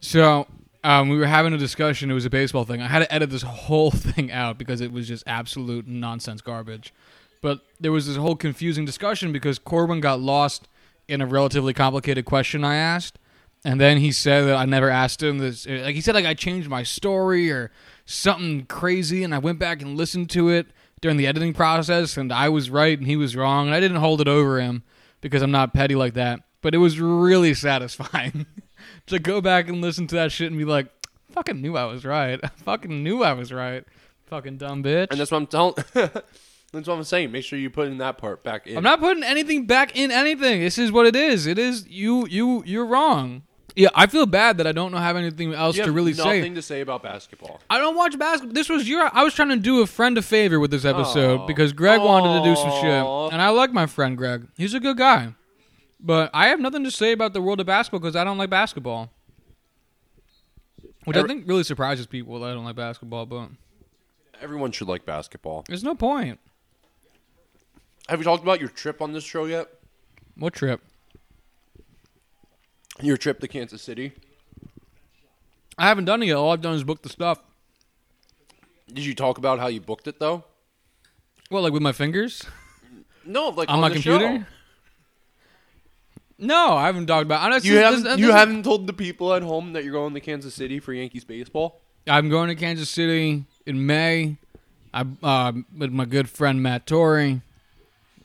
So 0.00 0.46
um, 0.82 1.08
we 1.08 1.18
were 1.18 1.26
having 1.26 1.52
a 1.52 1.58
discussion. 1.58 2.10
It 2.10 2.14
was 2.14 2.24
a 2.24 2.30
baseball 2.30 2.64
thing. 2.64 2.80
I 2.80 2.86
had 2.86 3.00
to 3.00 3.12
edit 3.12 3.30
this 3.30 3.42
whole 3.42 3.90
thing 3.92 4.32
out 4.32 4.56
because 4.56 4.80
it 4.80 4.92
was 4.92 5.06
just 5.06 5.24
absolute 5.26 5.86
nonsense 5.86 6.40
garbage. 6.40 6.94
But 7.42 7.60
there 7.78 7.92
was 7.92 8.06
this 8.06 8.16
whole 8.16 8.36
confusing 8.36 8.84
discussion 8.84 9.32
because 9.32 9.58
Corwin 9.58 10.00
got 10.00 10.20
lost 10.20 10.68
in 11.06 11.20
a 11.20 11.26
relatively 11.26 11.74
complicated 11.74 12.24
question 12.24 12.64
I 12.64 12.76
asked. 12.76 13.18
And 13.64 13.80
then 13.80 13.98
he 13.98 14.12
said 14.12 14.42
that 14.42 14.56
I 14.56 14.64
never 14.64 14.88
asked 14.90 15.22
him 15.22 15.38
this. 15.38 15.66
Like 15.66 15.94
he 15.94 16.00
said, 16.00 16.14
like 16.14 16.24
I 16.26 16.34
changed 16.34 16.68
my 16.68 16.82
story 16.82 17.50
or 17.50 17.72
something 18.04 18.66
crazy, 18.66 19.24
and 19.24 19.34
I 19.34 19.38
went 19.38 19.58
back 19.58 19.82
and 19.82 19.96
listened 19.96 20.30
to 20.30 20.48
it 20.48 20.68
during 21.00 21.16
the 21.16 21.26
editing 21.26 21.52
process, 21.52 22.16
and 22.16 22.32
I 22.32 22.48
was 22.48 22.70
right 22.70 22.96
and 22.96 23.06
he 23.06 23.16
was 23.16 23.36
wrong, 23.36 23.66
and 23.66 23.74
I 23.74 23.80
didn't 23.80 23.98
hold 23.98 24.20
it 24.20 24.28
over 24.28 24.60
him 24.60 24.82
because 25.20 25.42
I'm 25.42 25.50
not 25.50 25.74
petty 25.74 25.94
like 25.94 26.14
that. 26.14 26.40
But 26.62 26.74
it 26.74 26.78
was 26.78 27.00
really 27.00 27.54
satisfying 27.66 28.46
to 29.06 29.18
go 29.18 29.40
back 29.40 29.68
and 29.68 29.80
listen 29.80 30.06
to 30.08 30.14
that 30.16 30.32
shit 30.32 30.48
and 30.48 30.58
be 30.58 30.64
like, 30.64 30.86
"Fucking 31.32 31.60
knew 31.60 31.76
I 31.76 31.84
was 31.84 32.04
right. 32.04 32.38
I 32.42 32.48
fucking 32.64 33.02
knew 33.02 33.22
I 33.22 33.32
was 33.32 33.52
right. 33.52 33.84
Fucking 34.26 34.58
dumb 34.58 34.82
bitch." 34.82 35.08
And 35.10 35.20
that's 35.20 35.30
what 35.30 35.38
I'm 35.38 35.46
telling. 35.46 35.74
That's 36.76 36.88
what 36.88 36.96
I'm 36.96 37.04
saying. 37.04 37.32
Make 37.32 37.44
sure 37.44 37.58
you 37.58 37.70
put 37.70 37.88
in 37.88 37.98
that 37.98 38.18
part 38.18 38.42
back 38.44 38.66
in. 38.66 38.76
I'm 38.76 38.82
not 38.84 39.00
putting 39.00 39.22
anything 39.24 39.66
back 39.66 39.96
in 39.96 40.10
anything. 40.10 40.60
This 40.60 40.78
is 40.78 40.92
what 40.92 41.06
it 41.06 41.16
is. 41.16 41.46
It 41.46 41.58
is 41.58 41.86
you. 41.88 42.26
You. 42.28 42.62
You're 42.66 42.86
wrong. 42.86 43.42
Yeah, 43.74 43.88
I 43.94 44.06
feel 44.06 44.24
bad 44.24 44.56
that 44.56 44.66
I 44.66 44.72
don't 44.72 44.90
know 44.90 44.96
have 44.96 45.16
anything 45.16 45.52
else 45.52 45.76
You 45.76 45.82
to 45.82 45.88
have 45.88 45.94
really 45.94 46.14
nothing 46.14 46.42
say. 46.44 46.54
to 46.54 46.62
say 46.62 46.80
about 46.80 47.02
basketball. 47.02 47.60
I 47.68 47.76
don't 47.76 47.94
watch 47.94 48.18
basketball. 48.18 48.54
This 48.54 48.70
was 48.70 48.88
your. 48.88 49.10
I 49.12 49.22
was 49.22 49.34
trying 49.34 49.50
to 49.50 49.56
do 49.56 49.82
a 49.82 49.86
friend 49.86 50.16
a 50.16 50.22
favor 50.22 50.58
with 50.58 50.70
this 50.70 50.86
episode 50.86 51.40
Aw. 51.40 51.46
because 51.46 51.74
Greg 51.74 52.00
wanted 52.00 52.38
to 52.38 52.44
do 52.48 52.56
some 52.56 52.70
Aw. 52.70 52.80
shit, 52.80 53.32
and 53.34 53.42
I 53.42 53.50
like 53.50 53.72
my 53.72 53.84
friend 53.84 54.16
Greg. 54.16 54.46
He's 54.56 54.72
a 54.72 54.80
good 54.80 54.96
guy, 54.96 55.34
but 56.00 56.30
I 56.32 56.48
have 56.48 56.58
nothing 56.58 56.84
to 56.84 56.90
say 56.90 57.12
about 57.12 57.34
the 57.34 57.42
world 57.42 57.60
of 57.60 57.66
basketball 57.66 58.00
because 58.00 58.16
I 58.16 58.24
don't 58.24 58.38
like 58.38 58.48
basketball, 58.48 59.10
which 61.04 61.16
I 61.16 61.20
Every- 61.20 61.28
think 61.28 61.46
really 61.48 61.64
surprises 61.64 62.06
people 62.06 62.40
that 62.40 62.50
I 62.50 62.54
don't 62.54 62.64
like 62.64 62.76
basketball. 62.76 63.26
But 63.26 63.50
Everyone 64.40 64.72
should 64.72 64.88
like 64.88 65.04
basketball. 65.04 65.64
there's 65.68 65.84
no 65.84 65.94
point. 65.94 66.40
Have 68.08 68.20
you 68.20 68.24
talked 68.24 68.42
about 68.42 68.60
your 68.60 68.68
trip 68.68 69.02
on 69.02 69.12
this 69.12 69.24
show 69.24 69.44
yet? 69.46 69.68
What 70.36 70.52
trip? 70.54 70.80
Your 73.02 73.16
trip 73.16 73.40
to 73.40 73.48
Kansas 73.48 73.82
City? 73.82 74.12
I 75.78 75.88
haven't 75.88 76.06
done 76.06 76.22
it 76.22 76.26
yet. 76.26 76.36
All 76.36 76.52
I've 76.52 76.60
done 76.62 76.74
is 76.74 76.84
book 76.84 77.02
the 77.02 77.08
stuff. 77.08 77.38
Did 78.92 79.04
you 79.04 79.14
talk 79.14 79.38
about 79.38 79.58
how 79.58 79.66
you 79.66 79.80
booked 79.80 80.06
it 80.06 80.18
though? 80.20 80.44
Well, 81.50 81.62
like 81.62 81.72
with 81.72 81.82
my 81.82 81.92
fingers? 81.92 82.44
No, 83.24 83.48
like 83.48 83.68
on, 83.68 83.76
on 83.76 83.80
my 83.80 83.88
the 83.88 83.94
computer? 83.94 84.38
show. 84.38 84.44
No, 86.38 86.74
I 86.74 86.86
haven't 86.86 87.06
talked 87.06 87.24
about. 87.24 87.40
I 87.52 87.56
You 87.58 87.78
haven't 87.78 88.04
this- 88.04 88.18
you 88.18 88.26
this- 88.26 88.34
haven't 88.34 88.62
told 88.62 88.86
the 88.86 88.92
people 88.92 89.32
at 89.34 89.42
home 89.42 89.72
that 89.72 89.84
you're 89.84 89.92
going 89.92 90.14
to 90.14 90.20
Kansas 90.20 90.54
City 90.54 90.80
for 90.80 90.92
Yankees 90.92 91.24
baseball? 91.24 91.80
I'm 92.06 92.28
going 92.28 92.48
to 92.48 92.54
Kansas 92.54 92.88
City 92.88 93.44
in 93.66 93.84
May. 93.86 94.36
I 94.94 95.04
uh, 95.22 95.52
with 95.76 95.90
my 95.90 96.04
good 96.04 96.30
friend 96.30 96.62
Matt 96.62 96.86
Torrey, 96.86 97.42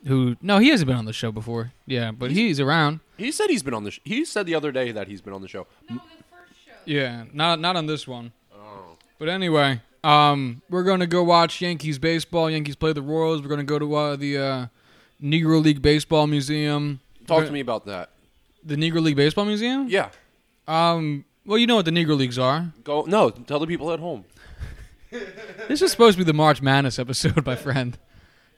who 0.07 0.35
no, 0.41 0.57
he 0.59 0.69
hasn't 0.69 0.87
been 0.87 0.97
on 0.97 1.05
the 1.05 1.13
show 1.13 1.31
before. 1.31 1.71
Yeah, 1.85 2.11
but 2.11 2.31
he's 2.31 2.59
around. 2.59 2.99
He 3.17 3.31
said 3.31 3.49
he's 3.49 3.63
been 3.63 3.73
on 3.73 3.83
the. 3.83 3.91
Sh- 3.91 3.99
he 4.03 4.25
said 4.25 4.45
the 4.45 4.55
other 4.55 4.71
day 4.71 4.91
that 4.91 5.07
he's 5.07 5.21
been 5.21 5.33
on 5.33 5.41
the 5.41 5.47
show. 5.47 5.67
No, 5.89 5.95
the 5.95 6.01
first 6.35 6.65
show. 6.65 6.71
Yeah, 6.85 7.25
not 7.33 7.59
not 7.59 7.75
on 7.75 7.85
this 7.85 8.07
one. 8.07 8.31
Oh. 8.53 8.97
But 9.19 9.29
anyway, 9.29 9.81
um, 10.03 10.61
we're 10.69 10.83
gonna 10.83 11.07
go 11.07 11.23
watch 11.23 11.61
Yankees 11.61 11.99
baseball. 11.99 12.49
Yankees 12.49 12.75
play 12.75 12.93
the 12.93 13.01
Royals. 13.01 13.41
We're 13.41 13.49
gonna 13.49 13.63
go 13.63 13.77
to 13.79 13.95
uh, 13.95 14.15
the 14.15 14.37
uh, 14.37 14.65
Negro 15.21 15.61
League 15.63 15.81
Baseball 15.81 16.27
Museum. 16.27 16.99
Talk 17.27 17.45
to 17.45 17.51
me 17.51 17.59
about 17.59 17.85
that. 17.85 18.09
The 18.63 18.75
Negro 18.75 19.01
League 19.01 19.15
Baseball 19.15 19.45
Museum. 19.45 19.87
Yeah. 19.87 20.09
Um. 20.67 21.25
Well, 21.45 21.57
you 21.57 21.65
know 21.67 21.75
what 21.75 21.85
the 21.85 21.91
Negro 21.91 22.15
Leagues 22.17 22.37
are. 22.39 22.71
Go. 22.83 23.03
No, 23.03 23.29
tell 23.29 23.59
the 23.59 23.67
people 23.67 23.91
at 23.91 23.99
home. 23.99 24.25
This 25.67 25.81
is 25.81 25.91
supposed 25.91 26.17
to 26.17 26.23
be 26.23 26.25
the 26.25 26.33
March 26.33 26.61
Madness 26.61 26.97
episode, 26.97 27.45
my 27.45 27.55
friend. 27.67 27.97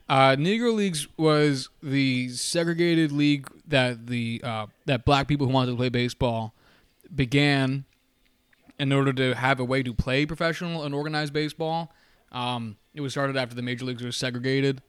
Uh, 0.09 0.35
Negro 0.35 0.73
Leagues 0.73 1.07
was 1.17 1.69
the 1.81 2.29
segregated 2.29 3.11
league 3.11 3.47
that 3.67 4.07
the 4.07 4.41
uh, 4.43 4.67
that 4.85 5.05
black 5.05 5.27
people 5.27 5.47
who 5.47 5.53
wanted 5.53 5.71
to 5.71 5.77
play 5.77 5.89
baseball 5.89 6.53
began 7.13 7.85
in 8.79 8.91
order 8.91 9.13
to 9.13 9.33
have 9.35 9.59
a 9.59 9.63
way 9.63 9.81
to 9.81 9.93
play 9.93 10.25
professional 10.25 10.83
and 10.83 10.93
organized 10.93 11.31
baseball. 11.31 11.91
Um, 12.31 12.77
it 12.93 13.01
was 13.01 13.13
started 13.13 13.37
after 13.37 13.55
the 13.55 13.61
major 13.61 13.85
leagues 13.85 14.03
were 14.03 14.11
segregated, 14.11 14.81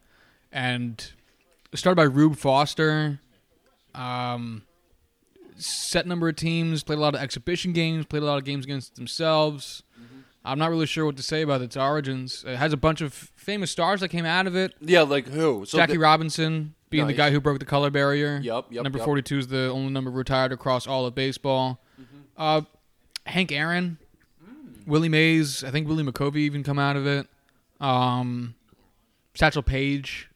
and 0.51 1.13
started 1.75 1.97
by 1.97 2.05
Rube 2.05 2.37
Foster. 2.37 3.21
Um, 3.95 4.63
set 5.57 6.07
number 6.07 6.29
of 6.29 6.37
teams, 6.37 6.83
played 6.83 6.99
a 6.99 7.03
lot 7.03 7.15
of 7.15 7.21
exhibition 7.21 7.73
games, 7.73 8.05
played 8.07 8.23
a 8.23 8.27
lot 8.27 8.39
of 8.39 8.45
games 8.45 8.65
against 8.65 8.97
themselves. 8.97 9.85
I'm 10.45 10.59
not 10.59 10.71
really 10.71 10.87
sure 10.87 11.07
what 11.07 11.17
to 11.17 11.23
say 11.23 11.43
about 11.43 11.63
its 11.63 11.77
origins. 11.77 12.45
It 12.47 12.57
has 12.57 12.73
a 12.73 12.77
bunch 12.77 13.01
of 13.01 13.13
famous 13.15 13.71
stars 13.71 14.01
that 14.01 14.09
came 14.09 14.27
out 14.27 14.47
of 14.47 14.55
it. 14.55 14.75
Yeah, 14.81 15.03
like 15.03 15.27
who? 15.29 15.65
So 15.67 15.79
Jackie 15.79 15.95
the- 15.95 15.99
Robinson 16.01 16.75
being 16.91 17.07
the 17.07 17.13
guy 17.15 17.31
who 17.31 17.41
broke 17.41 17.59
the 17.59 17.65
color 17.65 17.91
barrier. 17.91 18.39
Yep, 18.43 18.67
yep, 18.71 18.85
Number 18.85 18.99
yep. 18.99 19.05
42 19.05 19.39
is 19.39 19.47
the 19.49 19.69
only 19.71 19.93
number 19.93 20.11
retired 20.11 20.53
across 20.53 20.87
all 20.87 21.07
of 21.07 21.15
baseball. 21.15 21.81
Mm-hmm. 22.01 22.19
Uh, 22.37 22.61
Hank 23.27 23.51
Aaron, 23.53 23.99
Mm. 24.45 24.87
Willie 24.87 25.09
Mays. 25.09 25.65
I 25.65 25.71
think 25.71 25.89
Willie 25.89 26.05
McCovey 26.05 26.37
even 26.39 26.63
come 26.63 26.79
out 26.79 26.95
of 26.97 27.07
it. 27.07 27.27
Um, 27.81 28.55
Satchel 29.35 29.63
Paige 29.63 30.29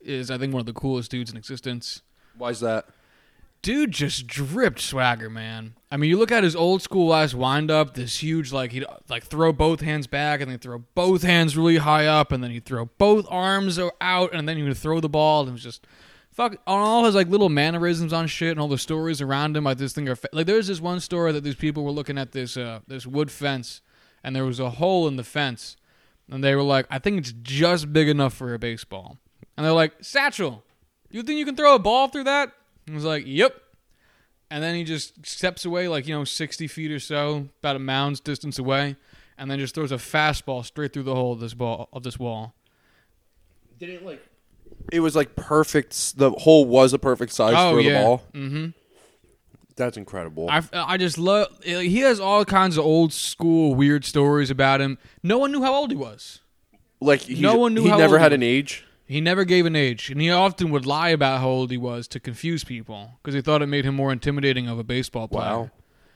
is 0.00 0.30
I 0.30 0.38
think 0.38 0.52
one 0.54 0.60
of 0.60 0.66
the 0.66 0.72
coolest 0.72 1.10
dudes 1.10 1.30
in 1.30 1.36
existence. 1.36 2.02
Why's 2.38 2.60
that? 2.60 2.86
dude 3.62 3.90
just 3.90 4.26
dripped 4.28 4.78
swagger, 4.80 5.28
man. 5.28 5.74
I 5.96 5.98
mean, 5.98 6.10
you 6.10 6.18
look 6.18 6.30
at 6.30 6.44
his 6.44 6.54
old 6.54 6.82
school 6.82 7.14
ass 7.14 7.32
wind 7.32 7.70
up, 7.70 7.94
this 7.94 8.22
huge 8.22 8.52
like 8.52 8.72
he'd 8.72 8.84
like 9.08 9.24
throw 9.24 9.50
both 9.50 9.80
hands 9.80 10.06
back 10.06 10.42
and 10.42 10.50
then 10.50 10.58
throw 10.58 10.80
both 10.94 11.22
hands 11.22 11.56
really 11.56 11.78
high 11.78 12.04
up 12.04 12.32
and 12.32 12.44
then 12.44 12.50
he'd 12.50 12.66
throw 12.66 12.84
both 12.98 13.26
arms 13.30 13.80
out 14.02 14.34
and 14.34 14.46
then 14.46 14.58
he 14.58 14.62
would 14.62 14.76
throw 14.76 15.00
the 15.00 15.08
ball 15.08 15.40
and 15.40 15.48
it 15.48 15.52
was 15.52 15.62
just 15.62 15.86
fuck 16.30 16.52
on 16.66 16.80
all 16.80 17.06
his 17.06 17.14
like 17.14 17.28
little 17.28 17.48
mannerisms 17.48 18.12
on 18.12 18.26
shit 18.26 18.50
and 18.50 18.60
all 18.60 18.68
the 18.68 18.76
stories 18.76 19.22
around 19.22 19.56
him. 19.56 19.64
Like 19.64 19.78
this 19.78 19.94
thing, 19.94 20.06
are 20.06 20.16
fa- 20.16 20.28
like 20.34 20.44
there's 20.44 20.66
this 20.66 20.82
one 20.82 21.00
story 21.00 21.32
that 21.32 21.44
these 21.44 21.54
people 21.54 21.82
were 21.82 21.92
looking 21.92 22.18
at 22.18 22.32
this 22.32 22.58
uh 22.58 22.80
this 22.86 23.06
wood 23.06 23.30
fence 23.30 23.80
and 24.22 24.36
there 24.36 24.44
was 24.44 24.60
a 24.60 24.68
hole 24.68 25.08
in 25.08 25.16
the 25.16 25.24
fence 25.24 25.78
and 26.30 26.44
they 26.44 26.54
were 26.54 26.62
like, 26.62 26.84
"I 26.90 26.98
think 26.98 27.20
it's 27.20 27.32
just 27.40 27.94
big 27.94 28.10
enough 28.10 28.34
for 28.34 28.52
a 28.52 28.58
baseball." 28.58 29.16
And 29.56 29.64
they're 29.64 29.72
like, 29.72 29.94
"Satchel, 30.02 30.62
you 31.10 31.22
think 31.22 31.38
you 31.38 31.46
can 31.46 31.56
throw 31.56 31.74
a 31.74 31.78
ball 31.78 32.08
through 32.08 32.24
that?" 32.24 32.52
And 32.84 32.92
he 32.92 32.94
was 32.96 33.04
like, 33.06 33.24
"Yep." 33.26 33.62
And 34.50 34.62
then 34.62 34.74
he 34.76 34.84
just 34.84 35.26
steps 35.26 35.64
away, 35.64 35.88
like 35.88 36.06
you 36.06 36.14
know, 36.14 36.24
sixty 36.24 36.68
feet 36.68 36.92
or 36.92 37.00
so, 37.00 37.48
about 37.60 37.76
a 37.76 37.80
mound's 37.80 38.20
distance 38.20 38.58
away, 38.58 38.96
and 39.36 39.50
then 39.50 39.58
just 39.58 39.74
throws 39.74 39.90
a 39.90 39.96
fastball 39.96 40.64
straight 40.64 40.92
through 40.92 41.02
the 41.02 41.14
hole 41.14 41.32
of 41.32 41.40
this 41.40 41.52
ball 41.54 41.88
of 41.92 42.04
this 42.04 42.18
wall. 42.18 42.54
Did 43.78 43.88
it 43.90 44.04
like? 44.04 44.24
It 44.92 45.00
was 45.00 45.16
like 45.16 45.34
perfect. 45.34 46.16
The 46.16 46.30
hole 46.30 46.64
was 46.64 46.92
a 46.92 46.98
perfect 46.98 47.32
size 47.32 47.54
oh 47.56 47.74
for 47.74 47.80
yeah. 47.80 47.98
the 47.98 48.04
ball. 48.04 48.22
Mm-hmm. 48.32 48.66
That's 49.74 49.98
incredible. 49.98 50.48
I, 50.48 50.62
I 50.72 50.96
just 50.96 51.18
love. 51.18 51.48
He 51.62 51.98
has 51.98 52.18
all 52.18 52.44
kinds 52.46 52.78
of 52.78 52.84
old 52.86 53.12
school 53.12 53.74
weird 53.74 54.04
stories 54.06 54.50
about 54.50 54.80
him. 54.80 54.96
No 55.22 55.38
one 55.38 55.52
knew 55.52 55.62
how 55.62 55.74
old 55.74 55.90
he 55.90 55.96
was. 55.96 56.40
like 57.00 57.20
he, 57.22 57.40
no 57.42 57.56
one 57.56 57.74
knew 57.74 57.82
He 57.82 57.88
how 57.90 57.98
never 57.98 58.14
old 58.14 58.22
had 58.22 58.32
he 58.32 58.36
an 58.36 58.42
age. 58.42 58.85
He 59.06 59.20
never 59.20 59.44
gave 59.44 59.66
an 59.66 59.76
age, 59.76 60.10
and 60.10 60.20
he 60.20 60.30
often 60.30 60.70
would 60.70 60.84
lie 60.84 61.10
about 61.10 61.40
how 61.40 61.48
old 61.48 61.70
he 61.70 61.76
was 61.76 62.08
to 62.08 62.18
confuse 62.18 62.64
people 62.64 63.12
because 63.22 63.34
he 63.34 63.40
thought 63.40 63.62
it 63.62 63.66
made 63.66 63.84
him 63.84 63.94
more 63.94 64.10
intimidating 64.10 64.68
of 64.68 64.80
a 64.80 64.84
baseball 64.84 65.28
player. 65.28 65.58
Wow. 65.58 65.70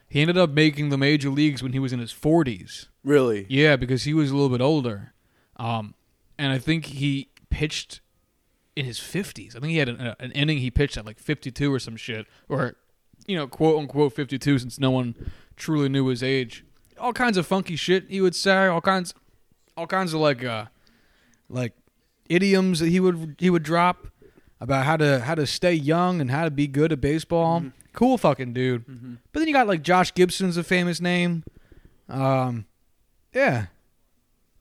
He 0.09 0.21
ended 0.21 0.37
up 0.37 0.51
making 0.51 0.89
the 0.89 0.99
major 0.99 1.31
leagues 1.31 1.63
when 1.63 1.73
he 1.73 1.79
was 1.79 1.93
in 1.93 2.01
his 2.01 2.13
40s. 2.13 2.89
Really? 3.05 3.47
Yeah, 3.49 3.77
because 3.77 4.03
he 4.03 4.13
was 4.13 4.33
a 4.33 4.35
little 4.35 4.49
bit 4.49 4.61
older. 4.61 5.15
Um, 5.57 5.95
and 6.37 6.53
I 6.53 6.59
think 6.59 6.87
he 6.87 7.29
pitched 7.49 8.01
in 8.75 8.85
his 8.85 8.99
50s. 8.99 9.57
I 9.57 9.61
think 9.61 9.71
he 9.71 9.79
had 9.79 9.89
an, 9.89 10.17
an 10.19 10.33
inning 10.33 10.59
he 10.59 10.71
pitched 10.73 10.97
at 10.97 11.07
like 11.07 11.21
52 11.21 11.73
or 11.73 11.79
some 11.79 11.97
shit. 11.97 12.27
Or, 12.49 12.75
you 13.25 13.37
know, 13.37 13.47
quote 13.47 13.79
unquote 13.79 14.15
52 14.15 14.59
since 14.59 14.81
no 14.81 14.91
one 14.91 15.15
truly 15.55 15.89
knew 15.89 16.07
his 16.07 16.25
age. 16.25 16.65
All 16.99 17.13
kinds 17.13 17.37
of 17.37 17.47
funky 17.47 17.77
shit 17.77 18.07
he 18.09 18.21
would 18.21 18.35
say. 18.35 18.67
All 18.67 18.81
kinds, 18.81 19.15
all 19.77 19.87
kinds 19.87 20.13
of 20.13 20.21
like, 20.21 20.43
uh, 20.43 20.65
like 21.49 21.75
idioms 22.31 22.81
that 22.81 22.89
he 22.89 23.01
would 23.01 23.37
he 23.39 23.51
would 23.51 23.63
drop 23.63 24.07
about 24.61 24.87
how 24.87 24.97
to 24.97 25.21
how 25.21 25.35
to 25.35 25.47
stay 25.47 25.75
young 25.75 26.21
and 26.21 26.31
how 26.31 26.45
to 26.45 26.51
be 26.51 26.67
good 26.67 26.93
at 26.93 27.01
baseball. 27.01 27.65
Cool 27.93 28.17
fucking 28.17 28.53
dude. 28.53 28.85
But 29.33 29.41
then 29.41 29.49
you 29.49 29.55
got 29.55 29.67
like 29.67 29.83
Josh 29.83 30.15
Gibson's 30.15 30.57
a 30.57 30.63
famous 30.63 31.01
name. 31.01 31.45
Um, 32.09 32.67
yeah, 33.35 33.67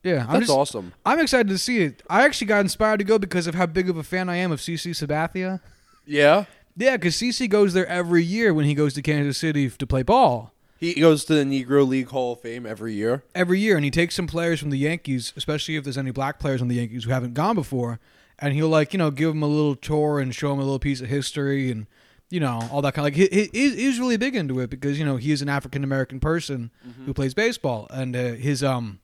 yeah. 0.02 0.26
I'm 0.26 0.34
That's 0.34 0.46
just, 0.46 0.50
awesome. 0.58 0.92
I'm 1.06 1.20
excited 1.20 1.48
to 1.48 1.58
see 1.58 1.82
it. 1.82 2.02
I 2.10 2.24
actually 2.24 2.48
got 2.48 2.60
inspired 2.60 2.98
to 2.98 3.04
go 3.04 3.18
because 3.18 3.46
of 3.46 3.54
how 3.54 3.66
big 3.66 3.88
of 3.88 3.96
a 3.96 4.02
fan 4.02 4.28
I 4.28 4.36
am 4.36 4.52
of 4.52 4.60
CC 4.60 4.90
Sabathia. 4.90 5.60
Yeah. 6.04 6.44
Yeah, 6.76 6.96
because 6.96 7.16
CC 7.16 7.48
goes 7.48 7.74
there 7.74 7.86
every 7.86 8.22
year 8.24 8.54
when 8.54 8.64
he 8.64 8.74
goes 8.74 8.94
to 8.94 9.02
Kansas 9.02 9.36
City 9.36 9.68
to 9.68 9.86
play 9.86 10.02
ball. 10.02 10.54
He 10.80 10.94
goes 10.94 11.26
to 11.26 11.34
the 11.34 11.44
Negro 11.44 11.86
League 11.86 12.08
Hall 12.08 12.32
of 12.32 12.40
Fame 12.40 12.64
every 12.64 12.94
year. 12.94 13.22
Every 13.34 13.60
year, 13.60 13.76
and 13.76 13.84
he 13.84 13.90
takes 13.90 14.14
some 14.14 14.26
players 14.26 14.60
from 14.60 14.70
the 14.70 14.78
Yankees, 14.78 15.34
especially 15.36 15.76
if 15.76 15.84
there's 15.84 15.98
any 15.98 16.10
black 16.10 16.38
players 16.38 16.62
on 16.62 16.68
the 16.68 16.76
Yankees 16.76 17.04
who 17.04 17.10
haven't 17.10 17.34
gone 17.34 17.54
before, 17.54 18.00
and 18.38 18.54
he'll 18.54 18.68
like 18.68 18.94
you 18.94 18.98
know 18.98 19.10
give 19.10 19.28
them 19.28 19.42
a 19.42 19.46
little 19.46 19.76
tour 19.76 20.18
and 20.18 20.34
show 20.34 20.48
them 20.48 20.58
a 20.58 20.62
little 20.62 20.78
piece 20.78 21.02
of 21.02 21.08
history 21.08 21.70
and 21.70 21.86
you 22.30 22.40
know 22.40 22.66
all 22.72 22.80
that 22.80 22.94
kind 22.94 23.06
of 23.06 23.14
like 23.14 23.30
he, 23.32 23.50
he 23.52 23.70
he's 23.70 24.00
really 24.00 24.16
big 24.16 24.34
into 24.34 24.58
it 24.60 24.70
because 24.70 24.98
you 24.98 25.04
know 25.04 25.16
he 25.16 25.32
is 25.32 25.42
an 25.42 25.50
African 25.50 25.84
American 25.84 26.18
person 26.18 26.70
who 27.04 27.12
plays 27.12 27.34
baseball 27.34 27.86
and 27.90 28.16
uh, 28.16 28.32
his 28.32 28.64
um 28.64 29.00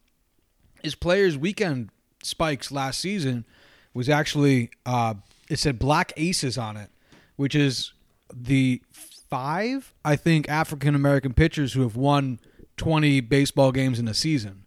his 0.83 0.95
players 0.95 1.37
weekend 1.37 1.91
spikes 2.23 2.73
last 2.73 3.01
season 3.01 3.45
was 3.93 4.09
actually 4.09 4.71
uh 4.87 5.15
it 5.51 5.59
said 5.59 5.79
black 5.79 6.13
aces 6.17 6.57
on 6.57 6.77
it 6.77 6.89
which 7.37 7.55
is 7.55 7.93
the 8.33 8.81
five 9.29 9.95
i 10.05 10.15
think 10.17 10.49
african 10.49 10.95
american 10.95 11.33
pitchers 11.35 11.73
who 11.73 11.83
have 11.83 11.97
won 11.97 12.39
20 12.77 13.21
baseball 13.23 13.73
games 13.73 13.99
in 13.99 14.07
a 14.09 14.15
season 14.15 14.65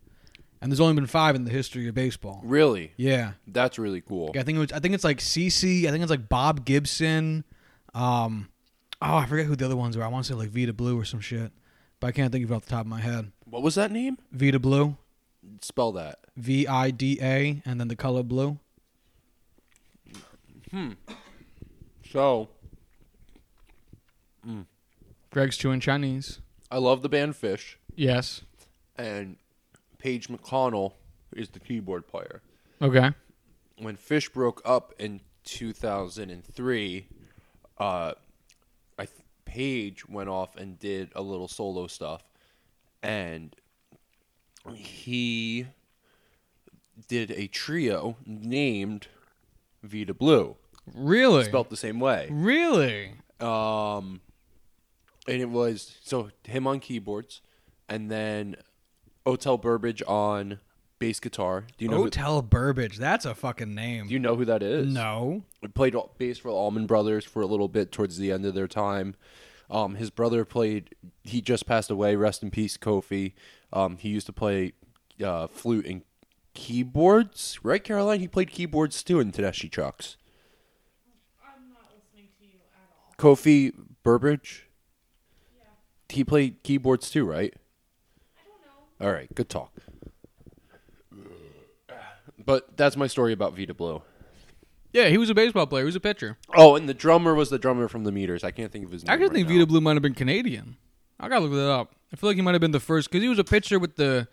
and 0.62 0.72
there's 0.72 0.80
only 0.80 0.93
been 0.95 1.05
five 1.07 1.36
in 1.36 1.45
the 1.45 1.51
history 1.51 1.88
of 1.88 1.95
baseball 1.95 2.41
Really? 2.43 2.91
yeah 2.97 3.34
That's 3.47 3.80
really 3.80 4.01
cool. 4.01 4.32
I 4.38 4.43
think 4.43 4.57
it 4.57 4.60
was. 4.60 4.72
I 4.74 4.80
think 4.80 4.93
it's 4.93 5.03
like 5.05 5.20
CC. 5.20 5.86
I 5.86 5.91
think 5.91 6.01
it's 6.01 6.10
like 6.12 6.28
Bob 6.28 6.66
Gibson. 6.66 7.45
Um, 7.93 8.49
oh, 9.01 9.16
I 9.16 9.26
forget 9.26 9.45
who 9.45 9.55
the 9.55 9.64
other 9.66 9.78
ones 9.78 9.95
were. 9.95 10.03
I 10.03 10.07
want 10.10 10.26
to 10.26 10.34
say 10.34 10.38
like 10.38 10.49
Vida 10.49 10.74
Blue 10.74 10.99
or 10.99 11.05
some 11.05 11.22
shit, 11.22 11.53
but 12.01 12.07
I 12.07 12.12
can't 12.12 12.30
think 12.34 12.43
of 12.43 12.51
it 12.51 12.55
off 12.55 12.66
the 12.66 12.72
top 12.72 12.82
of 12.82 12.88
my 12.88 12.99
head. 12.99 13.32
What 13.45 13.62
was 13.64 13.76
that 13.76 13.89
name? 13.91 14.18
Vida 14.34 14.60
Blue, 14.60 14.97
Spell 15.62 15.93
that. 15.93 16.20
V 16.36 16.68
I 16.68 16.91
D 16.91 17.20
A, 17.22 17.62
and 17.66 17.80
then 17.80 17.88
the 17.88 17.95
color 17.95 18.22
blue. 18.24 18.60
Hmm. 20.72 20.91
So, 22.12 22.49
Greg's 25.32 25.58
chewing 25.58 25.80
Chinese. 25.80 26.40
I 26.72 26.78
love 26.78 27.02
the 27.02 27.10
band 27.10 27.34
Phish, 27.34 27.76
Yes. 27.96 28.42
and 28.98 29.38
Page 29.98 30.28
McConnell 30.28 30.94
is 31.36 31.50
the 31.50 31.60
keyboard 31.60 32.08
player. 32.08 32.42
Okay. 32.82 33.12
When 33.78 33.96
Phish 33.98 34.32
broke 34.32 34.62
up 34.66 34.94
in 35.00 35.22
2003, 35.44 37.08
uh, 37.78 38.14
I 38.98 39.06
th- 39.06 39.12
Paige 39.46 40.08
went 40.08 40.30
off 40.30 40.56
and 40.56 40.78
did 40.80 41.10
a 41.16 41.22
little 41.22 41.48
solo 41.48 41.88
stuff, 41.88 42.24
and 43.02 43.56
he 44.74 45.68
did 47.08 47.32
a 47.32 47.48
trio 47.48 48.18
named 48.26 49.08
Vida 49.84 50.14
Blue, 50.14 50.56
Really? 50.94 51.46
spelt 51.46 51.70
the 51.70 51.78
same 51.78 52.00
way. 52.00 52.28
Really? 52.32 53.14
Um, 53.40 54.22
and 55.30 55.42
it 55.42 55.50
was 55.50 55.98
so 56.04 56.32
him 56.44 56.66
on 56.68 56.80
keyboards, 56.80 57.42
and 57.88 58.10
then 58.10 58.56
Oteil 59.26 59.62
Burbridge 59.62 60.02
on 60.08 60.60
bass 60.98 61.20
guitar. 61.20 61.66
Do 61.78 61.86
you 61.86 61.92
know? 61.92 61.98
Who, 61.98 62.04
Hotel 62.04 62.42
Burbage. 62.42 62.98
That's 62.98 63.26
a 63.26 63.36
fucking 63.36 63.74
name. 63.74 64.08
do 64.08 64.14
you 64.14 64.20
know 64.20 64.36
who 64.36 64.46
that 64.46 64.64
is? 64.64 64.92
no. 64.92 65.44
He 65.62 65.68
played 65.68 65.96
bass 66.18 66.40
for 66.40 66.50
the 66.50 66.56
Allman 66.56 66.88
Brothers 66.88 67.26
for 67.26 67.42
a 67.42 67.46
little 67.46 67.68
bit 67.68 67.92
towards 67.92 68.18
the 68.18 68.32
end 68.32 68.46
of 68.46 68.56
their 68.56 68.68
time. 68.68 69.16
Um, 69.70 69.96
his 69.96 70.10
brother 70.10 70.46
played. 70.46 70.96
He 71.24 71.42
just 71.42 71.66
passed 71.66 71.92
away. 71.92 72.16
Rest 72.16 72.42
in 72.42 72.50
peace, 72.50 72.76
Kofi. 72.76 73.34
Um, 73.72 73.98
he 73.98 74.10
used 74.10 74.26
to 74.26 74.34
play 74.34 74.74
uh, 75.24 75.46
flute 75.48 75.86
and 75.86 76.02
keyboards, 76.56 77.60
right, 77.62 77.84
Caroline? 77.84 78.20
He 78.20 78.28
played 78.28 78.50
keyboards 78.50 79.04
too 79.04 79.20
in 79.20 79.32
Tedeschi 79.32 79.70
Trucks. 79.70 80.18
I'm 81.44 81.70
not 81.72 81.92
listening 81.94 82.30
to 82.40 82.46
you 82.46 82.60
at 82.74 82.90
all. 82.92 83.36
Kofi 83.36 83.74
Burbridge. 84.02 84.69
He 86.10 86.24
played 86.24 86.64
keyboards 86.64 87.10
too, 87.10 87.26
right? 87.26 87.53
I 88.36 88.41
don't 88.47 88.62
know. 88.66 89.05
All 89.07 89.14
right, 89.14 89.34
good 89.34 89.49
talk. 89.49 89.72
But 92.43 92.76
that's 92.78 92.97
my 92.97 93.07
story 93.07 93.32
about 93.34 93.55
Vida 93.55 93.74
Blue. 93.74 94.01
Yeah, 94.91 95.10
he 95.10 95.18
was 95.20 95.30
a 95.30 95.36
baseball 95.36 95.68
player. 95.68 95.84
He 95.84 95.86
was 95.86 95.95
a 95.95 95.99
pitcher. 95.99 96.38
Oh, 96.55 96.76
and 96.76 96.89
the 96.89 96.95
drummer 96.95 97.36
was 97.36 97.51
the 97.51 97.60
drummer 97.60 97.88
from 97.88 98.05
the 98.05 98.12
Meters. 98.12 98.43
I 98.43 98.49
can't 98.51 98.72
think 98.72 98.86
of 98.86 98.91
his 98.91 99.03
name. 99.03 99.12
I 99.12 99.14
actually 99.14 99.28
right 99.28 99.36
think 99.36 99.47
now. 99.49 99.53
Vida 99.53 99.66
Blue 99.68 99.82
might 99.82 99.93
have 99.93 100.01
been 100.01 100.16
Canadian. 100.16 100.78
I 101.20 101.30
gotta 101.30 101.41
look 101.45 101.51
that 101.51 101.70
up. 101.70 101.95
I 102.12 102.16
feel 102.16 102.30
like 102.30 102.38
he 102.38 102.41
might 102.41 102.55
have 102.55 102.62
been 102.62 102.72
the 102.72 102.80
first 102.80 103.10
because 103.10 103.22
he 103.22 103.30
was 103.30 103.39
a 103.39 103.43
pitcher 103.43 103.78
with 103.78 103.97
the. 103.97 104.28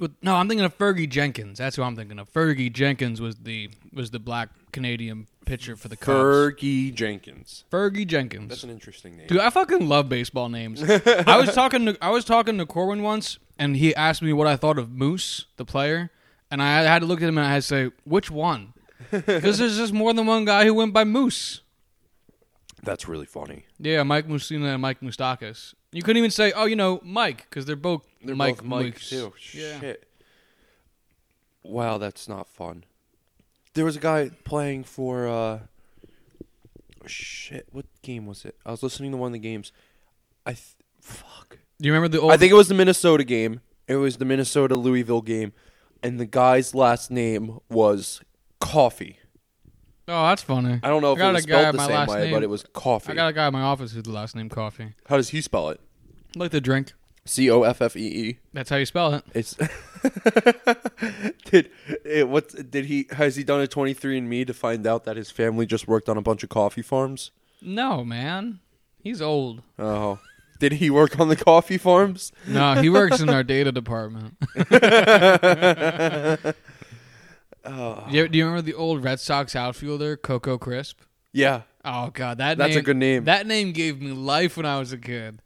With, 0.00 0.14
no, 0.22 0.36
I'm 0.36 0.48
thinking 0.48 0.64
of 0.64 0.76
Fergie 0.76 1.08
Jenkins. 1.08 1.58
That's 1.58 1.76
who 1.76 1.82
I'm 1.82 1.94
thinking 1.94 2.18
of. 2.18 2.32
Fergie 2.32 2.72
Jenkins 2.72 3.20
was 3.20 3.36
the 3.36 3.70
was 3.92 4.10
the 4.10 4.18
black 4.18 4.48
Canadian 4.72 5.26
pitcher 5.44 5.76
for 5.76 5.88
the 5.88 5.96
Cubs. 5.96 6.16
Fergie 6.16 6.94
Jenkins. 6.94 7.64
Fergie 7.70 8.06
Jenkins. 8.06 8.48
That's 8.48 8.64
an 8.64 8.70
interesting 8.70 9.16
name. 9.16 9.26
Dude, 9.26 9.40
I 9.40 9.50
fucking 9.50 9.88
love 9.88 10.08
baseball 10.08 10.48
names. 10.48 10.82
I 10.82 11.36
was 11.36 11.54
talking 11.54 11.86
to 11.86 11.98
I 12.00 12.10
was 12.10 12.24
talking 12.24 12.56
to 12.58 12.66
Corwin 12.66 13.02
once, 13.02 13.38
and 13.58 13.76
he 13.76 13.94
asked 13.94 14.22
me 14.22 14.32
what 14.32 14.46
I 14.46 14.56
thought 14.56 14.78
of 14.78 14.90
Moose, 14.90 15.46
the 15.56 15.66
player, 15.66 16.10
and 16.50 16.62
I 16.62 16.82
had 16.82 17.00
to 17.00 17.06
look 17.06 17.20
at 17.20 17.28
him 17.28 17.36
and 17.36 17.46
I 17.46 17.50
had 17.52 17.62
to 17.62 17.68
say 17.68 17.90
which 18.04 18.30
one, 18.30 18.72
because 19.10 19.58
there's 19.58 19.76
just 19.76 19.92
more 19.92 20.14
than 20.14 20.24
one 20.26 20.46
guy 20.46 20.64
who 20.64 20.72
went 20.72 20.94
by 20.94 21.04
Moose. 21.04 21.60
That's 22.82 23.06
really 23.06 23.26
funny. 23.26 23.66
Yeah, 23.78 24.02
Mike 24.04 24.26
Mussina 24.26 24.72
and 24.72 24.80
Mike 24.80 25.00
Moustakas. 25.00 25.74
You 25.92 26.02
couldn't 26.02 26.18
even 26.18 26.30
say, 26.30 26.52
oh, 26.52 26.66
you 26.66 26.76
know, 26.76 27.00
Mike, 27.02 27.46
because 27.50 27.66
they're 27.66 27.76
both 27.76 28.06
They're 28.24 28.36
Mike 28.36 28.58
both 28.58 28.64
Mike 28.64 28.84
Moose. 28.94 29.10
too. 29.10 29.32
Yeah. 29.52 29.80
Shit. 29.80 30.08
Wow, 31.62 31.98
that's 31.98 32.28
not 32.28 32.48
fun. 32.48 32.84
There 33.74 33.84
was 33.84 33.96
a 33.96 34.00
guy 34.00 34.30
playing 34.44 34.84
for 34.84 35.28
uh 35.28 35.58
shit, 37.06 37.66
what 37.72 37.86
game 38.02 38.26
was 38.26 38.44
it? 38.44 38.56
I 38.64 38.70
was 38.70 38.82
listening 38.82 39.10
to 39.12 39.16
one 39.16 39.28
of 39.28 39.32
the 39.32 39.38
games. 39.38 39.72
I 40.46 40.52
th- 40.52 40.74
fuck. 41.00 41.58
Do 41.80 41.86
you 41.86 41.92
remember 41.92 42.08
the 42.08 42.20
old? 42.20 42.32
I 42.32 42.36
think 42.36 42.50
it 42.50 42.56
was 42.56 42.68
the 42.68 42.74
Minnesota 42.74 43.24
game. 43.24 43.60
It 43.86 43.96
was 43.96 44.16
the 44.18 44.24
Minnesota 44.24 44.74
Louisville 44.76 45.22
game, 45.22 45.52
and 46.02 46.18
the 46.20 46.26
guy's 46.26 46.74
last 46.74 47.10
name 47.10 47.58
was 47.68 48.20
Coffee. 48.60 49.18
Oh, 50.08 50.26
that's 50.28 50.42
funny. 50.42 50.80
I 50.82 50.88
don't 50.88 51.02
know 51.02 51.12
if 51.12 51.18
I 51.18 51.20
got 51.20 51.30
it 51.30 51.32
was 51.34 51.44
a 51.44 51.48
guy 51.48 51.52
spelled 51.60 51.66
at 51.66 51.72
the 51.72 51.76
my 51.78 51.86
same 51.86 51.94
last 51.94 52.08
way, 52.08 52.22
name. 52.24 52.32
but 52.32 52.42
it 52.42 52.50
was 52.50 52.64
Coffee. 52.72 53.12
I 53.12 53.14
got 53.14 53.28
a 53.28 53.32
guy 53.32 53.46
in 53.46 53.52
my 53.52 53.62
office 53.62 53.92
who's 53.92 54.02
the 54.02 54.10
last 54.10 54.34
name 54.34 54.48
Coffee. 54.48 54.94
How 55.06 55.16
does 55.16 55.28
he 55.30 55.40
spell 55.40 55.68
it? 55.70 55.80
Like 56.34 56.50
the 56.50 56.60
drink. 56.60 56.92
C 57.24 57.50
O 57.50 57.62
F 57.62 57.82
F 57.82 57.96
E 57.96 58.00
E. 58.28 58.38
That's 58.52 58.70
how 58.70 58.76
you 58.76 58.86
spell 58.86 59.14
it. 59.14 59.24
It's 59.34 59.54
did 61.50 61.70
it, 62.04 62.28
what 62.28 62.70
did 62.70 62.86
he 62.86 63.06
has 63.12 63.36
he 63.36 63.44
done 63.44 63.60
a 63.60 63.66
23andme 63.66 64.46
to 64.46 64.54
find 64.54 64.86
out 64.86 65.04
that 65.04 65.16
his 65.16 65.30
family 65.30 65.66
just 65.66 65.86
worked 65.86 66.08
on 66.08 66.16
a 66.16 66.22
bunch 66.22 66.42
of 66.42 66.48
coffee 66.48 66.82
farms? 66.82 67.30
No, 67.62 68.04
man. 68.04 68.60
He's 69.02 69.22
old. 69.22 69.62
Oh. 69.78 70.18
Did 70.58 70.72
he 70.72 70.90
work 70.90 71.18
on 71.18 71.28
the 71.28 71.36
coffee 71.36 71.78
farms? 71.78 72.32
No, 72.46 72.74
he 72.74 72.90
works 72.90 73.20
in 73.20 73.30
our 73.30 73.42
data 73.42 73.72
department. 73.72 74.36
Oh, 77.64 78.04
You- 78.10 78.28
do 78.28 78.38
you 78.38 78.44
remember 78.46 78.62
the 78.62 78.74
old 78.74 79.04
Red 79.04 79.20
Sox 79.20 79.54
outfielder 79.54 80.16
Coco 80.16 80.56
Crisp? 80.58 81.00
yeah, 81.32 81.62
Oh 81.84 82.10
god, 82.12 82.38
that 82.38 82.58
that's 82.58 82.76
a 82.76 82.82
good 82.82 82.96
name. 82.98 83.24
That 83.24 83.46
name 83.46 83.72
gave 83.72 84.00
me 84.02 84.10
life 84.12 84.56
when 84.58 84.66
I 84.66 84.78
was 84.78 84.92
a 84.92 84.98
kid. 84.98 85.40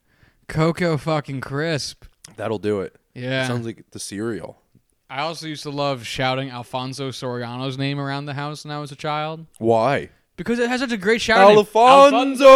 Coco 0.48 0.96
fucking 0.96 1.40
Crisp. 1.40 2.04
That'll 2.36 2.58
do 2.58 2.80
it. 2.80 2.96
Yeah. 3.14 3.46
Sounds 3.46 3.64
like 3.66 3.84
the 3.92 4.00
cereal. 4.00 4.60
I 5.08 5.20
also 5.20 5.46
used 5.46 5.62
to 5.62 5.70
love 5.70 6.04
shouting 6.04 6.50
Alfonso 6.50 7.10
Soriano's 7.10 7.78
name 7.78 8.00
around 8.00 8.24
the 8.26 8.34
house 8.34 8.64
when 8.64 8.72
I 8.72 8.80
was 8.80 8.90
a 8.90 8.96
child 8.96 9.46
Why? 9.58 10.08
because 10.36 10.58
it 10.58 10.68
has 10.68 10.80
such 10.80 10.90
a 10.90 10.96
great 10.96 11.20
shout. 11.20 11.46
name. 11.48 11.58
Alfonso 11.58 12.46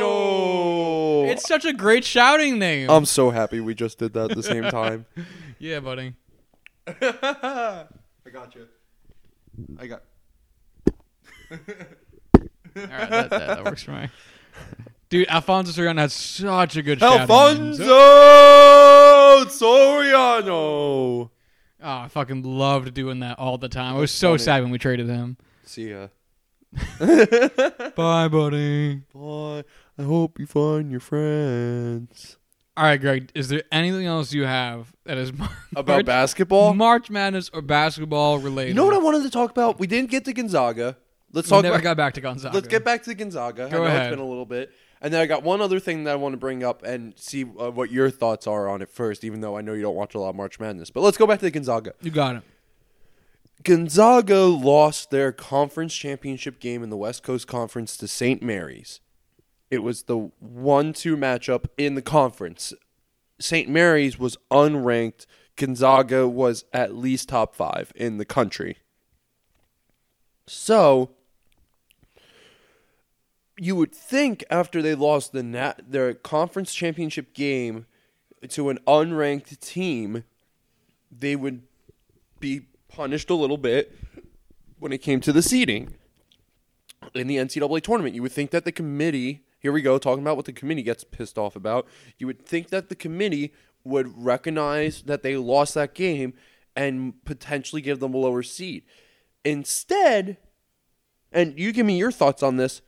Soriano. 0.00 1.30
It's 1.30 1.46
such 1.46 1.64
a 1.64 1.72
great 1.72 2.04
shouting 2.04 2.58
name. 2.58 2.90
I'm 2.90 3.04
so 3.04 3.30
happy 3.30 3.60
we 3.60 3.74
just 3.74 3.98
did 3.98 4.12
that 4.14 4.30
at 4.30 4.36
the 4.36 4.42
same 4.42 4.64
time. 4.70 5.06
yeah, 5.58 5.80
buddy. 5.80 6.14
I 6.86 7.86
got 8.32 8.54
you. 8.54 8.66
I 9.78 9.86
got. 9.86 10.02
All 11.50 11.58
right, 12.76 13.10
that, 13.10 13.30
that, 13.30 13.30
that 13.30 13.64
works 13.64 13.82
for 13.82 13.92
me. 13.92 14.08
Dude, 15.08 15.28
Alfonso 15.28 15.72
Soriano 15.72 15.98
has 15.98 16.12
such 16.12 16.76
a 16.76 16.82
good 16.82 17.00
shouting 17.00 17.20
Alfonso 17.22 17.82
name. 17.82 19.46
Soriano. 19.48 21.30
Oh, 21.82 21.98
I 21.98 22.08
fucking 22.08 22.42
loved 22.42 22.94
doing 22.94 23.20
that 23.20 23.38
all 23.38 23.58
the 23.58 23.68
time. 23.68 23.96
I 23.96 23.98
was 23.98 24.12
so 24.12 24.30
funny. 24.30 24.38
sad 24.38 24.62
when 24.62 24.70
we 24.70 24.78
traded 24.78 25.08
him. 25.08 25.36
See 25.64 25.90
ya. 25.90 26.08
Bye, 27.00 28.28
buddy. 28.28 29.02
Bye. 29.12 29.64
I 29.98 30.02
hope 30.02 30.38
you 30.38 30.46
find 30.46 30.90
your 30.90 31.00
friends. 31.00 32.36
All 32.76 32.84
right, 32.84 33.00
Greg. 33.00 33.30
Is 33.34 33.48
there 33.48 33.62
anything 33.72 34.06
else 34.06 34.32
you 34.32 34.44
have 34.44 34.92
that 35.04 35.18
is 35.18 35.32
Mar- 35.32 35.50
About 35.76 36.04
basketball? 36.04 36.72
March 36.74 37.10
Madness 37.10 37.50
or 37.52 37.62
basketball 37.62 38.38
related? 38.38 38.68
You 38.70 38.74
know 38.74 38.84
what 38.86 38.94
I 38.94 38.98
wanted 38.98 39.22
to 39.24 39.30
talk 39.30 39.50
about? 39.50 39.78
We 39.78 39.86
didn't 39.86 40.10
get 40.10 40.24
to 40.26 40.32
Gonzaga. 40.32 40.96
Let's 41.32 41.48
We 41.48 41.50
talk 41.56 41.62
never 41.62 41.74
about 41.76 41.82
got 41.84 41.96
back 41.96 42.14
to 42.14 42.20
Gonzaga. 42.20 42.54
Let's 42.54 42.68
get 42.68 42.84
back 42.84 43.02
to 43.04 43.14
Gonzaga. 43.14 43.68
Go 43.68 43.76
I 43.76 43.80
know 43.80 43.84
ahead. 43.84 44.02
it's 44.06 44.10
been 44.16 44.24
a 44.24 44.28
little 44.28 44.46
bit. 44.46 44.72
And 45.02 45.12
then 45.12 45.20
I 45.20 45.26
got 45.26 45.42
one 45.42 45.60
other 45.60 45.80
thing 45.80 46.04
that 46.04 46.12
I 46.12 46.14
want 46.16 46.32
to 46.34 46.36
bring 46.36 46.62
up 46.62 46.82
and 46.82 47.14
see 47.18 47.42
uh, 47.44 47.70
what 47.70 47.90
your 47.90 48.10
thoughts 48.10 48.46
are 48.46 48.68
on 48.68 48.82
it 48.82 48.90
first, 48.90 49.24
even 49.24 49.40
though 49.40 49.56
I 49.56 49.62
know 49.62 49.72
you 49.72 49.82
don't 49.82 49.94
watch 49.94 50.14
a 50.14 50.18
lot 50.18 50.30
of 50.30 50.36
March 50.36 50.60
Madness. 50.60 50.90
But 50.90 51.00
let's 51.00 51.16
go 51.16 51.26
back 51.26 51.38
to 51.38 51.44
the 51.46 51.50
Gonzaga. 51.50 51.94
You 52.02 52.10
got 52.10 52.36
it. 52.36 52.42
Gonzaga 53.62 54.44
lost 54.44 55.10
their 55.10 55.32
conference 55.32 55.94
championship 55.94 56.60
game 56.60 56.82
in 56.82 56.90
the 56.90 56.96
West 56.96 57.22
Coast 57.22 57.46
Conference 57.46 57.96
to 57.98 58.08
St. 58.08 58.42
Mary's. 58.42 59.00
It 59.70 59.82
was 59.82 60.02
the 60.04 60.30
1 60.40 60.92
2 60.92 61.16
matchup 61.16 61.66
in 61.78 61.94
the 61.94 62.02
conference. 62.02 62.72
St. 63.38 63.68
Mary's 63.68 64.18
was 64.18 64.36
unranked. 64.50 65.26
Gonzaga 65.56 66.26
was 66.26 66.64
at 66.72 66.94
least 66.94 67.28
top 67.28 67.54
five 67.54 67.92
in 67.94 68.18
the 68.18 68.24
country. 68.24 68.78
So, 70.46 71.10
you 73.56 73.76
would 73.76 73.94
think 73.94 74.42
after 74.50 74.82
they 74.82 74.94
lost 74.94 75.32
the 75.32 75.42
nat- 75.42 75.82
their 75.86 76.14
conference 76.14 76.74
championship 76.74 77.34
game 77.34 77.86
to 78.48 78.70
an 78.70 78.78
unranked 78.86 79.60
team, 79.60 80.24
they 81.10 81.36
would 81.36 81.62
be 82.40 82.62
punished 82.88 83.30
a 83.30 83.34
little 83.34 83.58
bit 83.58 83.94
when 84.78 84.92
it 84.92 84.98
came 84.98 85.20
to 85.20 85.32
the 85.32 85.42
seeding 85.42 85.94
in 87.14 87.26
the 87.26 87.36
NCAA 87.36 87.82
tournament. 87.82 88.14
You 88.14 88.22
would 88.22 88.32
think 88.32 88.50
that 88.50 88.64
the 88.64 88.72
committee, 88.72 89.42
here 89.60 89.72
we 89.72 89.82
go, 89.82 89.98
talking 89.98 90.22
about 90.22 90.36
what 90.36 90.46
the 90.46 90.52
committee 90.52 90.82
gets 90.82 91.04
pissed 91.04 91.38
off 91.38 91.54
about. 91.54 91.86
You 92.18 92.26
would 92.26 92.44
think 92.44 92.70
that 92.70 92.88
the 92.88 92.96
committee 92.96 93.52
would 93.84 94.12
recognize 94.16 95.02
that 95.02 95.22
they 95.22 95.36
lost 95.36 95.74
that 95.74 95.94
game 95.94 96.34
and 96.74 97.24
potentially 97.24 97.82
give 97.82 98.00
them 98.00 98.14
a 98.14 98.18
lower 98.18 98.42
seed. 98.42 98.82
Instead, 99.44 100.38
and 101.30 101.58
you 101.58 101.72
give 101.72 101.86
me 101.86 101.98
your 101.98 102.10
thoughts 102.10 102.42
on 102.42 102.56
this, 102.56 102.82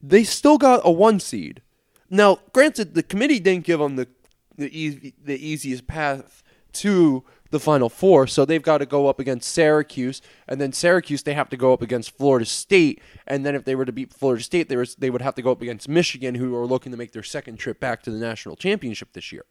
they 0.00 0.24
still 0.24 0.58
got 0.58 0.80
a 0.84 0.90
one 0.90 1.20
seed. 1.20 1.62
Now, 2.10 2.40
granted, 2.52 2.94
the 2.94 3.02
committee 3.02 3.40
didn't 3.40 3.64
give 3.64 3.78
them 3.78 3.96
the 3.96 4.08
the, 4.56 5.14
the 5.24 5.46
easiest 5.46 5.86
path 5.86 6.42
to 6.72 7.24
the 7.52 7.60
Final 7.60 7.88
Four, 7.88 8.26
so 8.26 8.44
they've 8.44 8.62
got 8.62 8.78
to 8.78 8.86
go 8.86 9.06
up 9.06 9.20
against 9.20 9.52
Syracuse, 9.52 10.20
and 10.48 10.60
then 10.60 10.72
Syracuse 10.72 11.22
they 11.22 11.34
have 11.34 11.48
to 11.50 11.56
go 11.56 11.72
up 11.72 11.82
against 11.82 12.16
Florida 12.16 12.44
State, 12.44 13.00
and 13.26 13.46
then 13.46 13.54
if 13.54 13.64
they 13.64 13.74
were 13.74 13.84
to 13.84 13.92
beat 13.92 14.12
Florida 14.12 14.42
State, 14.42 14.68
they, 14.68 14.76
were, 14.76 14.86
they 14.98 15.10
would 15.10 15.22
have 15.22 15.36
to 15.36 15.42
go 15.42 15.52
up 15.52 15.62
against 15.62 15.88
Michigan, 15.88 16.34
who 16.34 16.56
are 16.56 16.66
looking 16.66 16.90
to 16.90 16.98
make 16.98 17.12
their 17.12 17.22
second 17.22 17.56
trip 17.58 17.78
back 17.78 18.02
to 18.02 18.10
the 18.10 18.18
national 18.18 18.56
championship 18.56 19.12
this 19.12 19.30
year. 19.30 19.44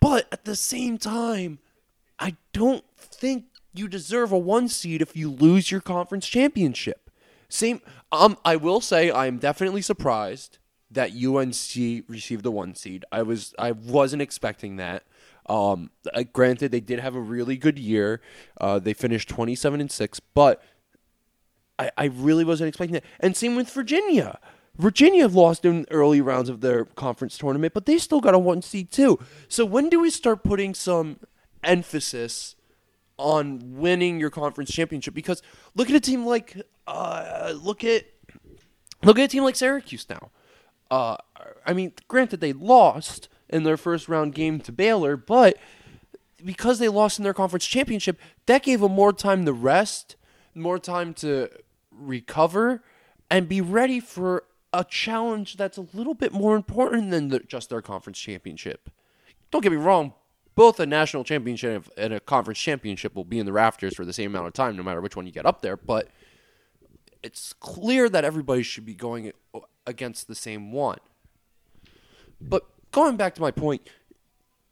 But 0.00 0.26
at 0.32 0.46
the 0.46 0.56
same 0.56 0.96
time, 0.96 1.58
I 2.18 2.36
don't 2.52 2.84
think 2.96 3.44
you 3.74 3.86
deserve 3.86 4.32
a 4.32 4.38
one 4.38 4.68
seed 4.68 5.02
if 5.02 5.16
you 5.16 5.30
lose 5.30 5.70
your 5.70 5.80
conference 5.80 6.26
championship. 6.26 7.10
Same. 7.48 7.80
Um, 8.10 8.38
I 8.44 8.56
will 8.56 8.80
say 8.80 9.10
I 9.10 9.26
am 9.26 9.38
definitely 9.38 9.82
surprised 9.82 10.58
that 10.90 11.12
UNC 11.12 12.04
received 12.08 12.42
the 12.42 12.50
one 12.50 12.74
seed. 12.74 13.04
I 13.12 13.22
was 13.22 13.54
I 13.58 13.72
wasn't 13.72 14.22
expecting 14.22 14.76
that. 14.76 15.04
Um, 15.50 15.90
uh, 16.14 16.22
granted, 16.32 16.70
they 16.70 16.80
did 16.80 17.00
have 17.00 17.16
a 17.16 17.20
really 17.20 17.56
good 17.56 17.76
year. 17.76 18.20
Uh, 18.60 18.78
they 18.78 18.94
finished 18.94 19.28
twenty 19.28 19.56
seven 19.56 19.80
and 19.80 19.90
six, 19.90 20.20
but 20.20 20.62
I, 21.76 21.90
I 21.98 22.04
really 22.04 22.44
wasn't 22.44 22.68
expecting 22.68 22.94
that. 22.94 23.04
And 23.18 23.36
same 23.36 23.56
with 23.56 23.68
Virginia. 23.68 24.38
Virginia 24.76 25.26
lost 25.26 25.64
in 25.64 25.86
early 25.90 26.20
rounds 26.20 26.48
of 26.48 26.60
their 26.60 26.84
conference 26.84 27.36
tournament, 27.36 27.74
but 27.74 27.84
they 27.84 27.98
still 27.98 28.20
got 28.20 28.32
a 28.32 28.38
one 28.38 28.62
seed 28.62 28.92
too. 28.92 29.18
So 29.48 29.66
when 29.66 29.88
do 29.88 29.98
we 30.00 30.08
start 30.08 30.44
putting 30.44 30.72
some 30.72 31.18
emphasis 31.64 32.54
on 33.18 33.76
winning 33.76 34.20
your 34.20 34.30
conference 34.30 34.70
championship? 34.70 35.14
Because 35.14 35.42
look 35.74 35.90
at 35.90 35.96
a 35.96 36.00
team 36.00 36.24
like 36.24 36.56
uh, 36.86 37.52
look 37.60 37.82
at 37.82 38.04
look 39.02 39.18
at 39.18 39.24
a 39.24 39.28
team 39.28 39.42
like 39.42 39.56
Syracuse 39.56 40.06
now. 40.08 40.30
Uh, 40.90 41.16
I 41.66 41.72
mean, 41.72 41.92
granted 42.06 42.40
they 42.40 42.52
lost 42.52 43.28
in 43.50 43.64
their 43.64 43.76
first 43.76 44.08
round 44.08 44.34
game 44.34 44.60
to 44.60 44.72
Baylor, 44.72 45.16
but 45.16 45.58
because 46.44 46.78
they 46.78 46.88
lost 46.88 47.18
in 47.18 47.24
their 47.24 47.34
conference 47.34 47.66
championship, 47.66 48.18
that 48.46 48.62
gave 48.62 48.80
them 48.80 48.92
more 48.92 49.12
time 49.12 49.44
to 49.44 49.52
rest, 49.52 50.16
more 50.54 50.78
time 50.78 51.12
to 51.14 51.50
recover, 51.90 52.82
and 53.30 53.48
be 53.48 53.60
ready 53.60 54.00
for 54.00 54.44
a 54.72 54.84
challenge 54.84 55.56
that's 55.56 55.76
a 55.76 55.86
little 55.92 56.14
bit 56.14 56.32
more 56.32 56.56
important 56.56 57.10
than 57.10 57.28
the, 57.28 57.40
just 57.40 57.70
their 57.70 57.82
conference 57.82 58.18
championship. 58.18 58.88
Don't 59.50 59.62
get 59.62 59.72
me 59.72 59.78
wrong, 59.78 60.14
both 60.54 60.78
a 60.78 60.86
national 60.86 61.24
championship 61.24 61.88
and 61.96 62.12
a 62.12 62.20
conference 62.20 62.58
championship 62.58 63.14
will 63.14 63.24
be 63.24 63.38
in 63.38 63.46
the 63.46 63.52
rafters 63.52 63.94
for 63.94 64.04
the 64.04 64.12
same 64.12 64.30
amount 64.30 64.46
of 64.46 64.52
time, 64.52 64.76
no 64.76 64.82
matter 64.82 65.00
which 65.00 65.16
one 65.16 65.26
you 65.26 65.32
get 65.32 65.46
up 65.46 65.60
there, 65.60 65.76
but 65.76 66.08
it's 67.22 67.52
clear 67.54 68.08
that 68.08 68.24
everybody 68.24 68.62
should 68.62 68.86
be 68.86 68.94
going 68.94 69.32
against 69.86 70.28
the 70.28 70.34
same 70.34 70.72
one. 70.72 70.98
But 72.40 72.64
going 72.92 73.16
back 73.16 73.34
to 73.36 73.40
my 73.40 73.50
point, 73.50 73.88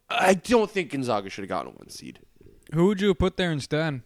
I 0.08 0.34
don't 0.34 0.70
think 0.70 0.90
Gonzaga 0.90 1.28
should 1.30 1.42
have 1.42 1.48
gotten 1.48 1.72
a 1.72 1.74
one 1.74 1.90
seed. 1.90 2.20
Who 2.74 2.86
would 2.86 3.00
you 3.00 3.08
have 3.08 3.18
put 3.18 3.36
there 3.36 3.50
instead? 3.50 4.02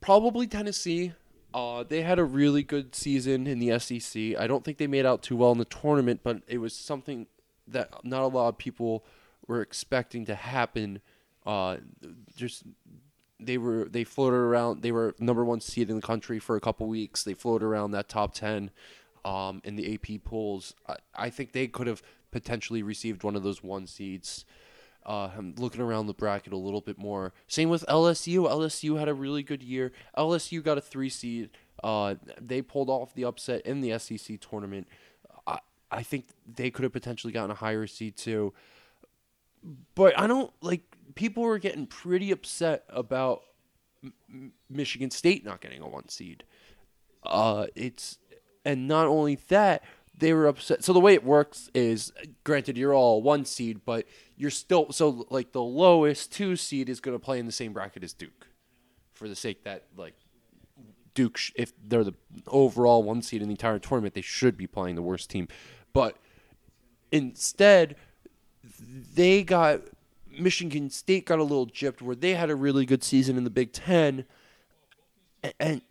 Probably 0.00 0.46
Tennessee. 0.46 1.12
Uh, 1.52 1.84
they 1.84 2.02
had 2.02 2.18
a 2.18 2.24
really 2.24 2.62
good 2.62 2.94
season 2.94 3.46
in 3.46 3.58
the 3.58 3.78
SEC. 3.78 4.36
I 4.36 4.46
don't 4.46 4.64
think 4.64 4.78
they 4.78 4.88
made 4.88 5.06
out 5.06 5.22
too 5.22 5.36
well 5.36 5.52
in 5.52 5.58
the 5.58 5.64
tournament, 5.64 6.20
but 6.22 6.42
it 6.48 6.58
was 6.58 6.74
something 6.74 7.26
that 7.68 8.04
not 8.04 8.22
a 8.22 8.26
lot 8.26 8.48
of 8.48 8.58
people 8.58 9.04
were 9.46 9.62
expecting 9.62 10.26
to 10.26 10.34
happen. 10.34 11.00
Uh, 11.46 11.76
just 12.36 12.64
they 13.38 13.56
were 13.56 13.84
they 13.84 14.04
floated 14.04 14.36
around. 14.36 14.82
They 14.82 14.92
were 14.92 15.14
number 15.18 15.44
one 15.44 15.60
seed 15.60 15.90
in 15.90 15.96
the 15.96 16.02
country 16.02 16.38
for 16.38 16.56
a 16.56 16.60
couple 16.60 16.86
weeks. 16.88 17.22
They 17.22 17.34
floated 17.34 17.64
around 17.64 17.92
that 17.92 18.08
top 18.08 18.34
ten 18.34 18.70
um, 19.24 19.60
in 19.64 19.76
the 19.76 19.94
AP 19.94 20.24
polls. 20.24 20.74
I, 20.88 20.96
I 21.14 21.30
think 21.30 21.52
they 21.52 21.66
could 21.66 21.86
have 21.86 22.02
potentially 22.30 22.82
received 22.82 23.22
one 23.22 23.36
of 23.36 23.42
those 23.42 23.62
one 23.62 23.86
seeds. 23.86 24.44
Uh, 25.06 25.30
I'm 25.36 25.54
looking 25.58 25.80
around 25.80 26.06
the 26.06 26.14
bracket 26.14 26.52
a 26.52 26.58
little 26.58 26.80
bit 26.80 26.98
more. 26.98 27.34
Same 27.46 27.68
with 27.68 27.84
LSU. 27.86 28.48
LSU 28.48 28.98
had 28.98 29.08
a 29.08 29.14
really 29.14 29.42
good 29.42 29.62
year. 29.62 29.92
LSU 30.16 30.62
got 30.62 30.78
a 30.78 30.80
three 30.80 31.10
seed. 31.10 31.50
Uh, 31.82 32.14
they 32.40 32.62
pulled 32.62 32.88
off 32.88 33.14
the 33.14 33.24
upset 33.24 33.60
in 33.66 33.80
the 33.82 33.98
SEC 33.98 34.40
tournament. 34.40 34.88
I, 35.46 35.58
I 35.90 36.02
think 36.02 36.28
they 36.46 36.70
could 36.70 36.84
have 36.84 36.92
potentially 36.92 37.32
gotten 37.32 37.50
a 37.50 37.54
higher 37.54 37.86
seed 37.86 38.16
too. 38.16 38.54
But 39.94 40.18
I 40.18 40.26
don't 40.26 40.52
like 40.62 40.82
people 41.14 41.42
were 41.42 41.58
getting 41.58 41.86
pretty 41.86 42.30
upset 42.30 42.84
about 42.88 43.42
Michigan 44.70 45.10
State 45.10 45.44
not 45.44 45.60
getting 45.60 45.82
a 45.82 45.88
one 45.88 46.08
seed. 46.08 46.44
Uh, 47.22 47.66
it's 47.74 48.18
and 48.64 48.88
not 48.88 49.06
only 49.06 49.36
that, 49.48 49.82
they 50.16 50.32
were 50.32 50.46
upset. 50.46 50.84
So 50.84 50.92
the 50.92 51.00
way 51.00 51.14
it 51.14 51.24
works 51.24 51.70
is, 51.74 52.12
granted, 52.44 52.76
you're 52.76 52.94
all 52.94 53.20
one 53.22 53.44
seed, 53.44 53.80
but 53.84 54.06
you're 54.36 54.50
still 54.50 54.92
so 54.92 55.26
like 55.30 55.52
the 55.52 55.62
lowest 55.62 56.32
two 56.32 56.56
seed 56.56 56.88
is 56.88 57.00
going 57.00 57.16
to 57.16 57.24
play 57.24 57.38
in 57.38 57.46
the 57.46 57.52
same 57.52 57.72
bracket 57.72 58.04
as 58.04 58.12
Duke, 58.12 58.46
for 59.12 59.28
the 59.28 59.36
sake 59.36 59.64
that 59.64 59.84
like 59.96 60.14
Duke, 61.14 61.38
if 61.54 61.72
they're 61.84 62.04
the 62.04 62.14
overall 62.46 63.02
one 63.02 63.22
seed 63.22 63.42
in 63.42 63.48
the 63.48 63.52
entire 63.52 63.78
tournament, 63.78 64.14
they 64.14 64.20
should 64.20 64.56
be 64.56 64.66
playing 64.66 64.94
the 64.94 65.02
worst 65.02 65.30
team. 65.30 65.48
But 65.92 66.16
instead, 67.10 67.96
they 69.14 69.42
got 69.42 69.82
Michigan 70.38 70.90
State 70.90 71.26
got 71.26 71.38
a 71.38 71.42
little 71.42 71.66
gypped 71.66 72.02
where 72.02 72.16
they 72.16 72.34
had 72.34 72.50
a 72.50 72.56
really 72.56 72.86
good 72.86 73.04
season 73.04 73.36
in 73.36 73.44
the 73.44 73.50
Big 73.50 73.72
Ten, 73.72 74.24
and 75.60 75.82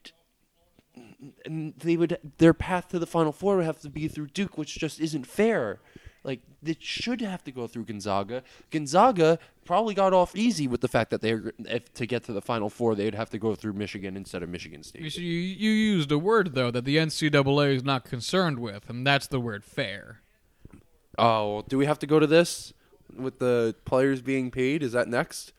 and 1.46 1.74
they 1.78 1.98
would 1.98 2.18
their 2.38 2.54
path 2.54 2.90
to 2.90 3.00
the 3.00 3.08
Final 3.08 3.32
Four 3.32 3.58
would 3.58 3.66
have 3.66 3.80
to 3.82 3.90
be 3.90 4.08
through 4.08 4.28
Duke, 4.28 4.58
which 4.58 4.78
just 4.78 5.00
isn't 5.00 5.26
fair. 5.28 5.80
Like 6.24 6.40
it 6.66 6.82
should 6.82 7.20
have 7.22 7.44
to 7.44 7.52
go 7.52 7.68
through 7.68 7.86
Gonzaga. 7.86 8.44
Gonzaga 8.72 9.40
probably 9.66 9.94
got 9.94 10.14
off 10.14 10.36
easy 10.36 10.68
with 10.68 10.80
the 10.82 10.88
fact 10.88 11.10
that 11.10 11.22
they 11.22 11.34
were, 11.36 11.54
if 11.60 11.94
to 11.96 12.06
get 12.06 12.24
to 12.26 12.34
the 12.34 12.42
Final 12.42 12.70
Four 12.70 12.96
they'd 12.96 13.16
have 13.16 13.30
to 13.32 13.38
go 13.38 13.56
through 13.56 13.74
Michigan 13.74 14.16
instead 14.16 14.42
of 14.42 14.50
Michigan 14.50 14.80
You, 14.80 14.84
State. 14.84 15.14
see, 15.14 15.22
you, 15.24 15.40
you 15.40 15.72
used 15.72 16.12
a 16.12 16.18
word 16.18 16.56
though 16.56 16.72
that 16.72 16.86
the 16.86 16.96
NCAA 16.98 17.76
is 17.76 17.84
not 17.84 18.06
concerned 18.06 18.60
with, 18.60 18.90
and 18.90 19.06
that's 19.06 19.28
the 19.28 19.40
word 19.40 19.64
fair. 19.66 20.22
Oh, 21.20 21.64
do 21.68 21.78
we 21.78 21.86
have 21.86 22.00
to 22.00 22.08
go 22.08 22.20
to 22.20 22.28
this 22.28 22.74
with 23.16 23.40
the 23.40 23.76
players 23.86 24.22
being 24.22 24.50
paid? 24.50 24.82
Is 24.82 24.94
that 24.94 25.08
next? 25.08 25.54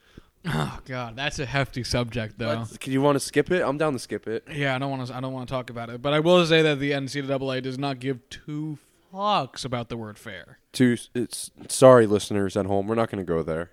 Oh 0.46 0.78
God, 0.84 1.16
that's 1.16 1.38
a 1.38 1.46
hefty 1.46 1.82
subject 1.84 2.38
though. 2.38 2.48
Let's- 2.48 2.76
Can 2.76 2.92
you 2.92 3.00
want 3.00 3.16
to 3.16 3.20
skip 3.20 3.50
it? 3.50 3.62
I'm 3.62 3.78
down 3.78 3.92
to 3.94 3.98
skip 3.98 4.26
it. 4.26 4.44
Yeah, 4.52 4.74
I 4.74 4.78
don't 4.78 4.90
want 4.90 5.06
to. 5.08 5.14
I 5.16 5.20
don't 5.20 5.32
want 5.32 5.48
to 5.48 5.52
talk 5.54 5.70
about 5.70 5.88
it, 5.90 6.02
but 6.02 6.12
I 6.12 6.20
will 6.20 6.44
say 6.46 6.60
that 6.62 6.78
the 6.78 6.90
NCAA 6.92 7.62
does 7.62 7.78
not 7.78 7.98
give 7.98 8.28
two 8.28 8.78
fucks 9.12 9.64
about 9.64 9.88
the 9.88 9.96
word 9.96 10.18
fair. 10.18 10.58
To 10.72 10.96
it's 11.14 11.50
sorry, 11.68 12.06
listeners 12.06 12.56
at 12.56 12.66
home, 12.66 12.86
we're 12.88 12.94
not 12.94 13.10
going 13.10 13.24
to 13.24 13.28
go 13.28 13.42
there. 13.42 13.70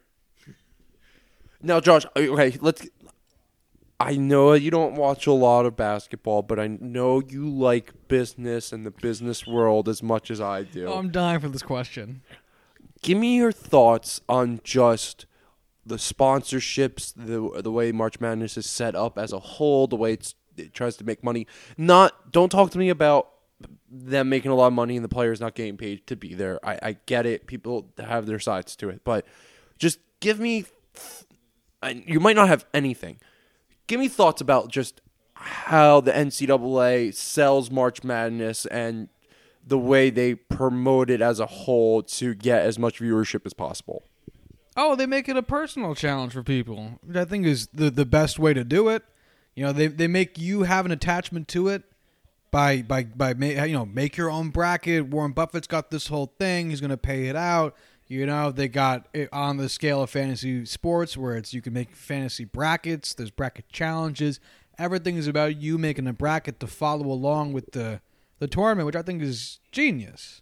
Now, 1.62 1.80
Josh, 1.80 2.06
okay, 2.16 2.58
let's. 2.62 2.88
I 4.00 4.16
know 4.16 4.54
you 4.54 4.72
don't 4.72 4.96
watch 4.96 5.28
a 5.28 5.32
lot 5.32 5.68
of 5.68 5.76
basketball, 5.76 6.42
but 6.42 6.58
I 6.60 6.66
know 6.68 7.22
you 7.22 7.48
like 7.48 7.94
business 8.08 8.72
and 8.72 8.84
the 8.84 8.90
business 8.90 9.46
world 9.46 9.88
as 9.88 10.02
much 10.02 10.32
as 10.32 10.42
I 10.42 10.64
do. 10.64 10.88
Oh, 10.88 10.98
I'm 10.98 11.12
dying 11.12 11.40
for 11.40 11.50
this 11.50 11.62
question. 11.62 12.24
Give 13.04 13.18
me 13.20 13.36
your 13.38 13.52
thoughts 13.52 14.20
on 14.28 14.60
just 14.64 15.28
the 15.92 15.98
sponsorships, 15.98 17.14
the 17.16 17.62
the 17.62 17.72
way 17.72 17.92
March 17.92 18.20
Madness 18.20 18.58
is 18.58 18.66
set 18.66 18.96
up 18.96 19.18
as 19.18 19.34
a 19.34 19.40
whole, 19.40 19.88
the 19.88 19.98
way 19.98 20.14
it 20.14 20.34
tries 20.74 20.96
to 20.98 21.04
make 21.04 21.24
money. 21.24 21.46
Not 21.78 22.32
don't 22.32 22.50
talk 22.50 22.72
to 22.72 22.78
me 22.78 22.90
about 22.90 23.30
them 23.90 24.30
making 24.30 24.52
a 24.52 24.56
lot 24.56 24.68
of 24.68 24.74
money 24.74 24.96
and 24.96 25.04
the 25.04 25.10
players 25.10 25.42
not 25.42 25.54
getting 25.54 25.76
paid 25.76 26.08
to 26.08 26.16
be 26.16 26.34
there. 26.34 26.60
I, 26.66 26.80
I 26.82 26.98
get 27.06 27.26
it. 27.26 27.46
People 27.46 27.92
have 28.00 28.26
their 28.26 28.40
sides 28.40 28.76
to 28.78 28.90
it, 28.90 29.02
but 29.04 29.26
just 29.78 30.00
give 30.22 30.40
me. 30.40 30.66
You 31.84 32.20
might 32.20 32.36
not 32.36 32.48
have 32.48 32.66
anything. 32.74 33.20
Give 33.88 34.00
me 34.00 34.08
thoughts 34.08 34.40
about 34.40 34.70
just 34.70 35.02
how 35.34 36.00
the 36.00 36.12
NCAA 36.12 37.14
sells 37.14 37.70
March 37.70 38.04
Madness 38.04 38.66
and 38.68 39.10
the 39.66 39.78
way 39.78 40.10
they 40.10 40.36
promote 40.36 41.10
it 41.10 41.22
as 41.22 41.40
a 41.40 41.46
whole 41.46 42.02
to 42.04 42.34
get 42.34 42.62
as 42.62 42.80
much 42.80 43.00
viewership 43.00 43.46
as 43.46 43.54
possible. 43.54 44.04
Oh, 44.78 44.96
they 44.96 45.06
make 45.06 45.28
it 45.28 45.36
a 45.36 45.44
personal 45.44 45.96
challenge 45.96 46.34
for 46.34 46.44
people, 46.44 47.00
which 47.04 47.18
I 47.18 47.26
think 47.26 47.46
is 47.46 47.68
the 47.74 47.90
the 47.90 48.06
best 48.06 48.40
way 48.40 48.54
to 48.54 48.64
do 48.64 48.90
it. 48.90 49.04
You 49.56 49.66
know, 49.66 49.74
they 49.74 49.88
they 49.88 50.08
make 50.08 50.38
you 50.38 50.64
have 50.64 50.86
an 50.86 50.92
attachment 50.92 51.48
to 51.50 51.68
it 51.68 51.84
by 52.52 52.82
by 52.82 53.04
by 53.04 53.32
you 53.32 53.74
know 53.74 53.86
make 53.86 54.16
your 54.18 54.30
own 54.30 54.50
bracket. 54.50 55.08
Warren 55.08 55.34
Buffett's 55.34 55.68
got 55.68 55.92
this 55.92 56.08
whole 56.08 56.34
thing; 56.40 56.70
he's 56.70 56.82
going 56.82 56.92
to 56.92 56.98
pay 56.98 57.28
it 57.28 57.36
out. 57.36 57.76
You 58.08 58.26
know, 58.26 58.52
they 58.52 58.68
got 58.68 59.08
it 59.14 59.30
on 59.32 59.56
the 59.56 59.70
scale 59.70 60.04
of 60.04 60.10
fantasy 60.10 60.66
sports 60.66 61.16
where 61.16 61.38
it's 61.38 61.54
you 61.54 61.62
can 61.62 61.74
make 61.74 61.96
fantasy 61.96 62.44
brackets. 62.44 63.14
There's 63.14 63.32
bracket 63.32 63.70
challenges. 63.70 64.40
Everything 64.78 65.16
is 65.16 65.28
about 65.28 65.62
you 65.62 65.78
making 65.78 66.08
a 66.08 66.14
bracket 66.14 66.60
to 66.60 66.68
follow 66.68 67.06
along 67.06 67.54
with 67.54 67.72
the 67.72 68.02
the 68.40 68.48
tournament, 68.48 68.86
which 68.86 68.96
I 68.96 69.02
think 69.02 69.22
is 69.22 69.60
genius. 69.72 70.42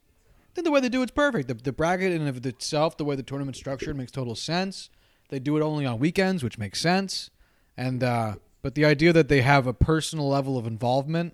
Think 0.59 0.65
the 0.65 0.71
way 0.71 0.81
they 0.81 0.89
do 0.89 1.01
it's 1.01 1.11
perfect. 1.13 1.47
The, 1.47 1.53
the 1.53 1.71
bracket 1.71 2.11
in 2.11 2.27
of 2.27 2.45
itself, 2.45 2.97
the 2.97 3.05
way 3.05 3.15
the 3.15 3.23
tournament's 3.23 3.57
structured, 3.59 3.95
makes 3.95 4.11
total 4.11 4.35
sense. 4.35 4.89
They 5.29 5.39
do 5.39 5.55
it 5.55 5.61
only 5.61 5.85
on 5.85 5.99
weekends, 5.99 6.43
which 6.43 6.57
makes 6.57 6.81
sense. 6.81 7.29
And 7.77 8.03
uh, 8.03 8.35
but 8.61 8.75
the 8.75 8.83
idea 8.83 9.13
that 9.13 9.29
they 9.29 9.39
have 9.39 9.67
a 9.67 9.73
personal 9.73 10.27
level 10.27 10.57
of 10.57 10.67
involvement 10.67 11.33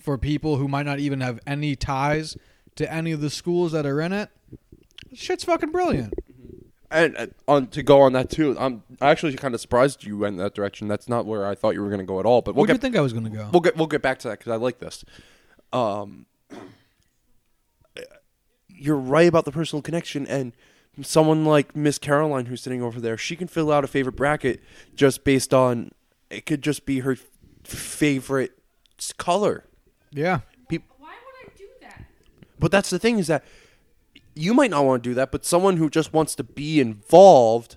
for 0.00 0.18
people 0.18 0.56
who 0.56 0.66
might 0.66 0.84
not 0.84 0.98
even 0.98 1.20
have 1.20 1.38
any 1.46 1.76
ties 1.76 2.36
to 2.74 2.92
any 2.92 3.12
of 3.12 3.20
the 3.20 3.30
schools 3.30 3.70
that 3.70 3.86
are 3.86 4.00
in 4.00 4.12
it, 4.12 4.30
shit's 5.12 5.44
fucking 5.44 5.70
brilliant. 5.70 6.14
And 6.90 7.16
uh, 7.16 7.26
on 7.46 7.68
to 7.68 7.84
go 7.84 8.00
on 8.00 8.14
that 8.14 8.30
too, 8.30 8.56
I'm 8.58 8.82
actually 9.00 9.34
kind 9.34 9.54
of 9.54 9.60
surprised 9.60 10.02
you 10.02 10.18
went 10.18 10.32
in 10.32 10.38
that 10.38 10.56
direction. 10.56 10.88
That's 10.88 11.08
not 11.08 11.24
where 11.24 11.46
I 11.46 11.54
thought 11.54 11.74
you 11.74 11.82
were 11.82 11.88
going 11.88 12.00
to 12.00 12.04
go 12.04 12.18
at 12.18 12.26
all. 12.26 12.42
But 12.42 12.56
we'll 12.56 12.68
you 12.68 12.76
think 12.78 12.96
I 12.96 13.00
was 13.00 13.12
going 13.12 13.26
to 13.26 13.30
go? 13.30 13.48
we'll 13.52 13.60
get 13.60 13.76
we'll 13.76 13.86
get 13.86 14.02
back 14.02 14.18
to 14.18 14.28
that 14.28 14.40
because 14.40 14.50
I 14.50 14.56
like 14.56 14.80
this. 14.80 15.04
Um, 15.72 16.26
you're 18.84 18.96
right 18.96 19.26
about 19.28 19.44
the 19.44 19.52
personal 19.52 19.80
connection, 19.82 20.26
and 20.26 20.52
someone 21.02 21.44
like 21.44 21.74
Miss 21.74 21.98
Caroline 21.98 22.46
who's 22.46 22.60
sitting 22.62 22.82
over 22.82 23.00
there, 23.00 23.16
she 23.16 23.34
can 23.36 23.48
fill 23.48 23.72
out 23.72 23.82
a 23.84 23.86
favorite 23.86 24.16
bracket 24.16 24.60
just 24.94 25.24
based 25.24 25.52
on 25.54 25.90
it 26.30 26.46
could 26.46 26.62
just 26.62 26.84
be 26.86 27.00
her 27.00 27.12
f- 27.12 27.24
favorite 27.64 28.52
color. 29.18 29.64
yeah. 30.12 30.40
Why 30.68 30.78
would 31.08 31.50
I 31.52 31.56
do 31.56 31.64
that? 31.82 32.04
But 32.58 32.70
that's 32.72 32.90
the 32.90 32.98
thing 32.98 33.18
is 33.18 33.26
that 33.28 33.44
you 34.34 34.52
might 34.54 34.70
not 34.70 34.84
want 34.84 35.02
to 35.04 35.10
do 35.10 35.14
that, 35.14 35.30
but 35.32 35.44
someone 35.44 35.76
who 35.76 35.88
just 35.90 36.12
wants 36.12 36.34
to 36.36 36.44
be 36.44 36.80
involved, 36.80 37.76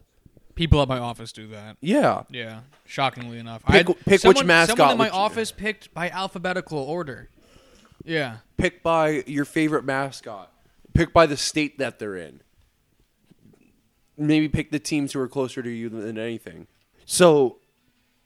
People 0.56 0.82
at 0.82 0.88
my 0.88 0.98
office 0.98 1.32
do 1.32 1.48
that. 1.50 1.78
yeah. 1.82 2.24
Yeah, 2.32 2.62
shockingly 2.86 3.38
enough. 3.40 3.64
Pick- 3.66 3.74
I 3.74 3.78
had- 3.78 3.86
pick 3.88 4.06
which 4.06 4.22
someone, 4.22 4.48
mascot 4.48 4.78
Someone 4.78 4.92
in 4.94 4.98
my 4.98 5.06
would 5.06 5.14
you- 5.14 5.20
office 5.20 5.52
picked 5.52 5.94
by 5.94 6.10
alphabetical 6.10 6.80
order. 6.80 7.30
Yeah. 8.04 8.38
Pick 8.58 8.82
by 8.82 9.24
your 9.28 9.46
favorite 9.46 9.84
mascot. 9.86 10.52
Pick 10.98 11.14
by 11.14 11.28
the 11.28 11.38
state 11.38 11.78
that 11.78 12.00
they're 12.00 12.16
in. 12.16 12.42
Maybe 14.18 14.50
pick 14.50 14.72
the 14.72 14.80
teams 14.80 15.14
who 15.14 15.20
are 15.20 15.28
closer 15.28 15.62
to 15.62 15.70
you 15.70 15.90
than 15.90 16.18
anything. 16.18 16.66
So, 17.06 17.58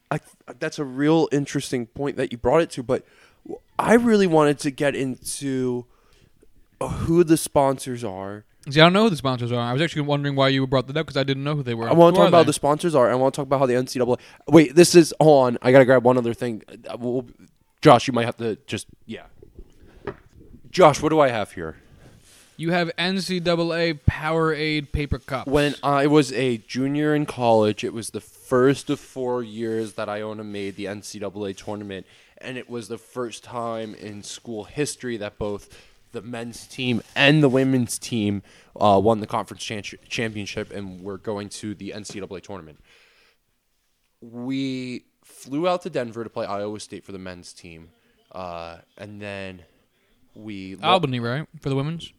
I 0.10 0.22
that's 0.58 0.80
a 0.80 0.86
real 0.86 1.28
interesting 1.34 1.86
point 1.86 2.16
that 2.16 2.32
you 2.32 2.38
brought 2.38 2.62
it 2.62 2.70
to. 2.72 2.84
But 2.84 3.06
I 3.78 3.96
really 3.96 4.26
wanted 4.26 4.58
to 4.60 4.72
get 4.72 4.96
into 4.96 5.86
who 6.82 7.26
the 7.26 7.36
sponsors 7.36 8.06
are. 8.06 8.46
See, 8.70 8.80
I 8.80 8.86
don't 8.86 8.94
know 8.94 9.04
who 9.04 9.10
the 9.10 9.18
sponsors 9.18 9.52
are. 9.52 9.60
I 9.60 9.74
was 9.74 9.82
actually 9.82 10.04
wondering 10.04 10.38
why 10.38 10.48
you 10.48 10.66
brought 10.66 10.88
that 10.88 10.96
up 10.96 11.08
because 11.08 11.18
I 11.18 11.24
didn't 11.24 11.44
know 11.44 11.56
who 11.56 11.64
they 11.64 11.74
were. 11.74 11.90
I 11.90 11.94
want 11.94 12.16
to 12.16 12.22
talk 12.22 12.30
about 12.30 12.44
they? 12.44 12.52
the 12.52 12.54
sponsors 12.54 12.96
are. 12.96 13.12
I 13.12 13.16
want 13.16 13.34
to 13.34 13.38
talk 13.40 13.48
about 13.48 13.60
how 13.60 13.66
the 13.66 13.74
NCAA. 13.74 14.18
Wait, 14.48 14.76
this 14.76 14.96
is 14.96 15.14
hold 15.20 15.48
on. 15.48 15.58
I 15.62 15.74
gotta 15.74 15.84
grab 15.84 16.06
one 16.06 16.18
other 16.18 16.34
thing. 16.34 16.64
Uh, 16.90 16.96
we'll- 16.98 17.28
Josh, 17.82 18.08
you 18.08 18.14
might 18.14 18.26
have 18.26 18.38
to 18.38 18.56
just 18.66 18.88
yeah. 19.06 19.26
Josh, 20.70 21.02
what 21.02 21.10
do 21.10 21.20
I 21.20 21.28
have 21.28 21.52
here? 21.52 21.76
You 22.62 22.70
have 22.70 22.92
NCAA 22.96 24.02
Powerade 24.08 24.92
paper 24.92 25.18
cups. 25.18 25.50
When 25.50 25.74
I 25.82 26.06
was 26.06 26.32
a 26.32 26.58
junior 26.58 27.16
in 27.16 27.26
college, 27.26 27.84
it 27.84 27.92
was 27.92 28.12
the 28.12 28.22
first 28.22 28.92
of 28.92 29.00
four 29.00 29.42
years 29.42 29.94
that 29.94 30.08
Iona 30.08 30.44
made 30.44 30.76
the 30.76 30.86
NCAA 30.86 31.58
tournament, 31.58 32.06
and 32.38 32.60
it 32.60 32.70
was 32.70 32.88
the 32.88 33.00
first 33.00 33.44
time 33.44 33.96
in 33.96 34.22
school 34.22 34.66
history 34.66 35.18
that 35.18 35.40
both 35.40 35.76
the 36.12 36.22
men's 36.22 36.68
team 36.68 37.02
and 37.16 37.42
the 37.42 37.50
women's 37.50 37.98
team 37.98 38.44
uh, 38.80 39.02
won 39.04 39.22
the 39.22 39.28
conference 39.28 39.64
chan- 39.64 39.98
championship 40.08 40.72
and 40.72 41.02
were 41.02 41.18
going 41.18 41.50
to 41.50 41.74
the 41.74 41.94
NCAA 41.96 42.44
tournament. 42.44 42.80
We 44.22 45.06
flew 45.24 45.68
out 45.68 45.82
to 45.82 45.90
Denver 45.90 46.24
to 46.24 46.30
play 46.30 46.46
Iowa 46.46 46.80
State 46.80 47.06
for 47.06 47.12
the 47.12 47.18
men's 47.18 47.54
team, 47.54 47.90
uh, 48.32 48.78
and 49.00 49.20
then 49.20 49.64
we 50.36 50.76
lo- 50.76 50.90
Albany, 50.90 51.20
right? 51.20 51.48
For 51.60 51.70
the 51.70 51.76
women's? 51.76 52.14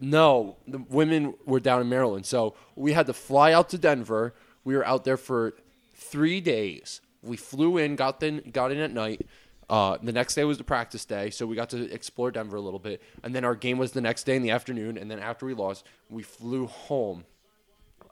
No, 0.00 0.56
the 0.66 0.78
women 0.78 1.34
were 1.46 1.60
down 1.60 1.80
in 1.80 1.88
Maryland. 1.88 2.26
So 2.26 2.54
we 2.74 2.92
had 2.92 3.06
to 3.06 3.12
fly 3.12 3.52
out 3.52 3.68
to 3.70 3.78
Denver. 3.78 4.34
We 4.64 4.76
were 4.76 4.86
out 4.86 5.04
there 5.04 5.16
for 5.16 5.54
three 5.94 6.40
days. 6.40 7.00
We 7.22 7.36
flew 7.36 7.78
in, 7.78 7.96
got 7.96 8.22
in, 8.22 8.50
got 8.52 8.72
in 8.72 8.78
at 8.78 8.92
night. 8.92 9.26
Uh, 9.68 9.98
the 10.00 10.12
next 10.12 10.34
day 10.36 10.44
was 10.44 10.58
the 10.58 10.64
practice 10.64 11.04
day, 11.04 11.28
so 11.30 11.44
we 11.44 11.56
got 11.56 11.70
to 11.70 11.90
explore 11.92 12.30
Denver 12.30 12.56
a 12.56 12.60
little 12.60 12.78
bit. 12.78 13.02
And 13.24 13.34
then 13.34 13.44
our 13.44 13.54
game 13.56 13.78
was 13.78 13.92
the 13.92 14.00
next 14.00 14.24
day 14.24 14.36
in 14.36 14.42
the 14.42 14.50
afternoon. 14.50 14.96
And 14.96 15.10
then 15.10 15.18
after 15.18 15.44
we 15.46 15.54
lost, 15.54 15.84
we 16.08 16.22
flew 16.22 16.66
home. 16.66 17.24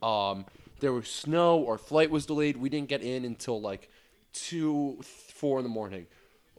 Um, 0.03 0.47
there 0.80 0.93
was 0.93 1.07
snow. 1.09 1.66
Our 1.68 1.78
flight 1.78 2.11
was 2.11 2.26
delayed. 2.26 2.57
We 2.57 2.68
didn't 2.68 2.89
get 2.89 3.03
in 3.03 3.24
until 3.24 3.61
like 3.61 3.89
two, 4.32 4.99
four 5.03 5.59
in 5.59 5.62
the 5.62 5.68
morning. 5.70 6.07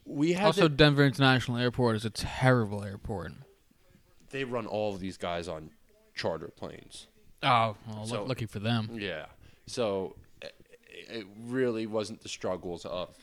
We 0.06 0.34
had 0.34 0.46
Also, 0.46 0.64
to- 0.64 0.70
Denver 0.70 1.04
International 1.04 1.58
Airport 1.58 1.98
is 1.98 2.06
a 2.06 2.10
terrible 2.10 2.84
airport. 2.84 3.34
They 4.36 4.44
run 4.44 4.66
all 4.68 4.94
of 4.94 5.00
these 5.00 5.18
guys 5.18 5.48
on 5.48 5.70
charter 6.14 6.48
planes. 6.50 7.08
Oh, 7.44 7.76
well, 7.88 8.06
So- 8.06 8.24
lucky 8.26 8.46
for 8.46 8.60
them. 8.60 8.90
Yeah. 8.94 9.26
So 9.68 10.16
it, 10.42 10.54
it 10.90 11.28
really 11.46 11.88
wasn't 11.88 12.22
the 12.22 12.30
struggles 12.30 12.86
of 12.86 13.16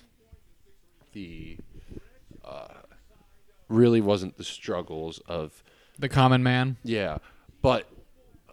the 1.12 1.58
uh, 2.44 2.68
really 3.68 4.00
wasn't 4.00 4.36
the 4.36 4.44
struggles 4.44 5.20
of 5.28 5.62
The 5.98 6.08
common 6.08 6.42
man. 6.42 6.76
yeah, 6.82 7.18
but 7.60 7.88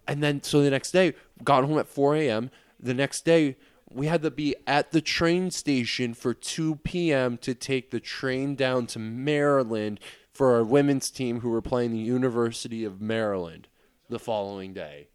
and 0.07 0.21
then 0.23 0.43
so 0.43 0.61
the 0.61 0.69
next 0.69 0.91
day 0.91 1.13
got 1.43 1.63
home 1.65 1.77
at 1.79 1.87
4 1.87 2.15
a.m. 2.17 2.51
The 2.79 2.93
next 2.93 3.25
day 3.25 3.55
we 3.91 4.05
had 4.07 4.21
to 4.21 4.29
be 4.31 4.55
at 4.67 4.91
the 4.91 5.01
train 5.01 5.49
station 5.51 6.13
for 6.13 6.33
2 6.33 6.75
p.m. 6.83 7.37
to 7.39 7.53
take 7.55 7.89
the 7.91 7.99
train 7.99 8.55
down 8.55 8.85
to 8.87 8.99
Maryland 8.99 9.99
for 10.39 10.55
our 10.55 10.63
women's 10.63 11.11
team 11.11 11.41
who 11.41 11.49
were 11.49 11.61
playing 11.61 11.91
the 11.91 11.97
University 11.97 12.85
of 12.85 13.01
Maryland 13.01 13.67
the 14.07 14.17
following 14.17 14.73
day. 14.73 15.09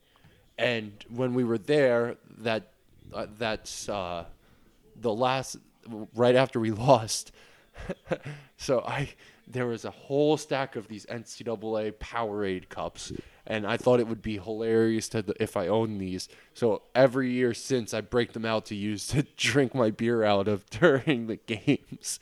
And 0.59 0.93
when 1.09 1.33
we 1.33 1.45
were 1.45 1.57
there, 1.57 2.17
that 2.41 2.75
uh, 3.11 3.25
that's 3.39 3.89
uh, 3.89 4.27
the 5.01 5.15
last 5.15 5.57
right 6.15 6.35
after 6.35 6.61
we 6.61 6.71
lost. 6.91 7.33
so 8.59 8.81
I 8.81 9.15
there 9.47 9.67
was 9.67 9.85
a 9.85 9.91
whole 9.91 10.37
stack 10.37 10.77
of 10.77 10.89
these 10.89 11.07
NCAA 11.07 11.93
Powerade 11.93 12.69
cups, 12.69 13.13
and 13.47 13.67
I 13.67 13.77
thought 13.77 14.01
it 14.01 14.09
would 14.09 14.23
be 14.23 14.39
hilarious 14.39 15.09
to 15.11 15.25
if 15.39 15.57
I 15.57 15.69
owned 15.69 16.01
these. 16.01 16.29
So 16.55 16.83
every 16.95 17.31
year 17.31 17.55
since, 17.55 17.93
I 17.93 18.01
break 18.01 18.33
them 18.33 18.45
out 18.45 18.67
to 18.67 18.75
use 18.75 19.07
to 19.09 19.23
drink 19.37 19.75
my 19.75 19.91
beer 19.91 20.25
out 20.25 20.49
of 20.49 20.69
during 20.71 21.27
the 21.27 21.37
games. 21.37 22.19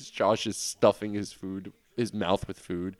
Josh 0.12 0.46
is 0.46 0.56
stuffing 0.56 1.14
his 1.14 1.32
food, 1.32 1.72
his 1.96 2.14
mouth 2.14 2.48
with 2.48 2.58
food. 2.58 2.96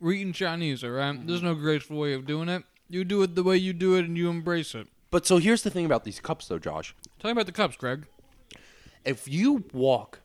We're 0.00 0.12
eating 0.12 0.32
Chinese, 0.32 0.82
all 0.82 0.90
right? 0.90 1.26
There's 1.26 1.42
no 1.42 1.54
graceful 1.54 1.98
way 1.98 2.12
of 2.12 2.26
doing 2.26 2.48
it. 2.48 2.64
You 2.88 3.04
do 3.04 3.22
it 3.22 3.34
the 3.34 3.42
way 3.44 3.56
you 3.56 3.72
do 3.72 3.94
it, 3.94 4.04
and 4.04 4.18
you 4.18 4.28
embrace 4.28 4.74
it. 4.74 4.88
But 5.10 5.26
so 5.26 5.38
here's 5.38 5.62
the 5.62 5.70
thing 5.70 5.86
about 5.86 6.04
these 6.04 6.20
cups, 6.20 6.48
though, 6.48 6.58
Josh. 6.58 6.94
Tell 7.18 7.28
me 7.28 7.32
about 7.32 7.46
the 7.46 7.52
cups, 7.52 7.76
Greg. 7.76 8.06
if 9.04 9.28
you 9.28 9.64
walk 9.72 10.20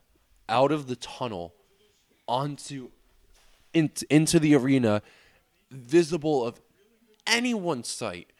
out 0.48 0.72
of 0.72 0.86
the 0.86 0.96
tunnel 0.96 1.54
onto 2.26 2.90
in, 3.72 3.90
into 4.10 4.38
the 4.38 4.54
arena 4.54 5.02
visible 5.70 6.44
of 6.44 6.60
anyone's 7.26 7.88
sight 7.88 8.32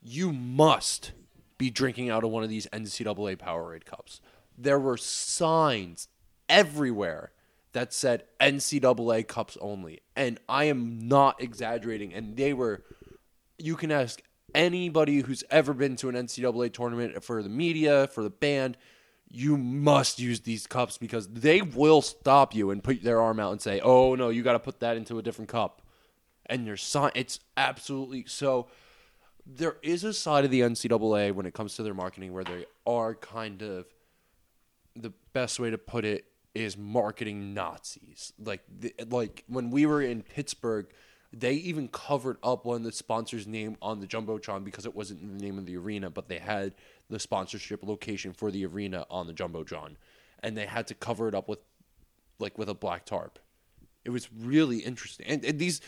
you 0.00 0.32
must 0.32 1.12
be 1.56 1.70
drinking 1.70 2.08
out 2.08 2.22
of 2.22 2.30
one 2.30 2.44
of 2.44 2.48
these 2.48 2.66
ncaa 2.68 3.36
powerade 3.36 3.84
cups. 3.84 4.20
There 4.56 4.78
were 4.78 4.96
signs 4.96 6.08
everywhere 6.48 7.32
that 7.72 7.92
said 7.92 8.24
ncaa 8.40 9.26
cups 9.26 9.58
only 9.60 10.00
and 10.16 10.40
i 10.48 10.64
am 10.64 11.06
not 11.06 11.40
exaggerating 11.42 12.14
and 12.14 12.36
they 12.36 12.54
were 12.54 12.82
you 13.58 13.76
can 13.76 13.90
ask 13.92 14.22
anybody 14.54 15.20
who's 15.20 15.44
ever 15.50 15.74
been 15.74 15.96
to 15.96 16.08
an 16.08 16.14
NCAA 16.14 16.72
tournament 16.72 17.22
for 17.22 17.42
the 17.42 17.48
media, 17.48 18.06
for 18.08 18.22
the 18.22 18.30
band, 18.30 18.76
you 19.30 19.56
must 19.56 20.18
use 20.18 20.40
these 20.40 20.66
cups 20.66 20.98
because 20.98 21.28
they 21.28 21.60
will 21.60 22.02
stop 22.02 22.54
you 22.54 22.70
and 22.70 22.82
put 22.82 23.02
their 23.02 23.20
arm 23.20 23.38
out 23.38 23.52
and 23.52 23.60
say, 23.60 23.80
"Oh 23.80 24.14
no, 24.14 24.30
you 24.30 24.42
got 24.42 24.54
to 24.54 24.58
put 24.58 24.80
that 24.80 24.96
into 24.96 25.18
a 25.18 25.22
different 25.22 25.50
cup." 25.50 25.82
And 26.46 26.66
your 26.66 26.76
sign, 26.76 27.12
it's 27.14 27.40
absolutely 27.56 28.24
so. 28.26 28.68
There 29.46 29.76
is 29.82 30.04
a 30.04 30.12
side 30.12 30.44
of 30.44 30.50
the 30.50 30.60
NCAA 30.60 31.32
when 31.32 31.46
it 31.46 31.54
comes 31.54 31.74
to 31.76 31.82
their 31.82 31.94
marketing 31.94 32.32
where 32.32 32.44
they 32.44 32.66
are 32.86 33.14
kind 33.14 33.62
of 33.62 33.86
the 34.94 35.12
best 35.32 35.58
way 35.58 35.70
to 35.70 35.78
put 35.78 36.04
it 36.04 36.26
is 36.54 36.76
marketing 36.76 37.54
Nazis. 37.54 38.32
Like 38.42 38.62
the, 38.68 38.92
like 39.08 39.44
when 39.46 39.70
we 39.70 39.86
were 39.86 40.02
in 40.02 40.22
Pittsburgh, 40.22 40.86
they 41.32 41.52
even 41.52 41.88
covered 41.88 42.38
up 42.42 42.64
one 42.64 42.78
of 42.78 42.82
the 42.82 42.92
sponsors' 42.92 43.46
name 43.46 43.76
on 43.82 44.00
the 44.00 44.06
jumbotron 44.06 44.64
because 44.64 44.86
it 44.86 44.94
wasn't 44.94 45.22
in 45.22 45.36
the 45.36 45.42
name 45.42 45.58
of 45.58 45.66
the 45.66 45.76
arena, 45.76 46.10
but 46.10 46.28
they 46.28 46.38
had 46.38 46.74
the 47.10 47.18
sponsorship 47.18 47.82
location 47.82 48.32
for 48.32 48.50
the 48.50 48.64
arena 48.66 49.06
on 49.10 49.26
the 49.26 49.32
jumbotron, 49.32 49.96
and 50.42 50.56
they 50.56 50.66
had 50.66 50.86
to 50.88 50.94
cover 50.94 51.28
it 51.28 51.34
up 51.34 51.48
with 51.48 51.58
like 52.38 52.58
with 52.58 52.68
a 52.68 52.74
black 52.74 53.04
tarp. 53.04 53.38
It 54.04 54.10
was 54.10 54.28
really 54.32 54.78
interesting, 54.78 55.26
and, 55.26 55.44
and 55.44 55.58
these 55.58 55.80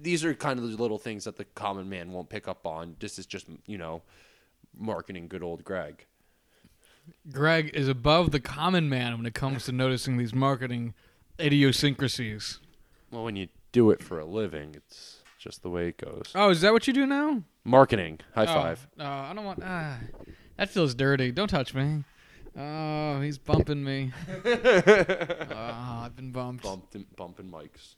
these 0.00 0.24
are 0.24 0.34
kind 0.34 0.58
of 0.58 0.68
the 0.70 0.76
little 0.76 0.98
things 0.98 1.24
that 1.24 1.36
the 1.36 1.44
common 1.44 1.88
man 1.88 2.10
won't 2.12 2.28
pick 2.28 2.48
up 2.48 2.66
on. 2.66 2.96
This 2.98 3.18
is 3.18 3.26
just 3.26 3.46
you 3.66 3.78
know 3.78 4.02
marketing 4.76 5.28
good 5.28 5.42
old 5.42 5.64
Greg. 5.64 6.06
Greg 7.30 7.70
is 7.74 7.86
above 7.86 8.30
the 8.30 8.40
common 8.40 8.88
man 8.88 9.16
when 9.18 9.26
it 9.26 9.34
comes 9.34 9.66
to 9.66 9.72
noticing 9.72 10.16
these 10.16 10.34
marketing 10.34 10.94
idiosyncrasies. 11.38 12.60
Well, 13.10 13.24
when 13.24 13.36
you 13.36 13.48
do 13.72 13.90
it 13.90 14.02
for 14.02 14.18
a 14.18 14.24
living, 14.24 14.74
it's 14.74 15.22
just 15.38 15.62
the 15.62 15.70
way 15.70 15.88
it 15.88 15.98
goes. 15.98 16.32
Oh, 16.34 16.48
is 16.50 16.62
that 16.62 16.72
what 16.72 16.86
you 16.86 16.92
do 16.92 17.06
now? 17.06 17.42
Marketing. 17.64 18.20
High 18.34 18.44
Oh, 18.44 18.46
five. 18.46 18.88
No, 18.96 19.04
I 19.04 19.32
don't 19.34 19.44
want. 19.44 19.60
Ah, 19.62 19.98
that 20.56 20.70
feels 20.70 20.94
dirty. 20.94 21.30
Don't 21.32 21.48
touch 21.48 21.74
me. 21.74 22.04
Oh, 22.56 23.20
he's 23.20 23.38
bumping 23.38 23.82
me. 23.82 24.12
oh, 24.44 25.50
I've 26.04 26.14
been 26.14 26.30
bumped. 26.30 26.62
Bumping, 26.64 27.06
bumping 27.16 27.50
mics. 27.50 27.96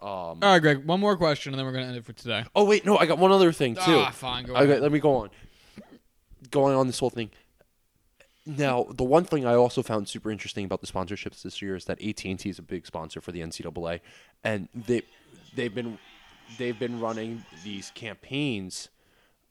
Um. 0.00 0.08
All 0.10 0.36
right, 0.42 0.58
Greg. 0.60 0.84
One 0.84 1.00
more 1.00 1.16
question, 1.16 1.52
and 1.52 1.58
then 1.58 1.66
we're 1.66 1.72
gonna 1.72 1.86
end 1.86 1.96
it 1.96 2.04
for 2.04 2.12
today. 2.12 2.44
Oh 2.54 2.64
wait, 2.64 2.84
no, 2.84 2.96
I 2.98 3.06
got 3.06 3.18
one 3.18 3.32
other 3.32 3.52
thing 3.52 3.74
too. 3.74 3.80
Ah, 3.86 4.10
fine. 4.10 4.44
Go 4.44 4.54
Okay, 4.54 4.64
ahead. 4.64 4.82
let 4.82 4.92
me 4.92 4.98
go 5.00 5.16
on. 5.16 5.30
Going 6.50 6.76
on 6.76 6.86
this 6.86 6.98
whole 6.98 7.10
thing. 7.10 7.30
Now, 8.46 8.86
the 8.90 9.04
one 9.04 9.24
thing 9.24 9.46
I 9.46 9.54
also 9.54 9.82
found 9.82 10.06
super 10.06 10.30
interesting 10.30 10.66
about 10.66 10.82
the 10.82 10.86
sponsorships 10.86 11.40
this 11.42 11.62
year 11.62 11.74
is 11.74 11.86
that 11.86 12.02
AT 12.02 12.22
and 12.26 12.38
T 12.38 12.50
is 12.50 12.58
a 12.58 12.62
big 12.62 12.84
sponsor 12.86 13.22
for 13.22 13.32
the 13.32 13.40
NCAA, 13.40 14.00
and 14.44 14.68
they 14.74 15.02
they've 15.56 15.74
been 15.74 15.98
they've 16.58 16.78
been 16.78 17.00
running 17.00 17.44
these 17.64 17.90
campaigns. 17.94 18.90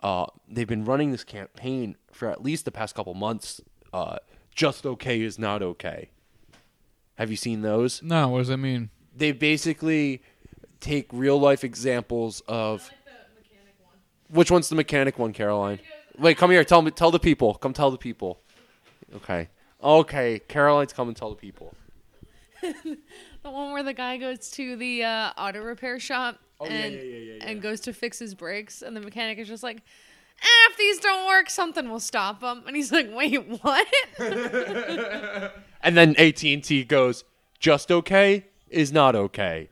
Uh, 0.04 0.26
they've 0.50 0.68
been 0.68 0.84
running 0.84 1.12
this 1.12 1.24
campaign 1.24 1.96
for 2.12 2.30
at 2.30 2.44
least 2.44 2.66
the 2.66 2.72
past 2.72 2.94
couple 2.94 3.14
months. 3.14 3.62
Uh, 3.94 4.18
just 4.54 4.86
okay 4.86 5.22
is 5.22 5.40
not 5.40 5.64
okay. 5.64 6.10
Have 7.16 7.32
you 7.32 7.38
seen 7.38 7.62
those? 7.62 8.04
No, 8.04 8.28
what 8.28 8.40
does 8.40 8.50
that 8.50 8.58
mean? 8.58 8.90
They 9.16 9.32
basically 9.32 10.22
take 10.82 11.08
real 11.14 11.40
life 11.40 11.64
examples 11.64 12.42
of 12.48 12.82
like 12.82 13.06
the 13.06 13.42
mechanic 13.42 13.76
one. 13.80 13.96
which 14.30 14.52
one's 14.52 14.70
the 14.70 14.76
mechanic 14.76 15.18
one, 15.18 15.32
Caroline? 15.32 15.80
Wait, 16.18 16.38
come 16.38 16.52
here. 16.52 16.64
Tell 16.64 16.82
me. 16.82 16.92
Tell 16.92 17.12
the 17.12 17.20
people. 17.20 17.56
Come 17.56 17.74
tell 17.74 17.90
the 17.90 17.98
people. 17.98 18.42
Okay. 19.16 19.50
Okay. 19.82 20.40
Caroline's 20.48 20.94
come 20.94 21.08
and 21.08 21.18
tell 21.18 21.30
the 21.30 21.36
people. 21.36 21.74
The 23.44 23.52
one 23.52 23.74
where 23.74 23.84
the 23.84 23.94
guy 23.94 24.18
goes 24.18 24.50
to 24.52 24.76
the 24.78 25.04
uh, 25.04 25.32
auto 25.38 25.62
repair 25.62 26.00
shop 26.00 26.40
Oh, 26.60 26.66
yeah, 26.66 26.72
and 26.72 26.94
yeah, 26.94 27.02
yeah, 27.02 27.18
yeah, 27.18 27.34
yeah. 27.40 27.46
and 27.46 27.62
goes 27.62 27.82
to 27.82 27.94
fix 27.94 28.18
his 28.20 28.36
brakes, 28.36 28.82
and 28.82 28.96
the 28.96 29.02
mechanic 29.02 29.38
is 29.38 29.48
just 29.50 29.64
like, 29.64 29.78
eh, 29.78 30.70
"If 30.70 30.78
these 30.78 31.00
don't 31.00 31.28
work, 31.28 31.50
something 31.50 31.90
will 31.90 32.00
stop 32.00 32.40
them." 32.40 32.64
And 32.66 32.76
he's 32.76 32.92
like, 32.92 33.10
"Wait, 33.14 33.36
what?" 33.62 33.88
And 35.86 35.98
then 35.98 36.16
AT 36.18 36.42
and 36.54 36.64
T 36.64 36.86
goes, 36.86 37.26
"Just 37.60 37.92
okay 37.92 38.46
is 38.70 38.94
not 38.94 39.16
okay," 39.16 39.70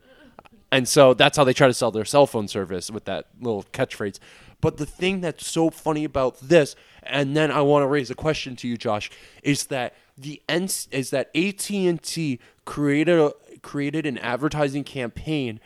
and 0.70 0.86
so 0.86 1.14
that's 1.14 1.38
how 1.38 1.44
they 1.44 1.54
try 1.54 1.66
to 1.66 1.72
sell 1.72 1.90
their 1.90 2.04
cell 2.04 2.26
phone 2.26 2.48
service 2.48 2.90
with 2.90 3.06
that 3.06 3.28
little 3.40 3.62
catchphrase. 3.72 4.18
But 4.60 4.76
the 4.76 4.86
thing 4.86 5.22
that's 5.22 5.46
so 5.46 5.70
funny 5.70 6.04
about 6.04 6.38
this, 6.40 6.76
and 7.02 7.34
then 7.34 7.50
I 7.50 7.62
want 7.62 7.82
to 7.84 7.86
raise 7.86 8.10
a 8.10 8.14
question 8.14 8.54
to 8.56 8.68
you, 8.68 8.76
Josh, 8.76 9.10
is 9.42 9.66
that 9.68 9.94
the 10.18 10.42
N- 10.48 10.68
is 10.90 11.08
that 11.10 11.30
AT 11.34 11.70
and 11.70 12.02
T 12.02 12.38
created 12.66 13.18
a, 13.18 13.32
created 13.62 14.06
an 14.06 14.18
advertising 14.18 14.84
campaign 14.84 15.60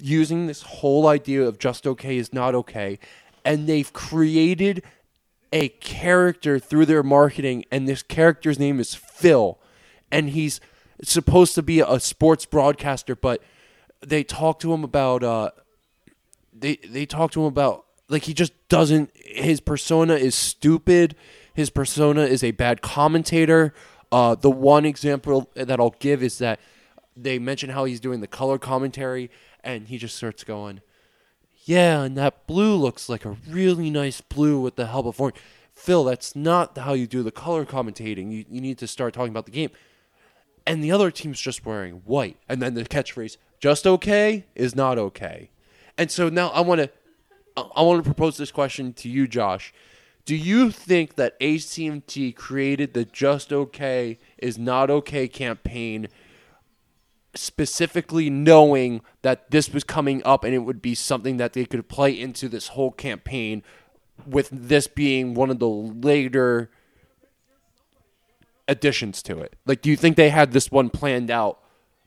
using 0.00 0.46
this 0.46 0.62
whole 0.62 1.06
idea 1.06 1.42
of 1.42 1.58
just 1.58 1.86
okay 1.86 2.16
is 2.16 2.32
not 2.32 2.54
okay 2.54 2.98
and 3.44 3.68
they've 3.68 3.92
created 3.92 4.82
a 5.52 5.68
character 5.68 6.58
through 6.58 6.84
their 6.84 7.02
marketing 7.02 7.64
and 7.70 7.88
this 7.88 8.02
character's 8.02 8.58
name 8.58 8.80
is 8.80 8.94
Phil 8.94 9.58
and 10.10 10.30
he's 10.30 10.60
supposed 11.02 11.54
to 11.54 11.62
be 11.62 11.80
a 11.80 12.00
sports 12.00 12.44
broadcaster 12.44 13.14
but 13.14 13.42
they 14.00 14.24
talk 14.24 14.58
to 14.58 14.72
him 14.72 14.82
about 14.82 15.22
uh 15.22 15.50
they 16.52 16.76
they 16.88 17.06
talk 17.06 17.30
to 17.30 17.40
him 17.40 17.46
about 17.46 17.84
like 18.08 18.24
he 18.24 18.34
just 18.34 18.52
doesn't 18.68 19.10
his 19.14 19.60
persona 19.60 20.14
is 20.14 20.34
stupid 20.34 21.14
his 21.58 21.70
persona 21.70 22.20
is 22.20 22.44
a 22.44 22.52
bad 22.52 22.82
commentator. 22.82 23.74
Uh 24.12 24.36
the 24.36 24.48
one 24.50 24.84
example 24.84 25.50
that 25.54 25.80
I'll 25.80 25.96
give 25.98 26.22
is 26.22 26.38
that 26.38 26.60
they 27.22 27.38
mention 27.38 27.70
how 27.70 27.84
he's 27.84 28.00
doing 28.00 28.20
the 28.20 28.26
color 28.26 28.58
commentary 28.58 29.30
and 29.62 29.88
he 29.88 29.98
just 29.98 30.16
starts 30.16 30.44
going 30.44 30.80
yeah, 31.68 32.02
and 32.02 32.16
that 32.16 32.46
blue 32.46 32.76
looks 32.76 33.10
like 33.10 33.26
a 33.26 33.36
really 33.46 33.90
nice 33.90 34.22
blue 34.22 34.58
with 34.58 34.76
the 34.76 34.86
help 34.86 35.04
of 35.04 35.20
orange. 35.20 35.36
Phil, 35.74 36.02
that's 36.02 36.34
not 36.34 36.78
how 36.78 36.94
you 36.94 37.06
do 37.06 37.22
the 37.22 37.30
color 37.30 37.66
commentating. 37.66 38.32
You, 38.32 38.46
you 38.48 38.62
need 38.62 38.78
to 38.78 38.86
start 38.86 39.12
talking 39.12 39.32
about 39.32 39.44
the 39.44 39.52
game. 39.52 39.70
And 40.66 40.82
the 40.82 40.90
other 40.90 41.10
team's 41.10 41.38
just 41.38 41.66
wearing 41.66 41.96
white. 42.06 42.38
And 42.48 42.62
then 42.62 42.72
the 42.72 42.84
catchphrase, 42.84 43.36
just 43.60 43.86
okay 43.86 44.46
is 44.54 44.74
not 44.74 44.96
okay. 44.96 45.50
And 45.98 46.10
so 46.10 46.30
now 46.30 46.48
I 46.48 46.62
want 46.62 46.80
to 46.80 46.90
I 47.54 47.82
want 47.82 48.02
to 48.02 48.08
propose 48.08 48.38
this 48.38 48.50
question 48.50 48.94
to 48.94 49.08
you, 49.10 49.28
Josh. 49.28 49.74
Do 50.24 50.36
you 50.36 50.70
think 50.70 51.16
that 51.16 51.36
AT&T 51.38 52.32
created 52.32 52.94
the 52.94 53.04
just 53.04 53.52
okay 53.52 54.18
is 54.38 54.56
not 54.56 54.88
okay 54.88 55.28
campaign 55.28 56.08
specifically 57.34 58.30
knowing 58.30 59.02
that 59.22 59.50
this 59.50 59.70
was 59.70 59.84
coming 59.84 60.22
up 60.24 60.44
and 60.44 60.54
it 60.54 60.58
would 60.58 60.80
be 60.80 60.94
something 60.94 61.36
that 61.36 61.52
they 61.52 61.64
could 61.64 61.88
play 61.88 62.18
into 62.18 62.48
this 62.48 62.68
whole 62.68 62.90
campaign 62.90 63.62
with 64.26 64.48
this 64.50 64.86
being 64.86 65.34
one 65.34 65.50
of 65.50 65.58
the 65.58 65.68
later 65.68 66.70
additions 68.66 69.22
to 69.22 69.40
it. 69.40 69.56
Like 69.66 69.82
do 69.82 69.90
you 69.90 69.96
think 69.96 70.16
they 70.16 70.30
had 70.30 70.52
this 70.52 70.70
one 70.70 70.90
planned 70.90 71.30
out 71.30 71.60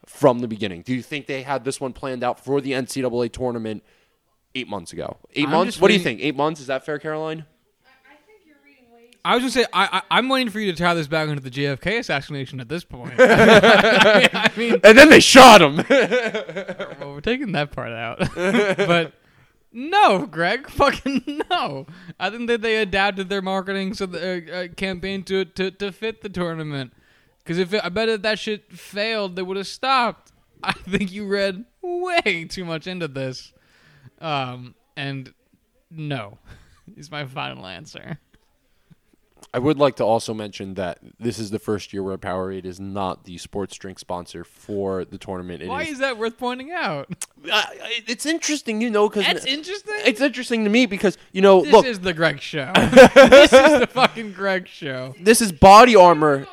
from 0.06 0.40
the 0.40 0.48
beginning? 0.48 0.82
Do 0.82 0.94
you 0.94 1.02
think 1.02 1.28
they 1.28 1.44
had 1.44 1.64
this 1.64 1.80
one 1.80 1.94
planned 1.94 2.24
out 2.24 2.44
for 2.44 2.60
the 2.60 2.72
ncaa 2.72 3.32
tournament 3.32 3.84
eight 4.56 4.68
months 4.68 4.92
ago? 4.92 5.18
8 5.34 5.46
I'm 5.46 5.52
months? 5.52 5.80
what 5.80 5.88
do 5.90 5.94
you 5.94 6.00
think? 6.00 6.20
Eight 6.22 6.36
months? 6.36 6.60
Is 6.60 6.68
that 6.68 6.86
fair 6.86 7.00
caroline 7.00 7.46
I 9.24 9.36
was 9.36 9.42
gonna 9.42 9.52
say 9.52 9.66
I, 9.72 10.00
I 10.10 10.18
I'm 10.18 10.30
waiting 10.30 10.50
for 10.50 10.60
you 10.60 10.72
to 10.72 10.78
tie 10.78 10.94
this 10.94 11.08
back 11.08 11.30
into 11.30 11.42
the 11.42 11.52
JFK 11.52 12.00
assassination 12.00 12.60
at 12.60 12.70
this 12.70 12.84
point. 12.84 13.14
I 13.18 14.20
mean, 14.20 14.30
I 14.34 14.52
mean, 14.58 14.82
And 14.84 14.98
then 14.98 15.10
they 15.10 15.20
shot 15.20 15.62
him. 15.62 15.78
well, 15.90 17.14
we're 17.14 17.22
taking 17.22 17.52
that 17.52 17.72
part 17.72 17.92
out, 17.92 18.20
but 18.36 19.14
no, 19.72 20.26
Greg, 20.26 20.70
fucking 20.70 21.42
no. 21.50 21.86
I 22.20 22.30
think 22.30 22.48
that 22.48 22.62
they 22.62 22.78
adapted 22.78 23.30
their 23.30 23.42
marketing 23.42 23.94
so 23.94 24.06
the 24.06 24.20
uh, 24.52 24.56
uh, 24.56 24.68
campaign 24.70 25.24
to 25.24 25.46
to 25.46 25.72
to 25.72 25.92
fit 25.92 26.22
the 26.22 26.30
tournament. 26.30 26.94
Because 27.40 27.58
if 27.58 27.74
it, 27.74 27.84
I 27.84 27.90
bet 27.90 28.10
if 28.10 28.22
that 28.24 28.40
shit 28.40 28.72
failed, 28.72 29.36
they 29.36 29.42
would 29.42 29.58
have 29.58 29.68
stopped. 29.68 30.32
I 30.64 30.74
think 30.74 31.12
you 31.12 31.28
read 31.28 31.66
way 31.82 32.46
too 32.50 32.66
much 32.66 32.86
into 32.86 33.08
this, 33.08 33.52
um, 34.20 34.76
and 34.96 35.34
no, 35.90 36.38
is 36.96 37.10
my 37.10 37.26
final 37.26 37.66
answer. 37.66 38.20
I 39.54 39.60
would 39.60 39.78
like 39.78 39.98
to 39.98 40.06
also 40.06 40.34
mention 40.34 40.76
that 40.76 41.00
this 41.20 41.38
is 41.38 41.52
the 41.52 41.60
first 41.60 41.92
year 41.92 42.02
where 42.04 42.18
Powerade 42.18 42.64
is 42.64 42.80
not 42.80 43.26
the 43.26 43.38
sports 43.38 43.76
drink 43.76 44.00
sponsor 44.00 44.46
for 44.46 45.04
the 45.04 45.18
tournament. 45.18 45.62
It 45.62 45.68
Why 45.68 45.84
is- 45.84 45.90
is 45.90 46.00
that 46.00 46.18
worth 46.18 46.38
pointing 46.38 46.72
out? 46.72 47.10
Uh, 47.52 47.64
it's 48.08 48.26
interesting, 48.26 48.80
you 48.82 48.90
know, 48.90 49.10
because 49.10 49.26
That's 49.26 49.46
interesting. 49.46 49.94
it's 50.06 50.22
interesting 50.22 50.64
to 50.64 50.70
me 50.70 50.86
because 50.86 51.18
you 51.34 51.42
know, 51.42 51.64
this 51.64 51.72
look, 51.74 51.86
is 51.86 52.00
the 52.00 52.14
Greg 52.14 52.40
show. 52.40 52.72
this 52.76 53.52
is 53.52 53.80
the 53.80 53.88
fucking 53.92 54.32
Greg 54.34 54.68
show. 54.68 55.16
this 55.20 55.42
is 55.42 55.52
body 55.52 55.96
armor. 55.96 56.48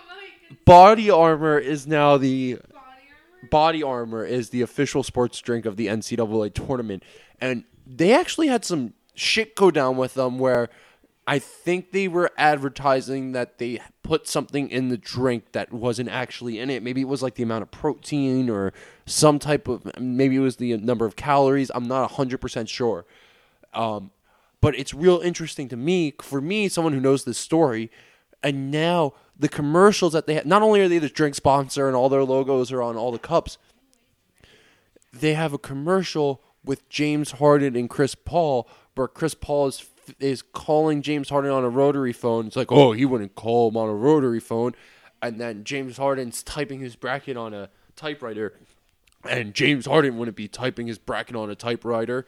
Body 0.64 1.10
armor 1.10 1.58
is 1.58 1.86
now 1.86 2.16
the 2.16 2.54
body 2.54 2.64
armor. 2.72 3.48
Body 3.50 3.82
Armor 3.82 4.24
is 4.24 4.50
the 4.50 4.62
official 4.62 5.02
sports 5.02 5.38
drink 5.40 5.66
of 5.66 5.76
the 5.76 5.86
NCAA 5.86 6.52
tournament, 6.52 7.02
and 7.40 7.64
they 7.86 8.12
actually 8.12 8.48
had 8.48 8.64
some 8.64 8.94
shit 9.14 9.54
go 9.54 9.70
down 9.70 9.96
with 9.96 10.14
them 10.14 10.38
where 10.38 10.68
I 11.28 11.38
think 11.38 11.92
they 11.92 12.08
were 12.08 12.30
advertising 12.38 13.32
that 13.32 13.58
they 13.58 13.82
put 14.02 14.26
something 14.26 14.70
in 14.70 14.88
the 14.88 14.96
drink 14.96 15.52
that 15.52 15.70
wasn't 15.70 16.08
actually 16.08 16.58
in 16.58 16.70
it. 16.70 16.82
Maybe 16.82 17.02
it 17.02 17.06
was 17.06 17.22
like 17.22 17.34
the 17.34 17.42
amount 17.42 17.60
of 17.60 17.70
protein 17.70 18.48
or 18.48 18.72
some 19.04 19.38
type 19.38 19.68
of 19.68 19.86
maybe 20.00 20.36
it 20.36 20.40
was 20.40 20.56
the 20.56 20.74
number 20.78 21.04
of 21.04 21.16
calories. 21.16 21.70
I'm 21.74 21.86
not 21.86 22.12
100% 22.12 22.66
sure. 22.70 23.04
Um, 23.74 24.10
but 24.62 24.74
it's 24.78 24.94
real 24.94 25.18
interesting 25.18 25.68
to 25.68 25.76
me, 25.76 26.14
for 26.22 26.40
me, 26.40 26.66
someone 26.66 26.94
who 26.94 27.00
knows 27.00 27.24
this 27.24 27.36
story, 27.36 27.90
and 28.42 28.70
now 28.70 29.12
the 29.38 29.50
commercials 29.50 30.14
that 30.14 30.26
they 30.26 30.32
have, 30.32 30.46
not 30.46 30.62
only 30.62 30.80
are 30.80 30.88
they 30.88 30.98
the 30.98 31.10
drink 31.10 31.34
sponsor 31.34 31.88
and 31.88 31.94
all 31.94 32.08
their 32.08 32.24
logos 32.24 32.72
are 32.72 32.80
on 32.80 32.96
all 32.96 33.12
the 33.12 33.18
cups, 33.18 33.58
they 35.12 35.34
have 35.34 35.52
a 35.52 35.58
commercial 35.58 36.42
with 36.64 36.88
James 36.88 37.32
Harden 37.32 37.76
and 37.76 37.90
Chris 37.90 38.14
Paul 38.14 38.66
where 38.94 39.08
Chris 39.08 39.34
Paul 39.34 39.66
is 39.66 39.84
is 40.18 40.42
calling 40.42 41.02
James 41.02 41.28
Harden 41.28 41.50
on 41.50 41.64
a 41.64 41.68
rotary 41.68 42.12
phone. 42.12 42.46
It's 42.46 42.56
like, 42.56 42.72
oh, 42.72 42.92
he 42.92 43.04
wouldn't 43.04 43.34
call 43.34 43.68
him 43.68 43.76
on 43.76 43.88
a 43.88 43.94
rotary 43.94 44.40
phone, 44.40 44.74
and 45.22 45.40
then 45.40 45.64
James 45.64 45.96
Harden's 45.96 46.42
typing 46.42 46.80
his 46.80 46.96
bracket 46.96 47.36
on 47.36 47.54
a 47.54 47.70
typewriter, 47.96 48.54
and 49.28 49.54
James 49.54 49.86
Harden 49.86 50.16
wouldn't 50.18 50.36
be 50.36 50.48
typing 50.48 50.86
his 50.86 50.98
bracket 50.98 51.36
on 51.36 51.50
a 51.50 51.54
typewriter, 51.54 52.26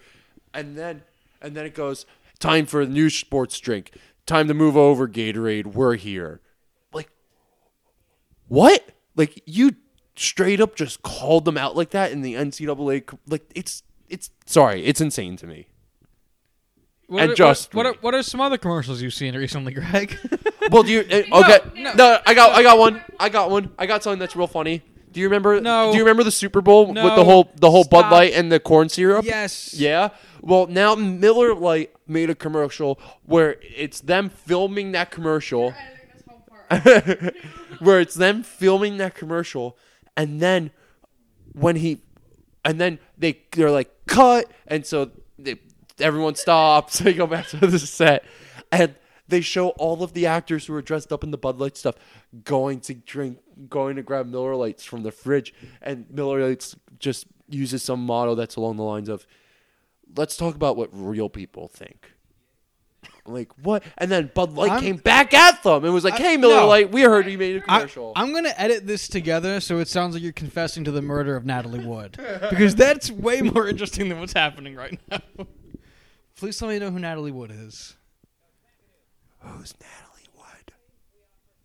and 0.52 0.76
then 0.76 1.02
and 1.40 1.56
then 1.56 1.64
it 1.64 1.74
goes 1.74 2.06
time 2.38 2.66
for 2.66 2.80
a 2.80 2.86
new 2.86 3.10
sports 3.10 3.58
drink. 3.60 3.92
Time 4.26 4.48
to 4.48 4.54
move 4.54 4.76
over, 4.76 5.08
Gatorade. 5.08 5.66
We're 5.66 5.96
here. 5.96 6.40
Like 6.92 7.10
what? 8.48 8.90
Like 9.16 9.42
you 9.46 9.76
straight 10.14 10.60
up 10.60 10.76
just 10.76 11.02
called 11.02 11.44
them 11.44 11.56
out 11.56 11.76
like 11.76 11.90
that 11.90 12.12
in 12.12 12.22
the 12.22 12.34
NCAA? 12.34 13.18
Like 13.26 13.50
it's 13.54 13.82
it's 14.08 14.30
sorry, 14.46 14.84
it's 14.84 15.00
insane 15.00 15.36
to 15.36 15.46
me. 15.46 15.68
What 17.10 17.22
And 17.22 17.32
are, 17.32 17.34
just 17.34 17.74
what, 17.74 17.86
what, 17.86 17.96
are, 17.96 17.98
what 18.02 18.14
are 18.14 18.22
some 18.22 18.40
other 18.40 18.56
commercials 18.56 19.02
you've 19.02 19.14
seen 19.14 19.36
recently, 19.36 19.72
Greg? 19.74 20.16
Well, 20.70 20.84
do 20.84 20.92
you? 20.92 21.00
uh, 21.00 21.40
okay, 21.42 21.58
no. 21.74 21.92
no, 21.94 22.18
I 22.24 22.34
got 22.34 22.52
I 22.52 22.62
got 22.62 22.78
one. 22.78 23.02
I 23.18 23.28
got 23.28 23.50
one. 23.50 23.72
I 23.76 23.86
got 23.86 24.04
something 24.04 24.20
that's 24.20 24.36
real 24.36 24.46
funny. 24.46 24.82
Do 25.10 25.18
you 25.18 25.26
remember? 25.26 25.60
No. 25.60 25.90
Do 25.90 25.98
you 25.98 26.04
remember 26.04 26.22
the 26.22 26.30
Super 26.30 26.60
Bowl 26.60 26.86
with 26.86 26.94
the 26.94 27.24
whole 27.24 27.50
the 27.56 27.68
whole 27.68 27.82
Bud 27.82 28.12
Light 28.12 28.32
and 28.34 28.52
the 28.52 28.60
corn 28.60 28.88
syrup? 28.88 29.24
yes. 29.24 29.74
Yeah. 29.74 30.10
Well, 30.40 30.68
now 30.68 30.94
Miller 30.94 31.52
Lite 31.52 31.92
made 32.06 32.30
a 32.30 32.34
commercial 32.36 33.00
where 33.24 33.56
it's 33.60 34.00
them 34.00 34.30
filming 34.30 34.92
that 34.92 35.10
commercial. 35.10 35.74
Editing 35.76 36.08
this 36.14 36.22
whole 36.28 36.46
part. 36.48 37.34
where 37.80 38.00
it's 38.00 38.14
them 38.14 38.44
filming 38.44 38.98
that 38.98 39.16
commercial 39.16 39.76
and 40.16 40.40
then 40.40 40.70
when 41.54 41.74
he 41.76 42.02
and 42.64 42.80
then 42.80 42.98
they 43.18 43.40
they're 43.52 43.70
like 43.70 43.90
cut 44.06 44.48
and 44.68 44.86
so 44.86 45.06
they, 45.06 45.19
everyone 46.00 46.34
stops. 46.34 46.98
They 47.02 47.14
go 47.14 47.26
back 47.26 47.48
to 47.48 47.56
the 47.58 47.78
set. 47.78 48.24
And 48.72 48.94
they 49.28 49.40
show 49.40 49.68
all 49.70 50.02
of 50.02 50.12
the 50.12 50.26
actors 50.26 50.66
who 50.66 50.74
are 50.74 50.82
dressed 50.82 51.12
up 51.12 51.22
in 51.24 51.30
the 51.30 51.38
Bud 51.38 51.58
Light 51.58 51.76
stuff 51.76 51.94
going 52.44 52.80
to 52.80 52.94
drink 52.94 53.38
going 53.68 53.96
to 53.96 54.02
grab 54.02 54.26
Miller 54.26 54.54
Lites 54.56 54.84
from 54.84 55.02
the 55.02 55.12
fridge. 55.12 55.54
And 55.82 56.10
Miller 56.10 56.46
Lites 56.48 56.76
just 56.98 57.26
uses 57.48 57.82
some 57.82 58.04
motto 58.04 58.34
that's 58.34 58.56
along 58.56 58.76
the 58.76 58.82
lines 58.82 59.08
of 59.08 59.26
let's 60.16 60.36
talk 60.36 60.54
about 60.54 60.76
what 60.76 60.88
real 60.92 61.28
people 61.28 61.68
think. 61.68 62.12
Like 63.26 63.52
what? 63.62 63.82
And 63.98 64.10
then 64.10 64.30
Bud 64.34 64.52
Light 64.54 64.72
I'm- 64.72 64.80
came 64.80 64.96
back 64.96 65.32
at 65.34 65.62
them 65.62 65.84
and 65.84 65.94
was 65.94 66.04
like 66.04 66.14
I- 66.14 66.18
hey 66.18 66.36
Miller 66.36 66.56
no. 66.56 66.66
Light 66.68 66.90
we 66.90 67.02
heard 67.02 67.26
you 67.26 67.38
made 67.38 67.56
a 67.56 67.60
commercial. 67.60 68.12
I'm 68.16 68.32
gonna 68.32 68.54
edit 68.56 68.86
this 68.86 69.08
together 69.08 69.60
so 69.60 69.78
it 69.78 69.88
sounds 69.88 70.14
like 70.14 70.22
you're 70.22 70.32
confessing 70.32 70.84
to 70.84 70.90
the 70.90 71.02
murder 71.02 71.36
of 71.36 71.44
Natalie 71.44 71.84
Wood 71.84 72.18
because 72.50 72.74
that's 72.74 73.10
way 73.10 73.42
more 73.42 73.68
interesting 73.68 74.08
than 74.08 74.18
what's 74.20 74.32
happening 74.32 74.74
right 74.74 74.98
now. 75.10 75.20
Please 76.40 76.62
let 76.62 76.68
me 76.68 76.78
know 76.78 76.90
who 76.90 76.98
Natalie 76.98 77.32
Wood 77.32 77.50
is. 77.50 77.96
Who's 79.40 79.74
Natalie 79.78 80.28
Wood? 80.34 80.72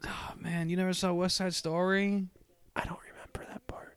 Oh 0.06 0.34
man, 0.38 0.68
you 0.68 0.76
never 0.76 0.92
saw 0.92 1.14
West 1.14 1.38
Side 1.38 1.54
Story? 1.54 2.26
I 2.76 2.84
don't 2.84 3.00
remember 3.00 3.50
that 3.54 3.66
part. 3.68 3.96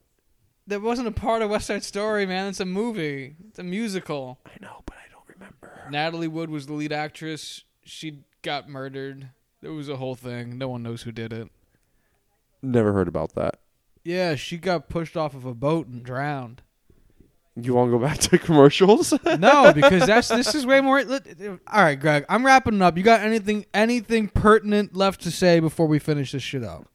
That 0.69 0.81
wasn't 0.81 1.09
a 1.09 1.11
part 1.11 1.43
of 1.43 1.51
West 1.51 1.67
Side 1.67 1.83
Story, 1.83 2.27
man. 2.27 2.47
It's 2.47 2.61
a 2.61 2.65
movie. 2.65 3.35
It's 3.49 3.59
a 3.59 3.65
musical. 3.65 4.39
I 4.47 4.53
know, 4.61 4.83
but 4.87 4.95
I 4.95 5.11
don't 5.11 5.29
remember. 5.29 5.89
Natalie 5.91 6.29
Wood 6.29 6.49
was 6.49 6.67
the 6.67 6.75
lead 6.75 6.93
actress. 6.93 7.65
She 7.83 8.21
got 8.43 8.69
murdered. 8.69 9.31
It 9.61 9.71
was 9.71 9.89
a 9.89 9.97
whole 9.97 10.15
thing. 10.15 10.59
No 10.59 10.69
one 10.69 10.85
knows 10.85 11.03
who 11.03 11.11
did 11.11 11.33
it. 11.33 11.49
Never 12.63 12.93
heard 12.93 13.09
about 13.09 13.35
that. 13.35 13.59
Yeah, 14.05 14.37
she 14.37 14.59
got 14.59 14.89
pushed 14.89 15.17
off 15.17 15.35
of 15.35 15.45
a 15.45 15.55
boat 15.55 15.89
and 15.89 16.05
drowned. 16.05 16.63
You 17.61 17.75
want 17.75 17.91
to 17.91 17.99
go 17.99 18.05
back 18.05 18.19
to 18.19 18.39
commercials? 18.39 19.13
No, 19.39 19.73
because 19.73 20.07
that's 20.07 20.29
this 20.29 20.55
is 20.55 20.65
way 20.67 20.81
more. 20.81 21.03
let- 21.05 21.27
All 21.41 21.83
right, 21.83 21.99
Greg, 21.99 22.25
I'm 22.29 22.45
wrapping 22.47 22.81
up. 22.83 22.97
You 22.97 23.03
got 23.03 23.21
anything 23.21 23.67
anything 23.75 24.29
pertinent 24.29 24.95
left 24.95 25.23
to 25.23 25.31
say 25.31 25.59
before 25.61 25.87
we 25.87 25.99
finish 25.99 26.33
this 26.33 26.43
shit 26.43 26.63
up? 26.63 26.87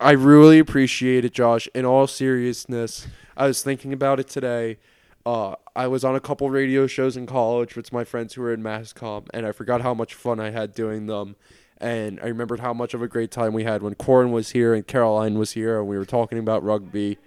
I 0.00 0.10
really 0.12 0.58
appreciate 0.58 1.24
it, 1.24 1.32
Josh. 1.32 1.68
In 1.74 1.84
all 1.84 2.06
seriousness, 2.06 3.06
I 3.36 3.46
was 3.46 3.62
thinking 3.62 3.92
about 3.92 4.18
it 4.20 4.28
today. 4.28 4.78
Uh, 5.24 5.54
I 5.76 5.86
was 5.86 6.04
on 6.04 6.16
a 6.16 6.20
couple 6.20 6.50
radio 6.50 6.88
shows 6.88 7.16
in 7.16 7.26
college 7.26 7.76
with 7.76 7.92
my 7.92 8.02
friends 8.02 8.34
who 8.34 8.42
were 8.42 8.52
in 8.52 8.62
mass 8.62 8.92
comm, 8.92 9.28
and 9.32 9.46
I 9.46 9.52
forgot 9.52 9.80
how 9.80 9.94
much 9.94 10.14
fun 10.14 10.40
I 10.40 10.50
had 10.50 10.74
doing 10.74 11.06
them. 11.06 11.36
And 11.78 12.18
I 12.20 12.26
remembered 12.26 12.60
how 12.60 12.72
much 12.74 12.94
of 12.94 13.02
a 13.02 13.08
great 13.08 13.30
time 13.30 13.52
we 13.52 13.64
had 13.64 13.82
when 13.82 13.94
Corin 13.94 14.30
was 14.32 14.50
here 14.50 14.74
and 14.74 14.86
Caroline 14.86 15.38
was 15.38 15.52
here, 15.52 15.78
and 15.78 15.88
we 15.88 15.96
were 15.96 16.04
talking 16.04 16.38
about 16.38 16.62
rugby. 16.64 17.18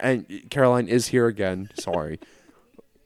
And 0.00 0.26
Caroline 0.50 0.88
is 0.88 1.08
here 1.08 1.26
again. 1.26 1.70
Sorry. 1.78 2.18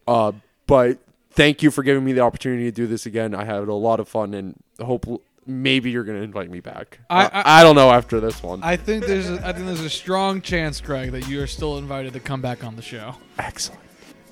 uh, 0.06 0.32
but 0.66 0.98
thank 1.32 1.62
you 1.62 1.70
for 1.70 1.82
giving 1.82 2.05
me 2.05 2.12
the 2.12 2.20
opportunity 2.20 2.64
to 2.64 2.70
do 2.73 2.86
this 2.86 3.06
again. 3.06 3.35
I 3.35 3.44
had 3.44 3.56
a 3.69 3.74
lot 3.74 4.01
of 4.01 4.09
fun, 4.09 4.32
and 4.35 4.55
hope 4.81 5.06
maybe 5.47 5.90
you're 5.90 6.05
going 6.05 6.19
to 6.19 6.24
invite 6.24 6.51
me 6.51 6.60
back. 6.60 6.98
I- 7.10 7.24
I, 7.24 7.28
I- 7.32 7.60
I 7.60 7.62
don't 7.62 7.74
know 7.77 7.90
after 7.90 8.20
this 8.20 8.43
one. 8.43 8.62
I 8.62 8.77
think 8.77 9.05
there's 9.06 9.28
a, 9.28 9.47
I 9.47 9.52
think 9.52 9.66
there's 9.66 9.81
a 9.81 9.90
strong 9.90 10.40
chance, 10.40 10.81
Greg, 10.81 11.10
that 11.12 11.28
you 11.28 11.43
are 11.43 11.47
still 11.47 11.78
invited 11.78 12.12
to 12.12 12.20
come 12.20 12.40
back 12.40 12.62
on 12.64 12.77
the 12.77 12.82
show. 12.82 13.16
Excellent. 13.39 13.81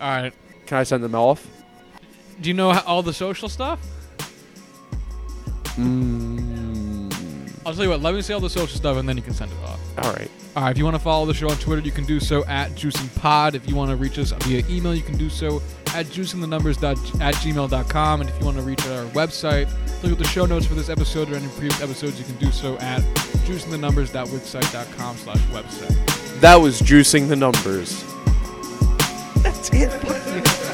All 0.01 0.09
right. 0.09 0.33
Can 0.67 0.79
I 0.79 0.83
send 0.85 1.03
them 1.03 1.15
off? 1.15 1.47
Do 2.41 2.49
you 2.49 2.55
know 2.55 2.71
all 2.87 3.03
the 3.03 3.13
social 3.13 3.49
stuff? 3.49 3.81
Mm, 5.77 6.50
I'll 7.71 7.77
tell 7.77 7.85
you 7.85 7.91
what. 7.91 8.03
Let 8.03 8.15
me 8.15 8.23
say 8.23 8.35
all 8.35 8.41
the 8.41 8.51
social 8.51 8.77
stuff, 8.77 8.97
and 8.97 9.09
then 9.09 9.17
you 9.17 9.23
can 9.23 9.33
send 9.33 9.53
it 9.53 9.59
off. 9.65 9.79
all 9.99 10.13
right. 10.13 10.29
All 10.57 10.65
right. 10.65 10.73
If 10.73 10.79
you 10.79 10.83
want 10.83 10.97
to 10.97 11.03
follow 11.03 11.25
the 11.25 11.35
show 11.35 11.49
on 11.49 11.57
Twitter, 11.59 11.83
you 11.83 11.93
can 11.93 12.05
do 12.05 12.19
so 12.19 12.45
at 12.47 12.73
juicingpod. 12.73 13.55
If 13.55 13.69
you 13.69 13.77
want 13.77 13.91
to 13.91 13.97
reach 13.97 14.19
us 14.19 14.33
via 14.33 14.65
email, 14.69 14.93
you 14.93 15.03
can 15.03 15.17
do 15.17 15.31
so 15.31 15.63
at 15.95 16.07
juicingthenumbers 16.07 16.83
at 17.21 17.35
gmail.com. 17.37 18.21
And 18.21 18.29
if 18.29 18.37
you 18.41 18.45
want 18.45 18.57
to 18.57 18.65
reach 18.65 18.85
our 18.87 19.05
website, 19.11 19.71
look 20.03 20.11
at 20.11 20.19
the 20.19 20.25
show 20.25 20.47
notes 20.47 20.67
for 20.67 20.75
this 20.75 20.89
episode 20.89 21.31
or 21.31 21.37
any 21.37 21.47
previous 21.51 21.81
episodes, 21.81 22.19
you 22.19 22.25
can 22.25 22.37
do 22.39 22.51
so 22.51 22.77
at 22.79 23.03
juicingthenumbers.wixsite.com 23.47 25.17
slash 25.17 25.39
website. 25.39 26.41
That 26.41 26.57
was 26.57 26.83
juicing 26.83 27.29
the 27.29 27.37
numbers. 27.37 28.03
That's 29.45 29.71
it. 29.73 30.67